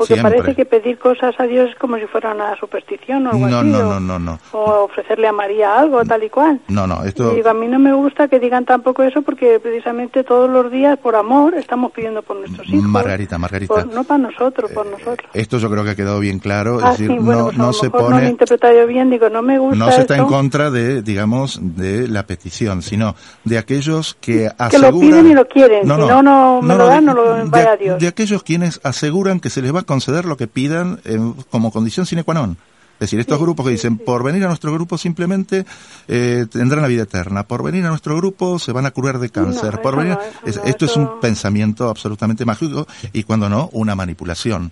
porque 0.00 0.16
parece 0.16 0.54
que 0.54 0.64
pedir 0.64 0.98
cosas 0.98 1.34
a 1.38 1.44
Dios 1.44 1.68
es 1.68 1.76
como 1.76 1.98
si 1.98 2.06
fuera 2.06 2.32
una 2.32 2.56
superstición 2.56 3.26
o 3.26 3.32
algo 3.32 3.48
no, 3.48 3.58
así. 3.58 3.68
No, 3.68 3.82
no, 3.82 4.00
no, 4.00 4.18
no. 4.18 4.38
O 4.52 4.84
ofrecerle 4.84 5.28
a 5.28 5.32
María 5.32 5.78
algo, 5.78 6.02
tal 6.06 6.24
y 6.24 6.30
cual. 6.30 6.58
No, 6.68 6.86
no, 6.86 7.04
esto... 7.04 7.32
Y 7.32 7.36
digo, 7.36 7.50
a 7.50 7.54
mí 7.54 7.68
no 7.68 7.78
me 7.78 7.92
gusta 7.92 8.26
que 8.26 8.40
digan 8.40 8.64
tampoco 8.64 9.02
eso 9.02 9.20
porque 9.20 9.60
precisamente 9.60 10.24
todos 10.24 10.48
los 10.48 10.72
días, 10.72 10.98
por 10.98 11.16
amor, 11.16 11.54
estamos 11.54 11.92
pidiendo 11.92 12.22
por 12.22 12.38
nuestros 12.38 12.66
hijos. 12.68 12.82
Margarita, 12.82 13.36
Margarita. 13.36 13.84
no 13.84 14.04
para 14.04 14.18
nosotros, 14.18 14.70
por 14.72 14.86
eh, 14.86 14.90
nosotros. 14.92 15.30
Esto 15.34 15.58
yo 15.58 15.70
creo 15.70 15.84
que 15.84 15.90
ha 15.90 15.96
quedado 15.96 16.18
bien 16.18 16.38
claro. 16.38 16.78
es 16.78 16.84
ah, 16.84 16.90
decir, 16.92 17.10
no, 17.10 17.44
pues 17.44 17.58
no 17.58 17.72
se 17.74 17.90
pone... 17.90 18.08
No 18.08 18.20
lo 18.20 18.26
he 18.26 18.30
interpretado 18.30 18.86
bien, 18.86 19.10
digo, 19.10 19.28
no 19.28 19.42
me 19.42 19.58
gusta 19.58 19.76
No 19.76 19.92
se 19.92 20.00
está 20.00 20.16
en 20.16 20.24
contra 20.24 20.70
de, 20.70 21.02
digamos, 21.02 21.60
de 21.60 22.08
la 22.08 22.24
petición, 22.24 22.80
sino 22.80 23.14
de 23.44 23.58
aquellos 23.58 24.16
que 24.18 24.46
aseguran... 24.46 24.70
Que 24.70 24.78
lo 24.78 24.98
piden 24.98 25.26
y 25.30 25.34
lo 25.34 25.46
quieren. 25.46 25.86
No, 25.86 25.96
si 25.96 26.08
no, 26.08 26.22
no, 26.22 26.62
me 26.62 26.74
lo 26.74 26.86
dan, 26.86 27.04
no 27.04 27.12
lo 27.12 27.46
vaya 27.50 27.72
a 27.72 27.76
Dios. 27.76 28.00
De 28.00 28.08
aquellos 28.08 28.42
quienes 28.42 28.80
aseguran 28.82 29.40
que 29.40 29.50
se 29.50 29.60
les 29.60 29.74
va 29.74 29.80
a 29.80 29.89
conceder 29.90 30.24
lo 30.24 30.36
que 30.38 30.46
piden 30.46 31.02
como 31.50 31.74
condición 31.74 32.06
sine 32.06 32.22
qua 32.22 32.38
non. 32.38 32.54
Es 33.00 33.08
decir, 33.08 33.18
estos 33.18 33.40
grupos 33.40 33.64
que 33.66 33.72
dicen, 33.72 33.96
por 33.96 34.22
venir 34.22 34.44
a 34.44 34.48
nuestro 34.48 34.70
grupo 34.72 34.98
simplemente 34.98 35.64
eh, 36.06 36.46
tendrán 36.52 36.82
la 36.82 36.88
vida 36.88 37.04
eterna, 37.04 37.42
por 37.42 37.64
venir 37.64 37.82
a 37.86 37.88
nuestro 37.88 38.14
grupo 38.14 38.60
se 38.60 38.70
van 38.70 38.84
a 38.84 38.92
curar 38.92 39.18
de 39.18 39.30
cáncer, 39.30 39.80
por 39.80 39.96
venir... 39.96 40.18
esto 40.44 40.84
es 40.84 40.96
un 40.96 41.18
pensamiento 41.18 41.88
absolutamente 41.88 42.44
mágico 42.44 42.86
y 43.14 43.24
cuando 43.24 43.48
no, 43.48 43.70
una 43.72 43.96
manipulación. 43.96 44.70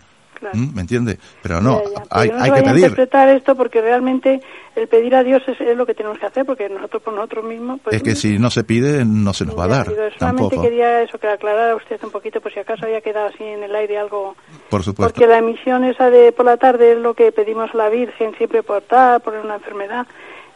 ¿Mm? 0.52 0.74
¿Me 0.74 0.80
entiende? 0.82 1.18
Pero 1.42 1.60
no, 1.60 1.82
hay, 2.10 2.30
hay 2.30 2.50
que 2.50 2.62
pedir. 2.62 2.76
interpretar 2.78 3.28
esto 3.28 3.54
porque 3.54 3.80
realmente 3.80 4.40
el 4.76 4.88
pedir 4.88 5.14
a 5.14 5.24
Dios 5.24 5.42
es, 5.46 5.76
lo 5.76 5.86
que 5.86 5.94
tenemos 5.94 6.18
que 6.18 6.26
hacer 6.26 6.44
porque 6.44 6.68
nosotros 6.68 7.02
por 7.02 7.14
nosotros 7.14 7.44
mismos... 7.44 7.80
Pues, 7.82 7.96
es 7.96 8.02
que 8.02 8.14
si 8.14 8.38
no 8.38 8.50
se 8.50 8.64
pide, 8.64 9.04
no 9.04 9.32
se 9.32 9.44
nos 9.44 9.58
va 9.58 9.64
a 9.64 9.68
dar. 9.68 9.86
solamente 10.18 10.60
quería 10.60 11.02
eso, 11.02 11.18
que 11.18 11.26
aclarara 11.26 11.74
usted 11.74 12.02
un 12.04 12.10
poquito 12.10 12.40
por 12.40 12.52
si 12.52 12.60
acaso 12.60 12.84
había 12.84 13.00
quedado 13.00 13.26
así 13.28 13.42
en 13.42 13.62
el 13.62 13.74
aire 13.74 13.98
algo... 13.98 14.36
Por 14.70 14.82
supuesto. 14.82 15.14
Porque 15.14 15.26
la 15.26 15.38
emisión 15.38 15.84
esa 15.84 16.10
de 16.10 16.32
por 16.32 16.46
la 16.46 16.56
tarde 16.56 16.92
es 16.92 16.98
lo 16.98 17.14
que 17.14 17.32
pedimos 17.32 17.70
a 17.74 17.76
la 17.76 17.88
Virgen 17.88 18.34
siempre 18.36 18.62
por 18.62 18.82
tal, 18.82 19.20
por 19.20 19.34
una 19.34 19.56
enfermedad. 19.56 20.06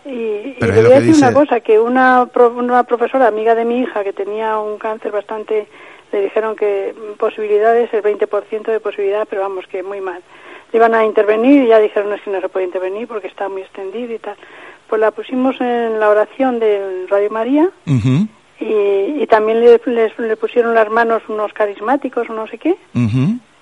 Y, 0.04 0.10
y 0.10 0.56
le 0.60 0.82
voy 0.82 0.92
a 0.92 1.00
decir 1.00 1.14
una 1.16 1.32
cosa, 1.32 1.60
que 1.60 1.78
una, 1.78 2.28
una 2.56 2.82
profesora 2.84 3.28
amiga 3.28 3.54
de 3.54 3.64
mi 3.64 3.80
hija 3.80 4.02
que 4.02 4.12
tenía 4.12 4.58
un 4.58 4.78
cáncer 4.78 5.12
bastante 5.12 5.68
le 6.12 6.22
dijeron 6.22 6.56
que 6.56 6.94
posibilidades, 7.18 7.92
el 7.92 8.02
20% 8.02 8.64
de 8.64 8.80
posibilidad, 8.80 9.26
pero 9.28 9.42
vamos, 9.42 9.66
que 9.66 9.82
muy 9.82 10.00
mal. 10.00 10.22
Iban 10.72 10.94
a 10.94 11.04
intervenir 11.04 11.64
y 11.64 11.68
ya 11.68 11.78
dijeron 11.78 12.10
no, 12.10 12.16
es 12.16 12.22
que 12.22 12.30
no 12.30 12.40
se 12.40 12.48
puede 12.48 12.66
intervenir 12.66 13.06
porque 13.08 13.26
está 13.26 13.48
muy 13.48 13.62
extendido 13.62 14.14
y 14.14 14.18
tal. 14.18 14.36
Pues 14.88 15.00
la 15.00 15.10
pusimos 15.10 15.60
en 15.60 15.98
la 15.98 16.08
oración 16.08 16.58
del 16.58 17.08
Radio 17.08 17.30
María 17.30 17.70
y, 18.60 19.26
también 19.26 19.60
le, 19.60 19.80
le, 20.18 20.36
pusieron 20.36 20.74
las 20.74 20.90
manos 20.90 21.22
unos 21.28 21.52
carismáticos 21.52 22.28
o 22.28 22.34
no 22.34 22.46
sé 22.46 22.58
qué. 22.58 22.76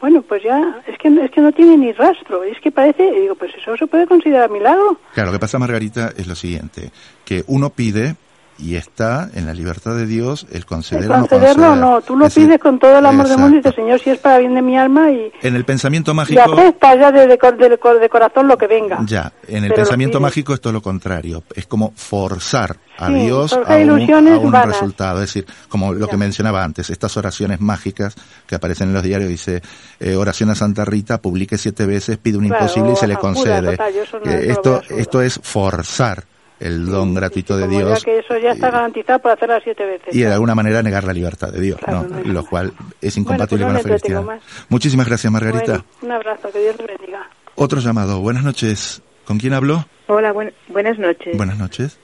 Bueno, 0.01 0.22
pues 0.22 0.42
ya, 0.42 0.82
es 0.86 0.96
que, 0.98 1.09
es 1.09 1.30
que 1.30 1.40
no 1.40 1.53
tiene 1.53 1.76
ni 1.76 1.92
rastro, 1.92 2.42
es 2.42 2.59
que 2.61 2.70
parece, 2.70 3.12
digo, 3.12 3.34
pues 3.34 3.53
eso 3.55 3.76
se 3.76 3.86
puede 3.86 4.07
considerar 4.07 4.51
milagro. 4.51 4.98
Claro, 5.12 5.28
lo 5.28 5.34
que 5.34 5.40
pasa, 5.40 5.59
Margarita, 5.59 6.12
es 6.16 6.26
lo 6.26 6.34
siguiente, 6.34 6.90
que 7.24 7.44
uno 7.48 7.68
pide 7.68 8.16
y 8.61 8.77
está 8.77 9.31
en 9.35 9.47
la 9.47 9.55
libertad 9.55 9.97
de 9.97 10.07
Dios 10.07 10.47
el 10.53 10.67
conceder 10.67 11.05
el 11.05 11.11
concederlo 11.11 11.73
o 11.73 11.77
no, 11.77 12.01
tú 12.03 12.17
lo 12.17 12.29
pides 12.29 12.59
con 12.61 12.79
todo 12.79 12.99
el 12.99 13.07
amor 13.07 13.29
del 13.29 13.39
mundo 13.39 13.57
y 13.57 13.61
dices, 13.61 13.75
Señor, 13.75 14.01
si 14.01 14.11
es 14.11 14.19
para 14.19 14.39
bien 14.39 14.55
de 14.55 14.63
mi 14.63 14.77
alma 14.77 15.11
y... 15.11 15.33
En 15.43 15.57
el 15.57 15.65
pensamiento 15.65 16.15
mágico... 16.15 16.41
Y 16.41 16.53
acepta 16.53 16.95
ya 16.97 17.11
de, 17.11 17.27
de, 17.27 18.09
corazón 18.09 18.49
lo 18.49 18.59
que 18.59 18.67
venga. 18.67 18.99
Ya, 19.07 19.33
en 19.49 19.65
el 19.65 19.73
pensamiento 19.73 20.21
mágico 20.21 20.55
esto 20.55 20.69
es 20.69 20.73
lo 20.75 20.83
contrario, 20.83 21.43
es 21.55 21.67
como 21.67 21.93
forzar 21.97 22.77
a 22.99 23.09
Dios 23.09 23.53
a 23.53 23.77
un, 23.77 24.53
resultado, 24.53 25.23
es 25.23 25.33
decir, 25.33 25.47
como 25.69 25.95
lo 25.95 26.07
que 26.07 26.19
mencionaba 26.19 26.63
antes, 26.63 26.91
estas 26.91 27.17
oraciones 27.17 27.61
mágicas 27.61 28.15
que 28.47 28.55
aparecen 28.55 28.89
en 28.89 28.95
los 28.95 29.03
diarios, 29.03 29.31
dice, 29.31 29.63
eh, 29.99 30.15
oración 30.17 30.51
a 30.51 30.55
Santa 30.55 30.85
Rita, 30.85 31.21
publique 31.21 31.57
siete 31.57 31.87
veces, 31.87 32.19
pide 32.19 32.37
un 32.37 32.45
imposible 32.45 32.93
y 32.93 32.97
se 32.97 33.07
le 33.07 33.17
concede. 33.17 33.79
Eh, 34.25 34.47
esto, 34.49 34.83
esto 34.91 35.23
es 35.23 35.41
forzar 35.43 36.25
el 36.61 36.87
don 36.87 37.15
gratuito 37.15 37.57
de 37.57 37.67
Dios. 37.67 38.05
Que 38.05 38.19
eso 38.19 38.37
ya 38.39 38.53
está 38.53 38.71
garantizado 38.71 39.19
para 39.19 39.35
hacerla 39.35 39.61
siete 39.65 39.85
veces. 39.85 40.15
Y 40.15 40.21
de 40.21 40.33
alguna 40.33 40.55
manera 40.55 40.83
negar 40.83 41.05
la 41.05 41.13
libertad 41.13 41.51
de 41.51 41.61
Dios, 41.61 41.81
¿no? 41.89 42.07
Lo 42.25 42.45
cual 42.45 42.73
es 43.01 43.17
incompatible 43.17 43.65
pues 43.65 43.83
con 43.83 43.91
la 43.91 43.99
felicidad. 43.99 44.41
Muchísimas 44.69 45.07
gracias, 45.07 45.33
Margarita. 45.33 45.85
un 46.03 46.13
abrazo, 46.13 46.51
que 46.53 46.61
Dios 46.61 46.77
te 46.77 46.87
bendiga. 46.87 47.29
Otro 47.57 47.81
llamado. 47.81 48.21
Buenas 48.21 48.45
noches. 48.45 49.03
¿Con 49.25 49.39
quién 49.39 49.55
hablo? 49.55 49.85
Hola, 50.07 50.33
buenas 50.69 50.99
noches. 50.99 51.37
Buenas 51.37 51.59
noches. 51.59 51.99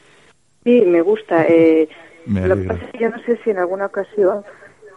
Sí, 0.65 0.83
me 0.87 1.03
gusta. 1.03 1.45
Eh, 2.29 2.45
lo 2.49 2.57
que 2.57 2.63
pasa 2.65 2.85
es 2.87 2.91
que 2.91 2.99
yo 2.99 3.09
no 3.09 3.23
sé 3.23 3.39
si 3.45 3.51
en 3.51 3.59
alguna 3.59 3.87
ocasión 3.87 4.45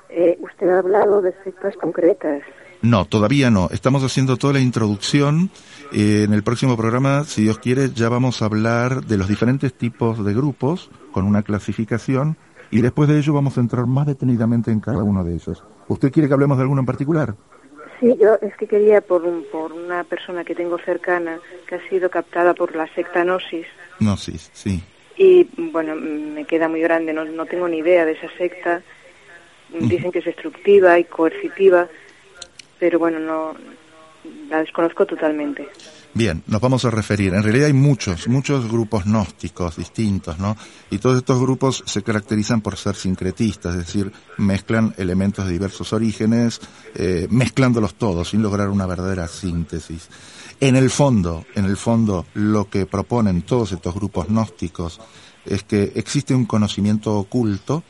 eh, 0.10 0.36
usted 0.40 0.68
ha 0.68 0.80
hablado 0.80 1.22
de 1.22 1.32
sectas 1.44 1.76
concretas. 1.76 2.42
No, 2.82 3.06
todavía 3.06 3.50
no. 3.50 3.70
Estamos 3.72 4.04
haciendo 4.04 4.38
toda 4.38 4.54
la 4.54 4.60
introducción. 4.60 5.50
Eh, 5.92 6.24
en 6.26 6.34
el 6.34 6.44
próximo 6.44 6.78
programa, 6.78 7.24
si 7.26 7.44
Dios 7.44 7.60
quiere, 7.60 7.90
ya 7.90 8.10
vamos 8.10 8.42
a 8.42 8.46
hablar 8.46 9.04
de 9.04 9.18
los 9.18 9.28
diferentes 9.28 9.74
tipos 9.74 10.24
de 10.24 10.34
grupos 10.34 10.90
con 11.12 11.26
una 11.26 11.44
clasificación 11.44 12.38
y 12.72 12.82
después 12.82 13.10
de 13.10 13.18
ello 13.18 13.34
vamos 13.34 13.58
a 13.58 13.62
entrar 13.62 13.86
más 13.88 14.06
detenidamente 14.08 14.72
en 14.72 14.80
cada 14.80 15.04
uno 15.04 15.24
de 15.24 15.34
ellos. 15.34 15.64
¿Usted 15.88 16.12
quiere 16.12 16.28
que 16.28 16.34
hablemos 16.34 16.58
de 16.58 16.64
alguno 16.64 16.82
en 16.82 16.86
particular? 16.86 17.36
Sí, 18.00 18.16
yo 18.22 18.36
es 18.42 18.56
que 18.56 18.68
quería 18.68 19.02
por, 19.02 19.24
por 19.52 19.74
una 19.74 20.04
persona 20.04 20.46
que 20.46 20.56
tengo 20.56 20.78
cercana 20.78 21.40
que 21.68 21.76
ha 21.76 21.90
sido 21.90 22.10
captada 22.10 22.54
por 22.54 22.76
la 22.76 22.88
secta 22.94 23.24
Gnosis. 23.24 23.66
Gnosis, 24.00 24.52
sí. 24.54 24.82
Y 25.18 25.50
bueno, 25.72 25.96
me 25.96 26.46
queda 26.46 26.70
muy 26.70 26.80
grande, 26.80 27.12
no, 27.12 27.26
no 27.26 27.46
tengo 27.46 27.68
ni 27.68 27.80
idea 27.80 28.06
de 28.06 28.14
esa 28.14 28.30
secta. 28.38 28.82
Dicen 29.70 30.12
que 30.12 30.20
es 30.20 30.26
destructiva 30.26 30.98
y 30.98 31.04
coercitiva, 31.04 31.88
pero 32.80 33.00
bueno, 33.00 33.20
no 33.20 33.56
la 34.50 34.60
desconozco 34.60 35.06
totalmente. 35.06 35.68
Bien, 36.14 36.44
nos 36.48 36.60
vamos 36.60 36.84
a 36.86 36.90
referir. 36.90 37.34
En 37.34 37.44
realidad 37.44 37.68
hay 37.68 37.74
muchos, 37.74 38.28
muchos 38.28 38.70
grupos 38.70 39.06
gnósticos 39.06 39.78
distintos, 39.78 40.40
¿no? 40.40 40.58
Y 40.90 40.98
todos 40.98 41.18
estos 41.18 41.40
grupos 41.40 41.84
se 41.86 42.02
caracterizan 42.02 42.62
por 42.62 42.78
ser 42.78 42.96
sincretistas, 42.96 43.76
es 43.76 43.86
decir, 43.86 44.12
mezclan 44.38 44.94
elementos 44.98 45.46
de 45.46 45.52
diversos 45.52 45.94
orígenes, 45.94 46.60
eh, 46.96 47.28
mezclándolos 47.30 47.96
todos 47.96 48.30
sin 48.30 48.42
lograr 48.42 48.70
una 48.70 48.88
verdadera 48.88 49.28
síntesis. 49.28 50.10
En 50.60 50.76
el 50.76 50.90
fondo, 50.90 51.46
en 51.56 51.66
el 51.66 51.78
fondo, 51.78 52.26
lo 52.34 52.70
que 52.70 52.86
proponen 52.86 53.44
todos 53.44 53.72
estos 53.72 53.94
grupos 53.94 54.28
gnósticos 54.28 55.00
es 55.46 55.64
que 55.64 55.94
existe 55.96 56.34
un 56.34 56.46
conocimiento 56.46 57.16
oculto 57.16 57.84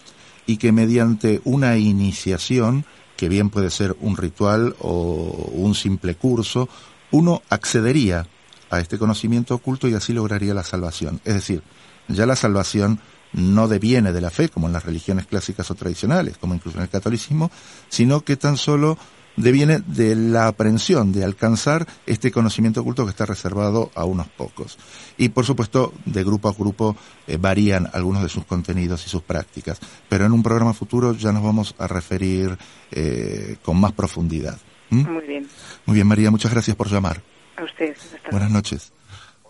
y 0.46 0.58
que 0.58 0.72
mediante 0.72 1.42
una 1.46 1.78
iniciación, 1.78 2.86
que 3.20 3.28
bien 3.28 3.50
puede 3.50 3.70
ser 3.70 3.98
un 4.00 4.16
ritual 4.16 4.78
o 4.80 5.52
un 5.52 5.76
simple 5.76 6.16
curso, 6.16 6.70
uno 7.12 7.42
accedería 7.50 8.26
a 8.70 8.80
este 8.80 8.98
conocimiento 8.98 9.56
oculto 9.56 9.90
y 9.90 9.94
así 9.94 10.14
lograría 10.14 10.54
la 10.54 10.64
salvación. 10.64 11.20
Es 11.26 11.34
decir, 11.34 11.62
ya 12.08 12.26
la 12.26 12.38
salvación 12.38 13.02
no 13.34 13.68
deviene 13.68 14.14
de 14.14 14.22
la 14.22 14.30
fe, 14.30 14.48
como 14.48 14.68
en 14.68 14.74
las 14.74 14.86
religiones 14.86 15.26
clásicas 15.26 15.70
o 15.70 15.76
tradicionales, 15.76 16.38
como 16.38 16.54
incluso 16.54 16.78
en 16.78 16.84
el 16.84 16.90
catolicismo, 16.90 17.52
sino 17.90 18.22
que 18.22 18.38
tan 18.38 18.56
solo 18.56 18.98
deviene 19.40 19.80
de 19.86 20.16
la 20.16 20.48
aprehensión 20.48 21.12
de 21.12 21.24
alcanzar 21.24 21.86
este 22.06 22.32
conocimiento 22.32 22.82
oculto 22.82 23.06
que 23.06 23.12
está 23.12 23.26
reservado 23.26 23.92
a 23.96 24.06
unos 24.06 24.28
pocos. 24.28 24.78
Y 25.18 25.30
por 25.30 25.46
supuesto, 25.46 25.94
de 26.06 26.24
grupo 26.24 26.50
a 26.50 26.54
grupo 26.54 26.96
eh, 27.28 27.38
varían 27.40 27.90
algunos 27.94 28.22
de 28.22 28.30
sus 28.30 28.46
contenidos 28.46 29.06
y 29.06 29.10
sus 29.10 29.22
prácticas, 29.22 29.80
pero 30.08 30.26
en 30.26 30.34
un 30.34 30.44
programa 30.44 30.74
futuro 30.74 31.14
ya 31.14 31.32
nos 31.32 31.44
vamos 31.44 31.76
a 31.80 31.88
referir 31.88 32.58
eh, 32.92 33.58
con 33.64 33.80
más 33.80 33.94
profundidad. 33.94 34.58
¿Mm? 34.90 35.12
Muy 35.12 35.26
bien. 35.26 35.48
Muy 35.86 35.96
bien, 35.96 36.08
María, 36.08 36.32
muchas 36.32 36.52
gracias 36.52 36.76
por 36.76 36.88
llamar. 36.90 37.22
A 37.58 37.64
usted. 37.64 37.96
Buenas 38.32 38.52
noches. 38.52 38.94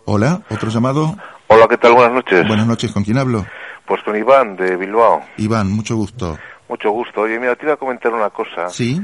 Hola, 0.04 0.42
otro 0.50 0.70
llamado. 0.70 1.16
Hola, 1.48 1.66
¿qué 1.68 1.76
tal? 1.76 1.94
Buenas 1.94 2.12
noches. 2.12 2.46
Buenas 2.46 2.66
noches, 2.66 2.92
¿con 2.92 3.04
quién 3.04 3.18
hablo? 3.18 3.46
Pues 3.86 4.02
con 4.02 4.16
Iván, 4.16 4.56
de 4.56 4.76
Bilbao. 4.76 5.22
Iván, 5.36 5.70
mucho 5.70 5.96
gusto. 5.96 6.38
Mucho 6.68 6.90
gusto. 6.90 7.22
Oye, 7.22 7.40
mira, 7.40 7.56
te 7.56 7.64
iba 7.66 7.74
a 7.74 7.76
comentar 7.76 8.12
una 8.12 8.30
cosa. 8.30 8.68
Sí. 8.68 9.00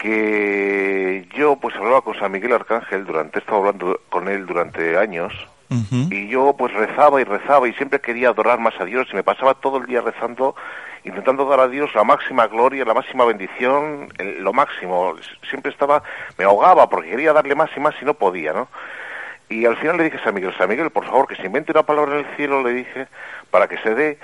Que 0.00 1.28
yo, 1.36 1.56
pues, 1.56 1.76
hablaba 1.76 2.00
con 2.00 2.18
San 2.18 2.32
Miguel 2.32 2.52
Arcángel 2.52 3.04
durante, 3.04 3.38
he 3.38 3.40
estado 3.40 3.58
hablando 3.58 4.00
con 4.08 4.28
él 4.28 4.46
durante 4.46 4.96
años. 4.96 5.32
Y 6.10 6.26
yo, 6.26 6.56
pues, 6.58 6.72
rezaba 6.72 7.20
y 7.20 7.24
rezaba 7.24 7.68
y 7.68 7.72
siempre 7.74 8.00
quería 8.00 8.30
adorar 8.30 8.58
más 8.58 8.74
a 8.80 8.84
Dios 8.84 9.06
y 9.12 9.14
me 9.14 9.22
pasaba 9.22 9.54
todo 9.54 9.76
el 9.76 9.86
día 9.86 10.00
rezando 10.00 10.56
intentando 11.04 11.44
dar 11.44 11.60
a 11.60 11.68
Dios 11.68 11.94
la 11.94 12.04
máxima 12.04 12.46
gloria, 12.46 12.84
la 12.84 12.94
máxima 12.94 13.24
bendición, 13.24 14.08
lo 14.18 14.52
máximo. 14.52 15.14
Siempre 15.48 15.70
estaba, 15.70 16.02
me 16.38 16.44
ahogaba 16.44 16.88
porque 16.88 17.10
quería 17.10 17.32
darle 17.32 17.54
más 17.54 17.70
y 17.76 17.80
más 17.80 17.94
y 18.00 18.04
no 18.04 18.14
podía, 18.14 18.52
¿no? 18.52 18.68
Y 19.48 19.66
al 19.66 19.76
final 19.76 19.96
le 19.96 20.04
dije 20.04 20.18
a 20.18 20.24
San 20.24 20.34
Miguel, 20.34 20.54
San 20.56 20.68
Miguel, 20.68 20.90
por 20.90 21.04
favor, 21.04 21.26
que 21.26 21.36
se 21.36 21.46
invente 21.46 21.72
una 21.72 21.82
palabra 21.82 22.18
en 22.18 22.26
el 22.26 22.36
cielo, 22.36 22.62
le 22.62 22.72
dije, 22.72 23.08
para 23.50 23.66
que 23.66 23.78
se 23.78 23.94
dé 23.94 24.18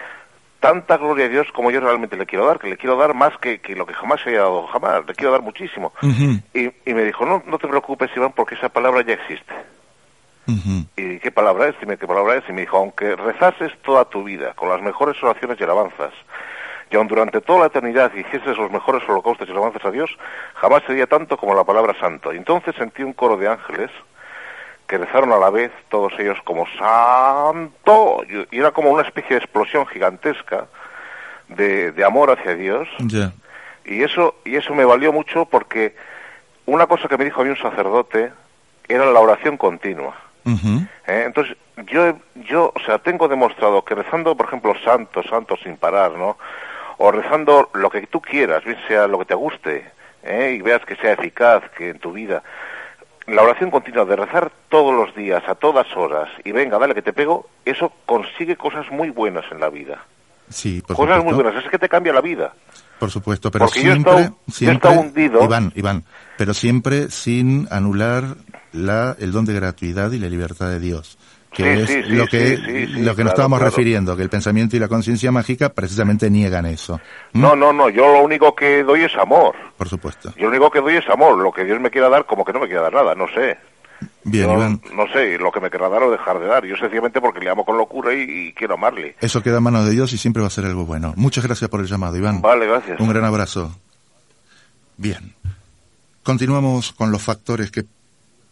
tanta 0.60 0.96
gloria 0.96 1.26
a 1.26 1.28
Dios 1.28 1.46
como 1.52 1.70
yo 1.70 1.80
realmente 1.80 2.16
le 2.16 2.26
quiero 2.26 2.46
dar, 2.46 2.58
que 2.58 2.68
le 2.68 2.76
quiero 2.76 2.96
dar 2.96 3.14
más 3.14 3.36
que, 3.38 3.60
lo 3.76 3.86
que 3.86 3.94
jamás 3.94 4.20
se 4.20 4.30
haya 4.30 4.40
dado, 4.40 4.66
jamás, 4.66 5.06
le 5.06 5.14
quiero 5.14 5.32
dar 5.32 5.42
muchísimo. 5.42 5.92
y, 6.02 6.70
y, 6.84 6.94
me 6.94 7.04
dijo, 7.04 7.24
no, 7.24 7.42
no 7.46 7.58
te 7.58 7.68
preocupes, 7.68 8.10
Iván, 8.16 8.32
porque 8.32 8.54
esa 8.54 8.68
palabra 8.68 9.02
ya 9.02 9.14
existe. 9.14 9.54
¿Y 10.96 11.18
qué 11.18 11.32
palabra 11.32 11.68
es? 11.68 11.80
Dime 11.80 11.96
qué 11.96 12.06
palabra 12.06 12.36
es. 12.36 12.44
Y 12.48 12.52
me 12.52 12.60
dijo, 12.60 12.76
aunque 12.76 13.16
rezases 13.16 13.72
toda 13.82 14.04
tu 14.04 14.22
vida 14.22 14.54
con 14.54 14.68
las 14.68 14.80
mejores 14.80 15.20
oraciones 15.22 15.58
y 15.60 15.64
alabanzas, 15.64 16.12
y 16.90 16.96
aun 16.96 17.08
durante 17.08 17.40
toda 17.40 17.60
la 17.60 17.66
eternidad 17.66 18.14
hicieses 18.14 18.56
los 18.56 18.70
mejores 18.70 19.02
holocaustos 19.08 19.48
y 19.48 19.50
alabanzas 19.50 19.84
a 19.84 19.90
Dios, 19.90 20.10
jamás 20.54 20.84
sería 20.86 21.06
tanto 21.06 21.36
como 21.36 21.54
la 21.54 21.64
palabra 21.64 21.98
santo. 21.98 22.32
Y 22.32 22.36
entonces 22.36 22.76
sentí 22.76 23.02
un 23.02 23.12
coro 23.12 23.36
de 23.36 23.48
ángeles 23.48 23.90
que 24.86 24.98
rezaron 24.98 25.32
a 25.32 25.38
la 25.38 25.50
vez, 25.50 25.72
todos 25.88 26.12
ellos 26.18 26.38
como 26.44 26.66
santo, 26.78 28.22
y 28.50 28.58
era 28.58 28.70
como 28.70 28.90
una 28.90 29.02
especie 29.02 29.36
de 29.36 29.42
explosión 29.42 29.86
gigantesca 29.86 30.66
de, 31.48 31.92
amor 32.04 32.30
hacia 32.30 32.54
Dios. 32.54 32.88
Y 33.84 34.02
eso, 34.02 34.36
y 34.44 34.56
eso 34.56 34.74
me 34.74 34.84
valió 34.84 35.12
mucho 35.12 35.44
porque 35.44 35.94
una 36.66 36.86
cosa 36.86 37.08
que 37.08 37.16
me 37.16 37.24
dijo 37.24 37.40
a 37.40 37.44
mí 37.44 37.50
un 37.50 37.56
sacerdote 37.56 38.32
era 38.88 39.06
la 39.06 39.20
oración 39.20 39.56
continua. 39.56 40.16
¿Eh? 40.44 41.24
Entonces, 41.26 41.56
yo, 41.88 42.16
yo, 42.48 42.72
o 42.74 42.80
sea, 42.80 42.98
tengo 42.98 43.26
demostrado 43.26 43.84
que 43.84 43.96
rezando, 43.96 44.36
por 44.36 44.46
ejemplo, 44.46 44.74
santos, 44.84 45.26
santos 45.28 45.58
sin 45.64 45.76
parar, 45.76 46.12
¿no? 46.12 46.36
o 46.98 47.10
rezando 47.12 47.70
lo 47.74 47.90
que 47.90 48.06
tú 48.06 48.20
quieras, 48.20 48.64
bien 48.64 48.78
sea 48.88 49.06
lo 49.06 49.18
que 49.18 49.26
te 49.26 49.34
guste, 49.34 49.90
¿eh? 50.22 50.56
y 50.58 50.62
veas 50.62 50.84
que 50.84 50.96
sea 50.96 51.12
eficaz, 51.12 51.62
que 51.76 51.90
en 51.90 51.98
tu 51.98 52.12
vida. 52.12 52.42
La 53.26 53.42
oración 53.42 53.70
continua 53.70 54.04
de 54.04 54.16
rezar 54.16 54.52
todos 54.68 54.94
los 54.94 55.14
días, 55.14 55.42
a 55.48 55.54
todas 55.56 55.86
horas, 55.96 56.28
y 56.44 56.52
venga, 56.52 56.78
dale 56.78 56.94
que 56.94 57.02
te 57.02 57.12
pego, 57.12 57.48
eso 57.64 57.92
consigue 58.06 58.56
cosas 58.56 58.90
muy 58.90 59.10
buenas 59.10 59.44
en 59.50 59.60
la 59.60 59.68
vida. 59.68 60.04
Sí, 60.48 60.80
por 60.86 60.94
Cosas 60.94 61.24
muy 61.24 61.34
buenas, 61.34 61.56
es 61.64 61.68
que 61.70 61.78
te 61.78 61.88
cambia 61.88 62.12
la 62.12 62.20
vida. 62.20 62.54
Por 63.00 63.10
supuesto, 63.10 63.50
pero 63.50 63.66
siempre, 63.68 64.30
siempre, 64.48 64.90
hundido. 64.90 65.42
Iván, 65.42 65.72
Iván, 65.74 66.04
pero 66.38 66.54
siempre 66.54 67.10
sin 67.10 67.66
anular 67.70 68.36
la, 68.72 69.16
el 69.18 69.32
don 69.32 69.44
de 69.44 69.54
gratuidad 69.54 70.12
y 70.12 70.18
la 70.18 70.28
libertad 70.28 70.68
de 70.68 70.78
Dios 70.78 71.18
que 71.56 71.82
es 71.82 72.08
lo 72.10 72.26
que 72.26 72.86
lo 72.88 73.16
que 73.16 73.24
nos 73.24 73.32
estábamos 73.32 73.62
refiriendo, 73.62 74.14
que 74.14 74.22
el 74.22 74.28
pensamiento 74.28 74.76
y 74.76 74.78
la 74.78 74.88
conciencia 74.88 75.32
mágica 75.32 75.70
precisamente 75.70 76.28
niegan 76.28 76.66
eso. 76.66 77.00
¿Mm? 77.32 77.40
No, 77.40 77.56
no, 77.56 77.72
no, 77.72 77.88
yo 77.88 78.12
lo 78.12 78.22
único 78.22 78.54
que 78.54 78.82
doy 78.82 79.04
es 79.04 79.14
amor. 79.16 79.54
Por 79.76 79.88
supuesto. 79.88 80.34
Yo 80.36 80.42
lo 80.42 80.50
único 80.50 80.70
que 80.70 80.80
doy 80.80 80.96
es 80.96 81.08
amor, 81.08 81.38
lo 81.38 81.50
que 81.50 81.64
Dios 81.64 81.80
me 81.80 81.90
quiera 81.90 82.10
dar 82.10 82.26
como 82.26 82.44
que 82.44 82.52
no 82.52 82.60
me 82.60 82.66
quiera 82.66 82.82
dar 82.82 82.92
nada, 82.92 83.14
no 83.14 83.26
sé. 83.28 83.56
Bien, 84.24 84.50
Iván. 84.50 84.82
No 84.92 85.06
sé, 85.08 85.38
lo 85.38 85.50
que 85.50 85.60
me 85.60 85.70
querrá 85.70 85.88
dar 85.88 86.02
o 86.02 86.10
dejar 86.10 86.38
de 86.38 86.46
dar. 86.46 86.66
Yo 86.66 86.76
sencillamente 86.76 87.20
porque 87.20 87.40
le 87.40 87.48
amo 87.48 87.64
con 87.64 87.78
locura 87.78 88.12
y, 88.12 88.52
quiero 88.52 88.74
amarle. 88.74 89.16
Eso 89.20 89.42
queda 89.42 89.58
en 89.58 89.62
manos 89.62 89.86
de 89.86 89.92
Dios 89.92 90.12
y 90.12 90.18
siempre 90.18 90.42
va 90.42 90.48
a 90.48 90.50
ser 90.50 90.66
algo 90.66 90.84
bueno. 90.84 91.14
Muchas 91.16 91.44
gracias 91.44 91.70
por 91.70 91.80
el 91.80 91.86
llamado, 91.86 92.16
Iván. 92.16 92.42
Vale, 92.42 92.66
gracias. 92.66 93.00
Un 93.00 93.08
gran 93.08 93.24
abrazo. 93.24 93.72
Bien. 94.98 95.34
Continuamos 96.22 96.92
con 96.92 97.10
los 97.10 97.22
factores 97.22 97.70
que 97.70 97.84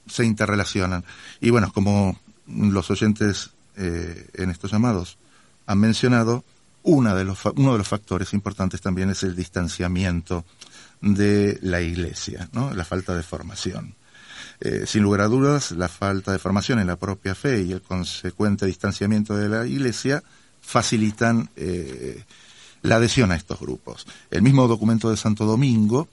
se 0.06 0.24
interrelacionan. 0.24 1.04
Y 1.40 1.50
bueno, 1.50 1.70
como 1.74 2.16
los 2.46 2.90
oyentes 2.90 3.50
eh, 3.76 4.28
en 4.34 4.50
estos 4.50 4.70
llamados 4.70 5.18
han 5.66 5.78
mencionado, 5.78 6.44
una 6.82 7.14
de 7.14 7.24
los, 7.24 7.38
uno 7.56 7.72
de 7.72 7.78
los 7.78 7.88
factores 7.88 8.32
importantes 8.34 8.80
también 8.80 9.10
es 9.10 9.22
el 9.22 9.34
distanciamiento 9.34 10.44
de 11.00 11.58
la 11.62 11.80
Iglesia, 11.80 12.48
¿no? 12.52 12.72
la 12.74 12.84
falta 12.84 13.16
de 13.16 13.22
formación. 13.22 13.94
Eh, 14.60 14.84
sin 14.86 15.02
lugar 15.02 15.22
a 15.22 15.28
dudas, 15.28 15.72
la 15.72 15.88
falta 15.88 16.32
de 16.32 16.38
formación 16.38 16.78
en 16.78 16.86
la 16.86 16.96
propia 16.96 17.34
fe 17.34 17.62
y 17.62 17.72
el 17.72 17.82
consecuente 17.82 18.66
distanciamiento 18.66 19.36
de 19.36 19.48
la 19.48 19.66
Iglesia 19.66 20.22
facilitan 20.60 21.50
eh, 21.56 22.22
la 22.82 22.96
adhesión 22.96 23.32
a 23.32 23.36
estos 23.36 23.58
grupos. 23.58 24.06
El 24.30 24.42
mismo 24.42 24.68
documento 24.68 25.10
de 25.10 25.16
Santo 25.16 25.44
Domingo, 25.44 26.08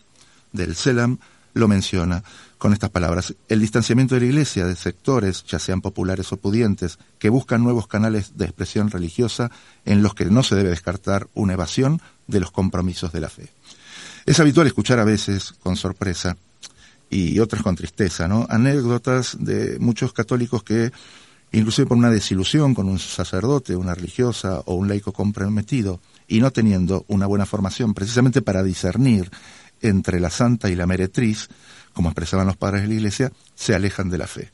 del 0.52 0.76
CELAM, 0.76 1.20
lo 1.54 1.68
menciona 1.68 2.24
con 2.58 2.74
estas 2.74 2.90
palabras. 2.90 3.34
El 3.50 3.60
distanciamiento 3.60 4.16
de 4.16 4.22
la 4.22 4.28
Iglesia 4.28 4.66
de 4.66 4.76
sectores, 4.76 5.44
ya 5.46 5.60
sean 5.60 5.82
populares 5.82 6.32
o 6.32 6.38
pudientes, 6.38 7.00
que 7.18 7.30
buscan 7.30 7.64
nuevos 7.64 7.88
canales 7.88 8.38
de 8.38 8.46
expresión 8.46 8.90
religiosa 8.90 9.52
en 9.86 10.04
los 10.04 10.14
que 10.14 10.26
no 10.26 10.44
se 10.44 10.56
debe 10.56 10.70
descartar 10.70 11.28
una 11.34 11.54
evasión 11.54 12.02
de 12.28 12.40
los 12.40 12.52
compromisos 12.52 13.12
de 13.12 13.22
la 13.22 13.30
fe. 13.30 13.50
Es 14.26 14.40
habitual 14.40 14.68
escuchar 14.68 15.00
a 15.00 15.06
veces, 15.06 15.54
con 15.64 15.76
sorpresa, 15.76 16.38
y 17.10 17.40
otras 17.40 17.62
con 17.62 17.76
tristeza, 17.76 18.28
¿no? 18.28 18.48
Anécdotas 18.50 19.36
de 19.40 19.78
muchos 19.80 20.14
católicos 20.14 20.64
que, 20.64 20.92
inclusive 21.52 21.88
por 21.88 21.98
una 21.98 22.10
desilusión 22.10 22.74
con 22.74 22.88
un 22.88 23.00
sacerdote, 23.00 23.76
una 23.76 23.94
religiosa 23.94 24.62
o 24.66 24.76
un 24.76 24.88
laico 24.88 25.12
comprometido, 25.12 26.00
y 26.28 26.40
no 26.40 26.52
teniendo 26.52 27.04
una 27.10 27.26
buena 27.26 27.46
formación 27.46 27.94
precisamente 27.94 28.42
para 28.42 28.64
discernir 28.64 29.30
entre 29.82 30.20
la 30.20 30.30
santa 30.30 30.70
y 30.70 30.76
la 30.76 30.88
meretriz, 30.88 31.50
como 31.94 32.10
expresaban 32.10 32.48
los 32.48 32.58
padres 32.58 32.84
de 32.84 32.88
la 32.88 32.94
Iglesia, 32.96 33.32
se 33.56 33.76
alejan 33.76 34.10
de 34.10 34.18
la 34.18 34.28
fe. 34.28 34.52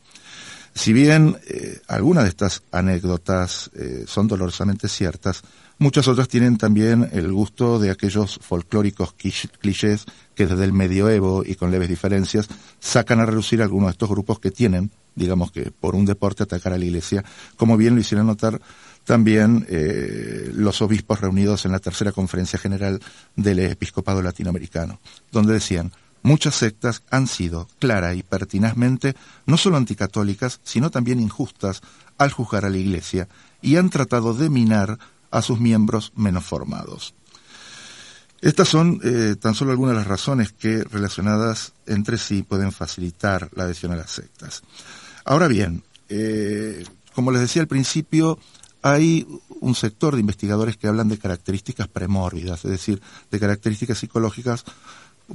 Si 0.78 0.94
bien 0.94 1.38
eh, 1.48 1.82
algunas 1.88 2.24
de 2.24 2.30
estas 2.30 2.62
anécdotas 2.72 3.72
eh, 3.74 4.04
son 4.06 4.28
dolorosamente 4.28 4.88
ciertas, 4.88 5.42
muchas 5.80 6.08
otras 6.08 6.28
tienen 6.28 6.58
también 6.58 7.10
el 7.14 7.32
gusto 7.32 7.80
de 7.80 7.90
aquellos 7.90 8.38
folclóricos 8.44 9.14
clichés 9.14 10.06
que 10.36 10.46
desde 10.46 10.64
el 10.64 10.74
medioevo 10.74 11.44
y 11.44 11.56
con 11.56 11.72
leves 11.72 11.90
diferencias 11.90 12.48
sacan 12.80 13.20
a 13.20 13.26
relucir 13.26 13.64
algunos 13.64 13.88
de 13.88 13.94
estos 13.94 14.10
grupos 14.10 14.40
que 14.40 14.52
tienen, 14.52 14.92
digamos 15.16 15.52
que 15.52 15.72
por 15.72 15.96
un 15.96 16.06
deporte 16.06 16.44
atacar 16.44 16.74
a 16.74 16.78
la 16.78 16.86
Iglesia, 16.86 17.26
como 17.56 17.76
bien 17.76 17.96
lo 17.96 18.02
hicieron 18.02 18.28
notar 18.28 18.62
también 19.08 19.66
eh, 19.70 20.51
los 20.53 20.82
obispos 20.82 21.22
reunidos 21.22 21.66
en 21.66 21.72
la 21.72 21.80
tercera 21.80 22.12
conferencia 22.12 22.60
general 22.60 22.99
del 23.38 23.60
episcopado 23.60 24.22
latinoamericano, 24.22 24.99
donde 25.32 25.53
decían, 25.53 25.93
muchas 26.24 26.55
sectas 26.55 27.03
han 27.10 27.28
sido 27.28 27.70
clara 27.80 28.14
y 28.16 28.22
pertinazmente 28.22 29.16
no 29.45 29.55
solo 29.55 29.78
anticatólicas, 29.78 30.60
sino 30.64 30.91
también 30.91 31.22
injustas 31.22 31.82
al 32.18 32.34
juzgar 32.34 32.66
a 32.66 32.70
la 32.70 32.80
Iglesia 32.80 33.30
y 33.62 33.78
han 33.78 33.89
tratado 33.89 34.34
de 34.34 34.49
minar 34.49 34.99
a 35.32 35.41
sus 35.41 35.58
miembros 35.58 36.12
menos 36.18 36.43
formados. 36.43 37.14
Estas 38.41 38.68
son 38.68 38.99
eh, 39.05 39.38
tan 39.39 39.55
solo 39.55 39.72
algunas 39.72 39.93
de 39.93 39.99
las 39.99 40.08
razones 40.08 40.51
que 40.51 40.84
relacionadas 40.84 41.72
entre 41.86 42.18
sí 42.18 42.43
pueden 42.43 42.74
facilitar 42.74 43.49
la 43.55 43.64
adhesión 43.64 43.93
a 43.93 43.95
las 43.95 44.12
sectas. 44.12 44.64
Ahora 45.24 45.47
bien, 45.47 45.82
eh, 46.10 46.84
como 47.16 47.32
les 47.32 47.39
decía 47.39 47.62
al 47.62 47.68
principio, 47.70 48.38
hay 48.82 49.28
un 49.60 49.76
sector 49.76 50.14
de 50.14 50.22
investigadores 50.22 50.78
que 50.78 50.88
hablan 50.88 51.10
de 51.10 51.18
características 51.18 51.88
premórbidas, 51.88 52.64
es 52.66 52.72
decir, 52.72 53.02
de 53.32 53.40
características 53.40 53.98
psicológicas 53.98 54.66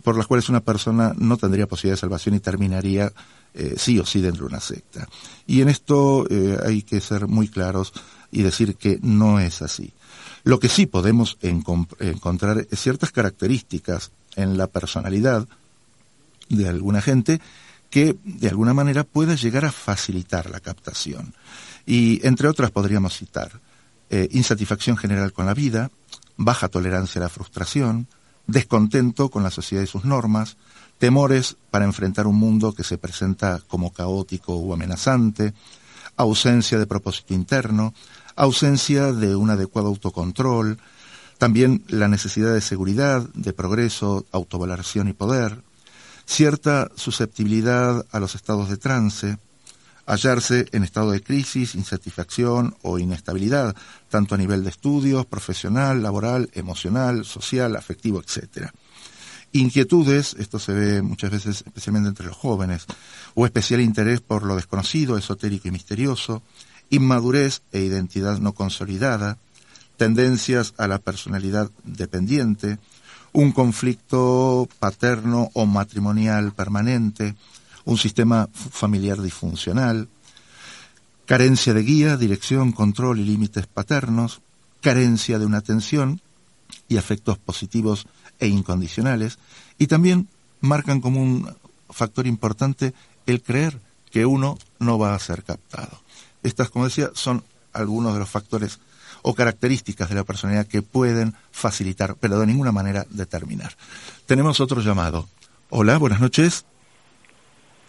por 0.02 0.16
las 0.16 0.26
cuales 0.26 0.48
una 0.48 0.60
persona 0.60 1.12
no 1.18 1.36
tendría 1.36 1.66
posibilidad 1.66 1.96
de 1.96 2.00
salvación 2.00 2.34
y 2.34 2.40
terminaría 2.40 3.12
eh, 3.54 3.74
sí 3.76 3.98
o 3.98 4.06
sí 4.06 4.20
dentro 4.20 4.46
de 4.46 4.54
una 4.54 4.60
secta. 4.60 5.06
Y 5.46 5.60
en 5.60 5.68
esto 5.68 6.26
eh, 6.30 6.58
hay 6.64 6.82
que 6.82 7.00
ser 7.00 7.26
muy 7.26 7.48
claros 7.48 7.92
y 8.30 8.42
decir 8.42 8.76
que 8.76 8.98
no 9.02 9.38
es 9.38 9.60
así. 9.60 9.92
Lo 10.44 10.58
que 10.58 10.68
sí 10.68 10.86
podemos 10.86 11.36
encontrar 11.40 12.66
es 12.70 12.80
ciertas 12.80 13.12
características 13.12 14.10
en 14.34 14.56
la 14.56 14.66
personalidad 14.66 15.46
de 16.48 16.68
alguna 16.68 17.02
gente 17.02 17.40
que 17.90 18.16
de 18.24 18.48
alguna 18.48 18.72
manera 18.72 19.04
pueda 19.04 19.34
llegar 19.34 19.66
a 19.66 19.72
facilitar 19.72 20.50
la 20.50 20.60
captación. 20.60 21.34
Y 21.86 22.24
entre 22.26 22.48
otras 22.48 22.70
podríamos 22.70 23.16
citar 23.16 23.60
eh, 24.10 24.28
insatisfacción 24.32 24.96
general 24.96 25.32
con 25.32 25.46
la 25.46 25.54
vida, 25.54 25.90
baja 26.36 26.68
tolerancia 26.68 27.18
a 27.20 27.24
la 27.24 27.28
frustración, 27.28 28.06
descontento 28.46 29.30
con 29.30 29.42
la 29.42 29.50
sociedad 29.50 29.82
y 29.82 29.86
sus 29.86 30.04
normas, 30.04 30.56
temores 30.98 31.56
para 31.70 31.84
enfrentar 31.84 32.26
un 32.26 32.36
mundo 32.36 32.74
que 32.74 32.84
se 32.84 32.98
presenta 32.98 33.60
como 33.66 33.92
caótico 33.92 34.54
o 34.54 34.72
amenazante, 34.72 35.54
ausencia 36.16 36.78
de 36.78 36.86
propósito 36.86 37.34
interno, 37.34 37.94
ausencia 38.36 39.12
de 39.12 39.34
un 39.34 39.50
adecuado 39.50 39.88
autocontrol, 39.88 40.78
también 41.38 41.82
la 41.88 42.08
necesidad 42.08 42.52
de 42.52 42.60
seguridad, 42.60 43.26
de 43.34 43.52
progreso, 43.52 44.26
autovaloración 44.30 45.08
y 45.08 45.12
poder, 45.12 45.58
cierta 46.24 46.90
susceptibilidad 46.94 48.06
a 48.12 48.20
los 48.20 48.34
estados 48.34 48.68
de 48.68 48.76
trance, 48.76 49.38
hallarse 50.06 50.66
en 50.72 50.82
estado 50.84 51.10
de 51.12 51.22
crisis, 51.22 51.74
insatisfacción 51.74 52.76
o 52.82 52.98
inestabilidad, 52.98 53.76
tanto 54.08 54.34
a 54.34 54.38
nivel 54.38 54.64
de 54.64 54.70
estudios, 54.70 55.26
profesional, 55.26 56.02
laboral, 56.02 56.50
emocional, 56.54 57.24
social, 57.24 57.76
afectivo, 57.76 58.20
etc. 58.20 58.70
Inquietudes, 59.52 60.34
esto 60.38 60.58
se 60.58 60.72
ve 60.72 61.02
muchas 61.02 61.30
veces 61.30 61.62
especialmente 61.66 62.08
entre 62.08 62.26
los 62.26 62.36
jóvenes, 62.36 62.86
o 63.34 63.44
especial 63.44 63.80
interés 63.80 64.20
por 64.20 64.44
lo 64.44 64.56
desconocido, 64.56 65.18
esotérico 65.18 65.68
y 65.68 65.70
misterioso, 65.70 66.42
inmadurez 66.90 67.62
e 67.72 67.80
identidad 67.80 68.38
no 68.38 68.52
consolidada, 68.52 69.38
tendencias 69.96 70.74
a 70.78 70.88
la 70.88 70.98
personalidad 70.98 71.70
dependiente, 71.84 72.78
un 73.32 73.52
conflicto 73.52 74.68
paterno 74.78 75.50
o 75.54 75.64
matrimonial 75.66 76.52
permanente, 76.52 77.34
un 77.84 77.98
sistema 77.98 78.48
familiar 78.52 79.20
disfuncional, 79.20 80.08
carencia 81.26 81.74
de 81.74 81.82
guía, 81.82 82.16
dirección, 82.16 82.72
control 82.72 83.20
y 83.20 83.24
límites 83.24 83.66
paternos, 83.66 84.40
carencia 84.80 85.38
de 85.38 85.46
una 85.46 85.58
atención 85.58 86.20
y 86.88 86.96
afectos 86.96 87.38
positivos 87.38 88.06
e 88.38 88.48
incondicionales, 88.48 89.38
y 89.78 89.86
también 89.86 90.28
marcan 90.60 91.00
como 91.00 91.22
un 91.22 91.54
factor 91.90 92.26
importante 92.26 92.94
el 93.26 93.42
creer 93.42 93.78
que 94.10 94.26
uno 94.26 94.58
no 94.78 94.98
va 94.98 95.14
a 95.14 95.18
ser 95.18 95.42
captado. 95.42 96.00
Estas, 96.42 96.70
como 96.70 96.86
decía, 96.86 97.10
son 97.14 97.44
algunos 97.72 98.12
de 98.12 98.18
los 98.18 98.28
factores 98.28 98.78
o 99.22 99.34
características 99.34 100.08
de 100.08 100.16
la 100.16 100.24
personalidad 100.24 100.66
que 100.66 100.82
pueden 100.82 101.34
facilitar, 101.52 102.16
pero 102.16 102.38
de 102.38 102.46
ninguna 102.46 102.72
manera 102.72 103.06
determinar. 103.10 103.76
Tenemos 104.26 104.60
otro 104.60 104.80
llamado. 104.80 105.28
Hola, 105.70 105.96
buenas 105.98 106.20
noches. 106.20 106.64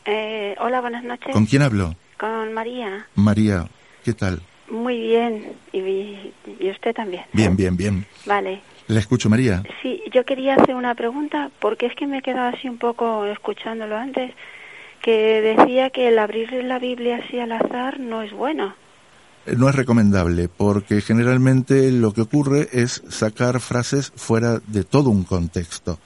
Eh, 0.05 0.55
hola, 0.59 0.81
buenas 0.81 1.03
noches. 1.03 1.31
¿Con 1.31 1.45
quién 1.45 1.61
hablo? 1.61 1.95
Con 2.17 2.53
María. 2.53 3.07
María, 3.15 3.67
¿qué 4.03 4.13
tal? 4.13 4.41
Muy 4.69 4.99
bien, 4.99 5.53
y, 5.71 6.31
y 6.59 6.69
usted 6.71 6.93
también. 6.95 7.23
Bien, 7.33 7.55
bien, 7.55 7.77
bien. 7.77 8.05
Vale. 8.25 8.61
Le 8.87 8.99
escucho, 8.99 9.29
María. 9.29 9.63
Sí, 9.81 10.01
yo 10.11 10.25
quería 10.25 10.55
hacer 10.55 10.75
una 10.75 10.95
pregunta, 10.95 11.51
porque 11.59 11.85
es 11.85 11.95
que 11.95 12.07
me 12.07 12.19
he 12.19 12.21
quedado 12.21 12.55
así 12.55 12.67
un 12.67 12.77
poco 12.77 13.25
escuchándolo 13.25 13.95
antes, 13.97 14.31
que 15.01 15.41
decía 15.41 15.89
que 15.89 16.09
el 16.09 16.19
abrir 16.19 16.51
la 16.63 16.79
Biblia 16.79 17.21
así 17.23 17.39
al 17.39 17.51
azar 17.51 17.99
no 17.99 18.21
es 18.21 18.31
bueno 18.31 18.75
no 19.45 19.69
es 19.69 19.75
recomendable 19.75 20.47
porque 20.47 21.01
generalmente 21.01 21.91
lo 21.91 22.13
que 22.13 22.21
ocurre 22.21 22.69
es 22.71 23.03
sacar 23.09 23.59
frases 23.59 24.11
fuera 24.15 24.59
de 24.67 24.83
todo 24.83 25.09
un 25.09 25.23
contexto. 25.23 25.99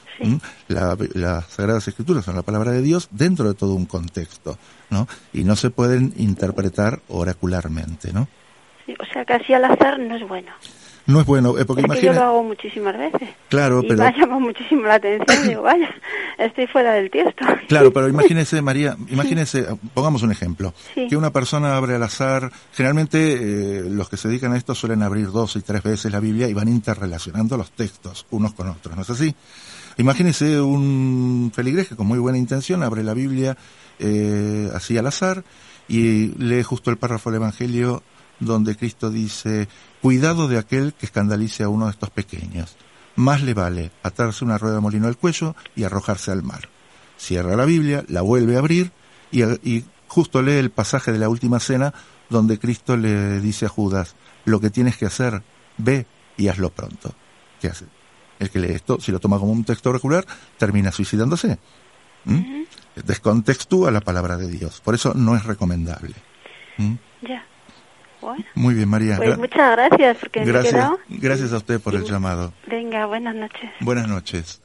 las 0.68 1.46
Sagradas 1.46 1.88
Escrituras 1.88 2.26
son 2.26 2.36
la 2.36 2.42
palabra 2.42 2.72
de 2.72 2.82
Dios 2.82 3.10
dentro 3.12 3.48
de 3.48 3.54
todo 3.54 3.76
un 3.76 3.86
contexto, 3.86 4.58
¿no? 4.90 5.08
Y 5.34 5.44
no 5.44 5.56
se 5.56 5.70
pueden 5.70 6.14
interpretar 6.18 7.02
oracularmente, 7.08 8.12
¿no? 8.14 8.28
Sí, 8.86 8.96
o 9.00 9.06
sea 9.06 9.26
así 9.28 9.54
al 9.54 9.66
azar 9.66 10.00
no 10.00 10.16
es 10.16 10.28
bueno. 10.28 10.52
No 11.08 11.22
es 11.22 11.26
bueno, 11.26 11.58
eh, 11.58 11.64
porque 11.64 11.84
imagina... 11.84 12.08
yo 12.08 12.14
lo 12.14 12.22
hago 12.22 12.44
muchísimas 12.44 12.98
veces. 12.98 13.30
Claro, 13.48 13.82
y 13.82 13.88
pero... 13.88 14.04
me 14.04 14.10
ha 14.10 14.16
llamado 14.16 14.42
muchísimo 14.42 14.82
la 14.84 14.96
atención, 14.96 15.48
digo, 15.48 15.62
vaya, 15.62 15.90
estoy 16.38 16.68
fuera 16.68 16.94
del 16.94 17.10
tiesto. 17.10 17.46
Claro, 17.70 17.94
pero 17.94 18.10
imagínese, 18.10 18.62
María, 18.62 18.98
imagínese, 19.08 19.66
pongamos 19.94 20.24
un 20.24 20.32
ejemplo, 20.32 20.74
que 20.94 21.16
una 21.16 21.32
persona 21.32 21.78
abre 21.78 21.96
al 21.96 22.04
azar, 22.04 22.52
generalmente 22.74 23.18
eh, 23.20 23.84
los 23.90 24.10
que 24.10 24.18
se 24.18 24.28
dedican 24.28 24.52
a 24.52 24.58
esto 24.58 24.76
suelen 24.76 25.02
abrir 25.02 25.32
dos 25.32 25.56
y 25.56 25.62
tres 25.62 25.82
veces 25.82 26.12
la 26.12 26.20
Biblia 26.20 26.50
y 26.50 26.54
van 26.54 26.68
interrelacionando 26.68 27.56
los 27.56 27.72
textos 27.72 28.26
unos 28.32 28.54
con 28.54 28.68
otros, 28.68 28.96
¿no 28.96 29.02
es 29.02 29.10
así? 29.10 29.34
Imagínese 29.98 30.60
un 30.60 31.52
feligreje 31.56 31.96
con 31.96 32.06
muy 32.06 32.20
buena 32.20 32.38
intención, 32.38 32.84
abre 32.84 33.04
la 33.04 33.14
Biblia 33.14 33.58
eh, 33.98 34.70
así 34.76 34.98
al 34.98 35.08
azar 35.08 35.44
y 35.88 36.34
lee 36.38 36.64
justo 36.64 36.92
el 36.92 36.98
párrafo 36.98 37.32
del 37.32 37.38
Evangelio 37.38 38.04
donde 38.40 38.76
Cristo 38.76 39.10
dice, 39.10 39.68
cuidado 40.02 40.48
de 40.48 40.58
aquel 40.58 40.94
que 40.94 41.06
escandalice 41.06 41.64
a 41.64 41.70
uno 41.70 41.86
de 41.86 41.92
estos 41.92 42.10
pequeños. 42.10 42.76
Más 43.16 43.42
le 43.42 43.54
vale 43.54 43.92
atarse 44.04 44.46
una 44.46 44.58
rueda 44.58 44.76
de 44.76 44.82
molino 44.82 45.08
al 45.08 45.18
cuello 45.18 45.56
y 45.76 45.84
arrojarse 45.84 46.32
al 46.32 46.44
mar. 46.44 46.70
Cierra 47.18 47.56
la 47.56 47.66
Biblia, 47.66 48.06
la 48.08 48.22
vuelve 48.22 48.56
a 48.56 48.60
abrir 48.60 48.92
y, 49.32 49.44
y 49.44 49.86
justo 50.08 50.42
lee 50.42 50.54
el 50.54 50.70
pasaje 50.70 51.12
de 51.12 51.20
la 51.20 51.30
última 51.30 51.60
cena 51.60 51.94
donde 52.30 52.60
Cristo 52.60 52.96
le 52.98 53.40
dice 53.40 53.66
a 53.66 53.70
Judas, 53.70 54.16
lo 54.46 54.60
que 54.60 54.70
tienes 54.70 54.98
que 54.98 55.06
hacer, 55.06 55.42
ve 55.78 56.06
y 56.36 56.48
hazlo 56.48 56.70
pronto. 56.70 57.14
¿Qué 57.60 57.68
hace? 57.68 57.86
El 58.40 58.50
que 58.50 58.60
lee 58.60 58.74
esto, 58.74 59.00
si 59.00 59.12
lo 59.12 59.20
toma 59.20 59.40
como 59.40 59.52
un 59.52 59.64
texto 59.64 59.92
regular, 59.92 60.26
termina 60.58 60.92
suicidándose. 60.92 61.58
¿Mm? 62.26 62.64
Descontextúa 63.04 63.92
la 63.92 64.02
palabra 64.02 64.38
de 64.38 64.48
Dios. 64.48 64.82
Por 64.82 64.96
eso 64.96 65.14
no 65.14 65.36
es 65.36 65.44
recomendable. 65.46 66.16
¿Mm? 66.78 66.96
Ya. 67.22 67.46
Muy 68.56 68.74
bien, 68.74 68.90
María. 68.90 69.18
Pues 69.18 69.38
muchas 69.38 69.72
gracias. 69.76 70.18
Porque 70.18 70.44
gracias, 70.44 70.92
gracias 71.10 71.54
a 71.54 71.58
usted 71.58 71.80
por 71.80 71.96
el 71.96 72.04
llamado. 72.04 72.54
Venga, 72.68 73.06
buenas 73.06 73.36
noches. 73.36 73.70
Buenas 73.80 74.08
noches. 74.08 74.62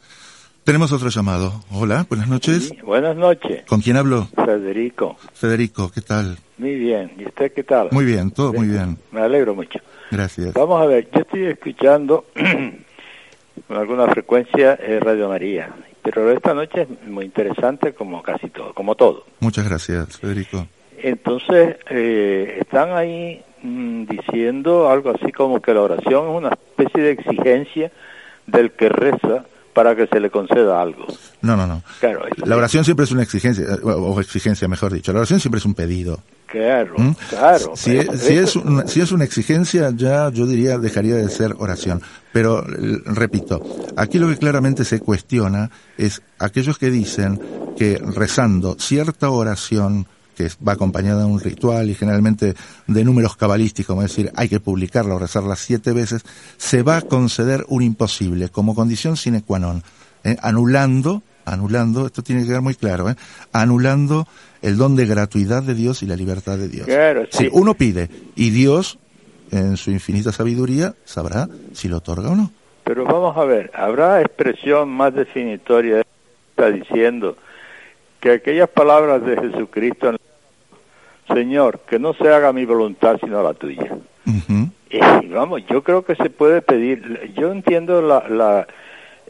Tenemos 0.65 0.93
otro 0.93 1.09
llamado. 1.09 1.65
Hola, 1.73 2.07
buenas 2.09 2.29
noches. 2.29 2.73
buenas 2.85 3.17
noches. 3.17 3.65
¿Con 3.67 3.81
quién 3.81 3.97
hablo? 3.97 4.29
Federico. 4.45 5.17
Federico, 5.35 5.91
¿qué 5.91 6.03
tal? 6.03 6.39
Muy 6.57 6.77
bien. 6.77 7.11
¿Y 7.19 7.25
usted 7.25 7.53
qué 7.53 7.65
tal? 7.65 7.89
Muy 7.91 8.05
bien, 8.05 8.31
todo 8.31 8.53
muy 8.53 8.69
bien. 8.69 8.97
Me 9.11 9.23
alegro 9.23 9.57
mucho. 9.57 9.81
Gracias. 10.13 10.55
Vamos 10.55 10.81
a 10.81 10.87
ver, 10.87 11.09
yo 11.11 11.21
estoy 11.21 11.47
escuchando 11.47 12.27
con 13.67 13.77
alguna 13.77 14.07
frecuencia 14.07 14.75
eh, 14.75 15.01
Radio 15.01 15.29
María, 15.29 15.75
pero 16.03 16.31
esta 16.31 16.55
noche 16.55 16.83
es 16.83 17.09
muy 17.09 17.25
interesante 17.25 17.93
como 17.93 18.23
casi 18.23 18.49
todo, 18.49 18.73
como 18.73 18.95
todo. 18.95 19.25
Muchas 19.41 19.69
gracias, 19.69 20.19
Federico. 20.19 20.69
Entonces, 21.03 21.77
eh, 21.91 22.59
están 22.61 22.93
ahí 22.93 23.43
mm, 23.63 24.05
diciendo 24.05 24.89
algo 24.89 25.11
así 25.11 25.33
como 25.33 25.61
que 25.61 25.75
la 25.75 25.83
oración 25.83 26.31
es 26.31 26.37
una 26.37 26.51
especie 26.51 27.03
de 27.03 27.11
exigencia 27.11 27.91
del 28.47 28.71
que 28.73 28.89
reza 28.89 29.45
para 29.73 29.97
que 29.97 30.07
se 30.07 30.21
le 30.21 30.31
conceda 30.31 30.81
algo. 30.81 31.07
No, 31.41 31.57
no, 31.57 31.67
no. 31.67 31.83
Claro, 31.99 32.25
la 32.45 32.57
oración 32.57 32.85
siempre 32.85 33.05
es 33.05 33.11
una 33.11 33.23
exigencia, 33.23 33.65
o 33.83 34.21
exigencia, 34.21 34.69
mejor 34.69 34.93
dicho. 34.93 35.13
La 35.13 35.21
oración 35.21 35.41
siempre 35.41 35.59
es 35.59 35.65
un 35.65 35.75
pedido. 35.75 36.21
Claro, 36.47 36.95
¿Mm? 36.99 37.13
claro. 37.31 37.73
Si, 37.75 37.97
es, 37.97 38.21
si, 38.21 38.35
es 38.35 38.59
si 38.87 39.01
es 39.01 39.13
una 39.13 39.25
exigencia, 39.25 39.91
ya 39.95 40.31
yo 40.31 40.47
diría 40.47 40.77
dejaría 40.79 41.17
de 41.17 41.29
ser 41.31 41.55
oración. 41.59 42.03
Pero, 42.33 42.63
repito, 43.07 43.63
aquí 43.97 44.19
lo 44.19 44.29
que 44.29 44.37
claramente 44.37 44.85
se 44.85 45.01
cuestiona 45.01 45.71
es 45.97 46.23
aquellos 46.39 46.77
que 46.77 46.91
dicen 46.91 47.41
que 47.79 47.99
rezando 48.15 48.77
cierta 48.79 49.31
oración 49.31 50.07
que 50.37 50.49
va 50.67 50.73
acompañada 50.73 51.21
de 51.21 51.27
un 51.27 51.41
ritual 51.41 51.91
y 51.91 51.95
generalmente 51.95 52.55
de 52.87 53.05
números 53.05 53.37
cabalísticos, 53.37 53.95
como 53.95 54.03
decir, 54.03 54.31
hay 54.37 54.49
que 54.49 54.61
publicarla 54.61 55.15
o 55.15 55.19
rezarla 55.19 55.57
siete 55.57 55.93
veces, 55.93 56.25
se 56.57 56.83
va 56.83 56.99
a 56.99 57.03
conceder 57.03 57.65
un 57.69 57.83
imposible 57.83 58.49
como 58.49 58.75
condición 58.75 59.17
sine 59.17 59.43
qua 59.43 59.59
non, 59.59 59.83
¿eh? 60.25 60.37
anulando, 60.43 61.23
anulando, 61.45 62.07
esto 62.07 62.23
tiene 62.23 62.43
que 62.43 62.49
quedar 62.49 62.63
muy 62.63 62.75
claro, 62.75 63.11
¿eh? 63.11 63.17
anulando 63.53 64.27
el 64.63 64.77
don 64.77 64.97
de 64.97 65.07
gratuidad 65.07 65.63
de 65.63 65.75
Dios 65.75 66.03
y 66.03 66.07
la 66.07 66.17
libertad 66.17 66.57
de 66.57 66.69
Dios. 66.69 66.87
Claro, 66.87 67.27
sí. 67.31 67.49
uno 67.53 67.75
pide 67.75 68.09
y 68.37 68.51
Dios, 68.51 68.99
en 69.51 69.77
su 69.77 69.91
infinita 69.91 70.33
sabiduría, 70.33 70.95
sabrá 71.05 71.49
si 71.73 71.89
lo 71.89 71.99
otorga 71.99 72.31
o 72.31 72.37
no. 72.37 72.51
Pero 72.85 73.05
vamos 73.05 73.37
a 73.37 73.45
ver, 73.45 73.71
¿habrá 73.75 74.21
expresión 74.21 74.89
más 74.89 75.15
definitoria? 75.15 76.03
Está 76.51 76.71
diciendo 76.71 77.37
que 78.23 78.31
aquellas 78.31 78.69
palabras 78.69 79.27
de 79.27 79.37
Jesucristo, 79.37 80.15
Señor, 81.27 81.81
que 81.81 81.99
no 81.99 82.15
se 82.15 82.29
haga 82.33 82.53
mi 82.53 82.65
voluntad 82.65 83.17
sino 83.21 83.43
la 83.43 83.53
tuya. 83.53 83.97
y, 84.89 85.27
vamos, 85.27 85.67
yo 85.67 85.83
creo 85.83 86.05
que 86.05 86.15
se 86.15 86.31
puede 86.31 86.63
pedir, 86.63 87.33
yo 87.37 87.51
entiendo 87.51 88.01
la, 88.01 88.29
la 88.29 88.67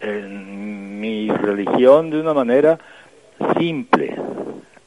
mi 0.06 1.30
religión 1.30 2.10
de 2.10 2.20
una 2.20 2.34
manera 2.34 2.78
simple, 3.58 4.14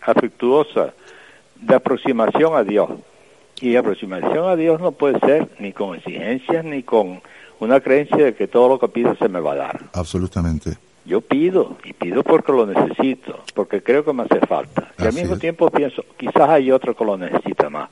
afectuosa, 0.01 0.93
de 1.55 1.75
aproximación 1.75 2.55
a 2.55 2.63
Dios. 2.63 2.91
Y 3.59 3.75
aproximación 3.75 4.49
a 4.49 4.55
Dios 4.55 4.79
no 4.81 4.91
puede 4.91 5.19
ser 5.21 5.49
ni 5.57 5.71
con 5.71 5.95
exigencias 5.95 6.63
ni 6.63 6.83
con 6.83 7.21
una 7.59 7.79
creencia 7.79 8.17
de 8.17 8.35
que 8.35 8.47
todo 8.47 8.69
lo 8.69 8.79
que 8.79 8.89
pido 8.89 9.15
se 9.15 9.29
me 9.29 9.39
va 9.39 9.53
a 9.53 9.55
dar. 9.55 9.79
Absolutamente. 9.93 10.77
Yo 11.05 11.21
pido, 11.21 11.77
y 11.83 11.93
pido 11.93 12.23
porque 12.23 12.51
lo 12.51 12.65
necesito, 12.65 13.43
porque 13.53 13.83
creo 13.83 14.03
que 14.03 14.11
me 14.11 14.23
hace 14.23 14.39
falta. 14.47 14.91
Y 14.97 15.03
al 15.03 15.13
mismo 15.13 15.37
tiempo 15.37 15.69
pienso, 15.69 16.03
quizás 16.17 16.49
hay 16.49 16.71
otro 16.71 16.95
que 16.95 17.05
lo 17.05 17.17
necesita 17.17 17.69
más. 17.69 17.89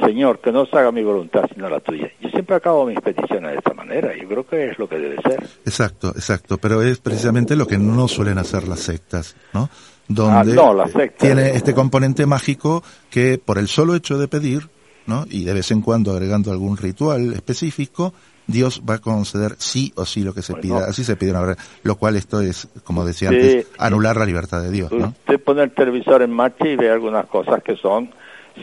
Señor, 0.00 0.40
que 0.40 0.50
no 0.50 0.66
se 0.66 0.76
haga 0.76 0.90
mi 0.90 1.04
voluntad 1.04 1.44
sino 1.54 1.68
la 1.68 1.78
tuya. 1.78 2.10
Yo 2.20 2.28
siempre 2.30 2.56
acabo 2.56 2.84
mis 2.84 3.00
peticiones 3.00 3.52
de 3.52 3.58
esta 3.58 3.74
manera. 3.74 4.12
Yo 4.20 4.28
creo 4.28 4.44
que 4.44 4.70
es 4.70 4.78
lo 4.78 4.88
que 4.88 4.98
debe 4.98 5.22
ser. 5.22 5.44
Exacto, 5.64 6.08
exacto. 6.08 6.58
Pero 6.58 6.82
es 6.82 6.98
precisamente 6.98 7.54
lo 7.54 7.66
que 7.66 7.78
no 7.78 8.08
suelen 8.08 8.38
hacer 8.38 8.66
las 8.66 8.80
sectas, 8.80 9.36
¿no? 9.52 9.70
Donde 10.08 10.52
ah, 10.60 10.74
no, 10.74 10.84
tiene 11.16 11.50
este 11.50 11.72
componente 11.72 12.26
mágico 12.26 12.82
que 13.08 13.38
por 13.38 13.58
el 13.58 13.68
solo 13.68 13.94
hecho 13.94 14.18
de 14.18 14.26
pedir, 14.26 14.68
¿no? 15.06 15.24
Y 15.30 15.44
de 15.44 15.54
vez 15.54 15.70
en 15.70 15.80
cuando 15.80 16.10
agregando 16.10 16.50
algún 16.50 16.76
ritual 16.76 17.32
específico, 17.32 18.12
Dios 18.46 18.82
va 18.88 18.94
a 18.94 18.98
conceder 18.98 19.54
sí 19.58 19.92
o 19.96 20.04
sí 20.04 20.22
lo 20.22 20.34
que 20.34 20.42
se 20.42 20.54
pida. 20.54 20.86
Así 20.86 21.04
se 21.04 21.16
pide 21.16 21.30
una 21.30 21.40
verdad. 21.40 21.58
Lo 21.82 21.96
cual 21.96 22.16
esto 22.16 22.40
es, 22.40 22.68
como 22.84 23.04
decía 23.04 23.30
antes, 23.30 23.66
anular 23.78 24.16
la 24.16 24.26
libertad 24.26 24.62
de 24.62 24.70
Dios. 24.70 24.92
¿no? 24.92 25.08
Usted 25.08 25.40
pone 25.40 25.62
el 25.62 25.70
televisor 25.72 26.22
en 26.22 26.30
marcha 26.30 26.66
y 26.68 26.76
ve 26.76 26.90
algunas 26.90 27.26
cosas 27.26 27.62
que 27.62 27.76
son, 27.76 28.10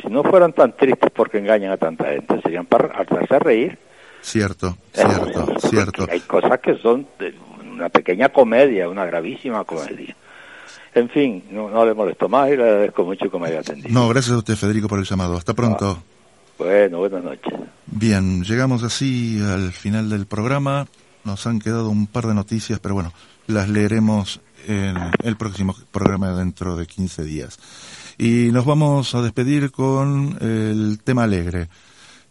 si 0.02 0.08
no 0.08 0.24
fueran 0.24 0.54
tan 0.54 0.76
tristes 0.76 1.10
porque 1.12 1.40
engañan 1.40 1.72
a 1.72 1.78
tanta 1.78 2.06
gente, 2.06 2.42
serían 2.42 2.66
para 2.66 2.88
hacerse 3.00 3.40
reír. 3.40 3.78
Cierto, 4.22 4.78
cierto, 4.94 5.60
cierto. 5.60 6.08
Hay 6.10 6.20
cosas 6.22 6.60
que 6.60 6.78
son 6.78 7.08
de 7.18 7.34
una 7.72 7.90
pequeña 7.90 8.30
comedia, 8.30 8.88
una 8.88 9.06
gravísima 9.06 9.64
comedia. 9.64 10.16
En 10.94 11.10
fin, 11.10 11.44
no, 11.50 11.86
le 11.86 11.94
molesto 11.94 12.28
más 12.28 12.50
y 12.50 12.58
le 12.58 12.64
agradezco 12.64 13.04
mucho 13.04 13.32
que 13.32 13.40
me 13.40 13.48
haya 13.48 13.62
atendido. 13.62 13.90
No, 13.90 14.10
gracias 14.10 14.36
a 14.36 14.38
usted, 14.38 14.56
Federico, 14.56 14.88
por 14.88 15.00
el 15.00 15.06
llamado. 15.06 15.38
Hasta 15.38 15.54
pronto. 15.54 15.98
Ah. 16.00 16.20
Bueno, 16.62 16.99
buenas 16.99 17.24
noches. 17.24 17.53
Bien, 17.88 18.43
llegamos 18.43 18.84
así 18.84 19.41
al 19.41 19.72
final 19.72 20.12
del 20.12 20.28
programa. 20.28 20.86
Nos 21.24 21.47
han 21.47 21.57
quedado 21.57 21.89
un 21.89 22.05
par 22.05 22.28
de 22.28 22.36
noticias, 22.36 22.80
pero 22.80 22.93
bueno, 22.93 23.14
las 23.47 23.68
leeremos 23.68 24.41
en 24.68 24.95
el 25.24 25.38
próximo 25.38 25.76
programa 25.91 26.36
dentro 26.36 26.76
de 26.76 26.86
15 26.86 27.24
días. 27.24 27.57
Y 28.20 28.51
nos 28.51 28.66
vamos 28.66 29.16
a 29.16 29.24
despedir 29.24 29.72
con 29.72 30.38
el 30.39 30.99
tema 31.03 31.24
alegre. 31.24 31.68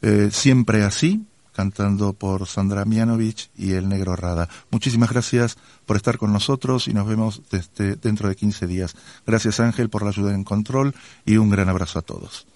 Eh, 0.00 0.28
siempre 0.30 0.84
así, 0.84 1.26
cantando 1.52 2.12
por 2.12 2.46
Sandra 2.46 2.84
Mianovich 2.84 3.50
y 3.56 3.72
el 3.72 3.88
Negro 3.88 4.14
Rada. 4.14 4.48
Muchísimas 4.70 5.10
gracias 5.10 5.58
por 5.86 5.96
estar 5.96 6.18
con 6.18 6.32
nosotros 6.32 6.86
y 6.86 6.94
nos 6.94 7.08
vemos 7.08 7.42
desde, 7.50 7.96
dentro 7.96 8.28
de 8.28 8.36
15 8.36 8.68
días. 8.68 8.94
Gracias 9.26 9.58
Ángel 9.58 9.90
por 9.90 10.04
la 10.04 10.10
ayuda 10.10 10.32
en 10.32 10.44
control 10.44 10.94
y 11.26 11.36
un 11.36 11.50
gran 11.50 11.68
abrazo 11.68 11.98
a 11.98 12.02
todos. 12.02 12.46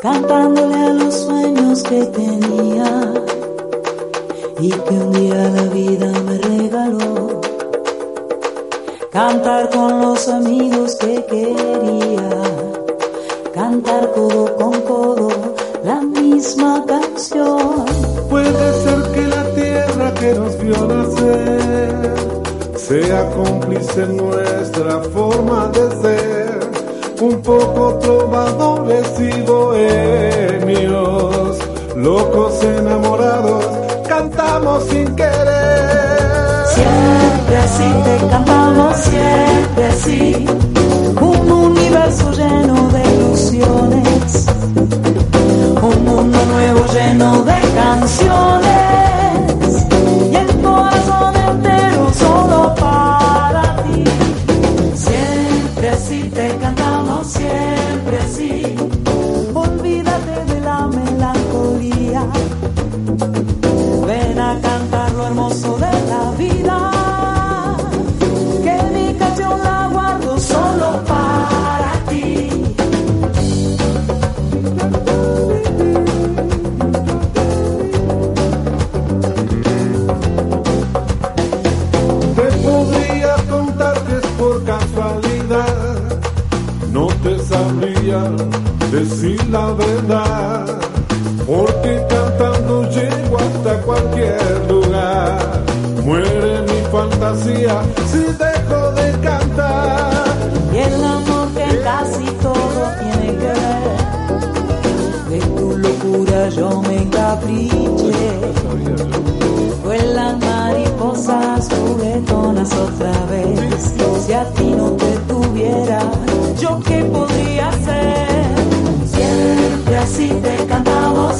Cantándole 0.00 0.74
a 0.74 0.88
los 0.90 1.14
sueños 1.14 1.82
que 1.82 2.04
tenía 2.06 3.12
y 4.58 4.70
que 4.70 4.94
un 4.94 5.12
día 5.12 5.50
la 5.50 5.62
vida 5.64 6.12
me 6.24 6.38
regaló. 6.38 7.40
Cantar 9.10 9.68
con 9.70 10.00
los 10.00 10.28
amigos 10.28 10.94
que 10.96 11.24
quería, 11.26 12.30
cantar 13.52 14.12
codo 14.12 14.56
con 14.56 14.80
codo 14.82 15.28
la 15.84 16.00
misma 16.00 16.84
canción. 16.86 17.84
Puede 18.30 18.72
ser 18.82 19.12
que 19.12 19.26
la 19.26 19.44
tierra 19.54 20.14
que 20.14 20.34
nos 20.34 20.58
vio 20.60 20.86
nacer 20.86 22.14
sea 22.76 23.30
cómplice 23.30 24.02
en 24.02 24.16
nuestra 24.16 25.00
forma 25.12 25.68
de 25.68 26.02
ser 26.02 26.29
un 27.20 27.42
poco 27.42 27.98
trovadores 28.00 29.06
y 29.20 29.42
bohemios, 29.42 30.88
locos 31.94 32.62
enamorados, 32.62 33.64
cantamos 34.08 34.84
sin 34.84 35.14
querer. 35.14 36.64
Siempre 36.66 37.56
así 37.58 37.84
te 38.04 38.16
cantamos, 38.28 38.96
siempre 38.96 39.86
así, 39.86 40.46
un 41.20 41.52
universo 41.52 42.32
lleno 42.32 42.88
de 42.88 43.02
ilusiones, 43.14 44.46
un 45.82 46.04
mundo 46.04 46.38
nuevo 46.46 46.86
lleno 46.92 47.42
de 47.42 47.60
canciones 47.74 48.89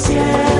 siempre 0.01 0.50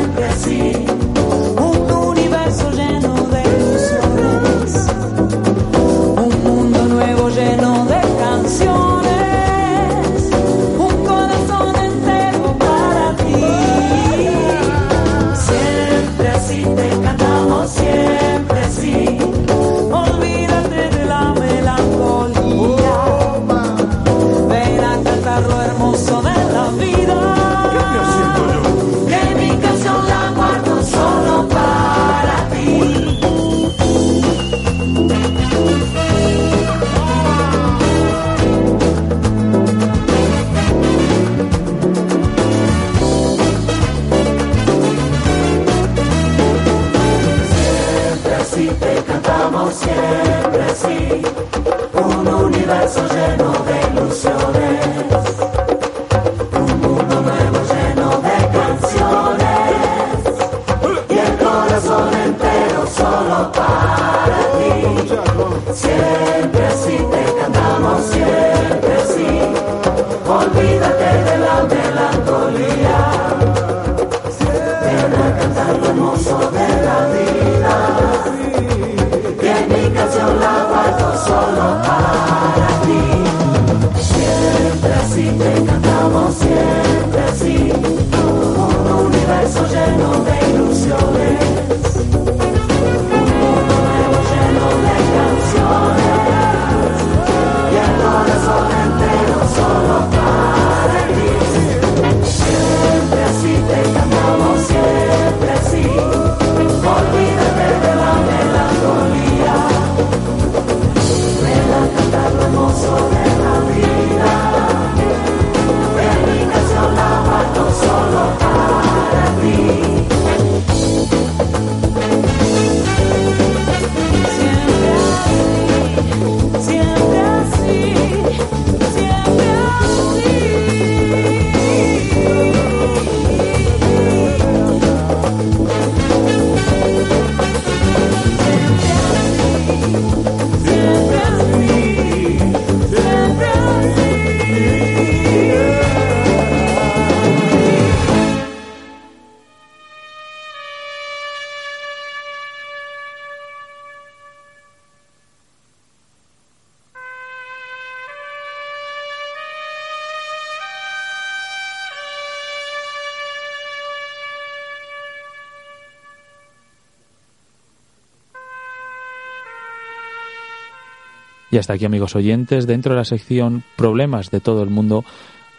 hasta 171.61 171.73
aquí, 171.73 171.85
amigos 171.85 172.15
oyentes, 172.15 172.67
dentro 172.67 172.93
de 172.93 172.97
la 172.99 173.05
sección 173.05 173.63
Problemas 173.75 174.31
de 174.31 174.41
todo 174.41 174.63
el 174.63 174.69
mundo, 174.69 175.05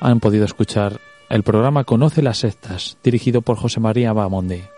han 0.00 0.20
podido 0.20 0.44
escuchar 0.44 1.00
el 1.30 1.42
programa 1.44 1.84
Conoce 1.84 2.22
las 2.22 2.38
sectas, 2.38 2.98
dirigido 3.02 3.40
por 3.40 3.56
José 3.56 3.80
María 3.80 4.12
Bamonde. 4.12 4.68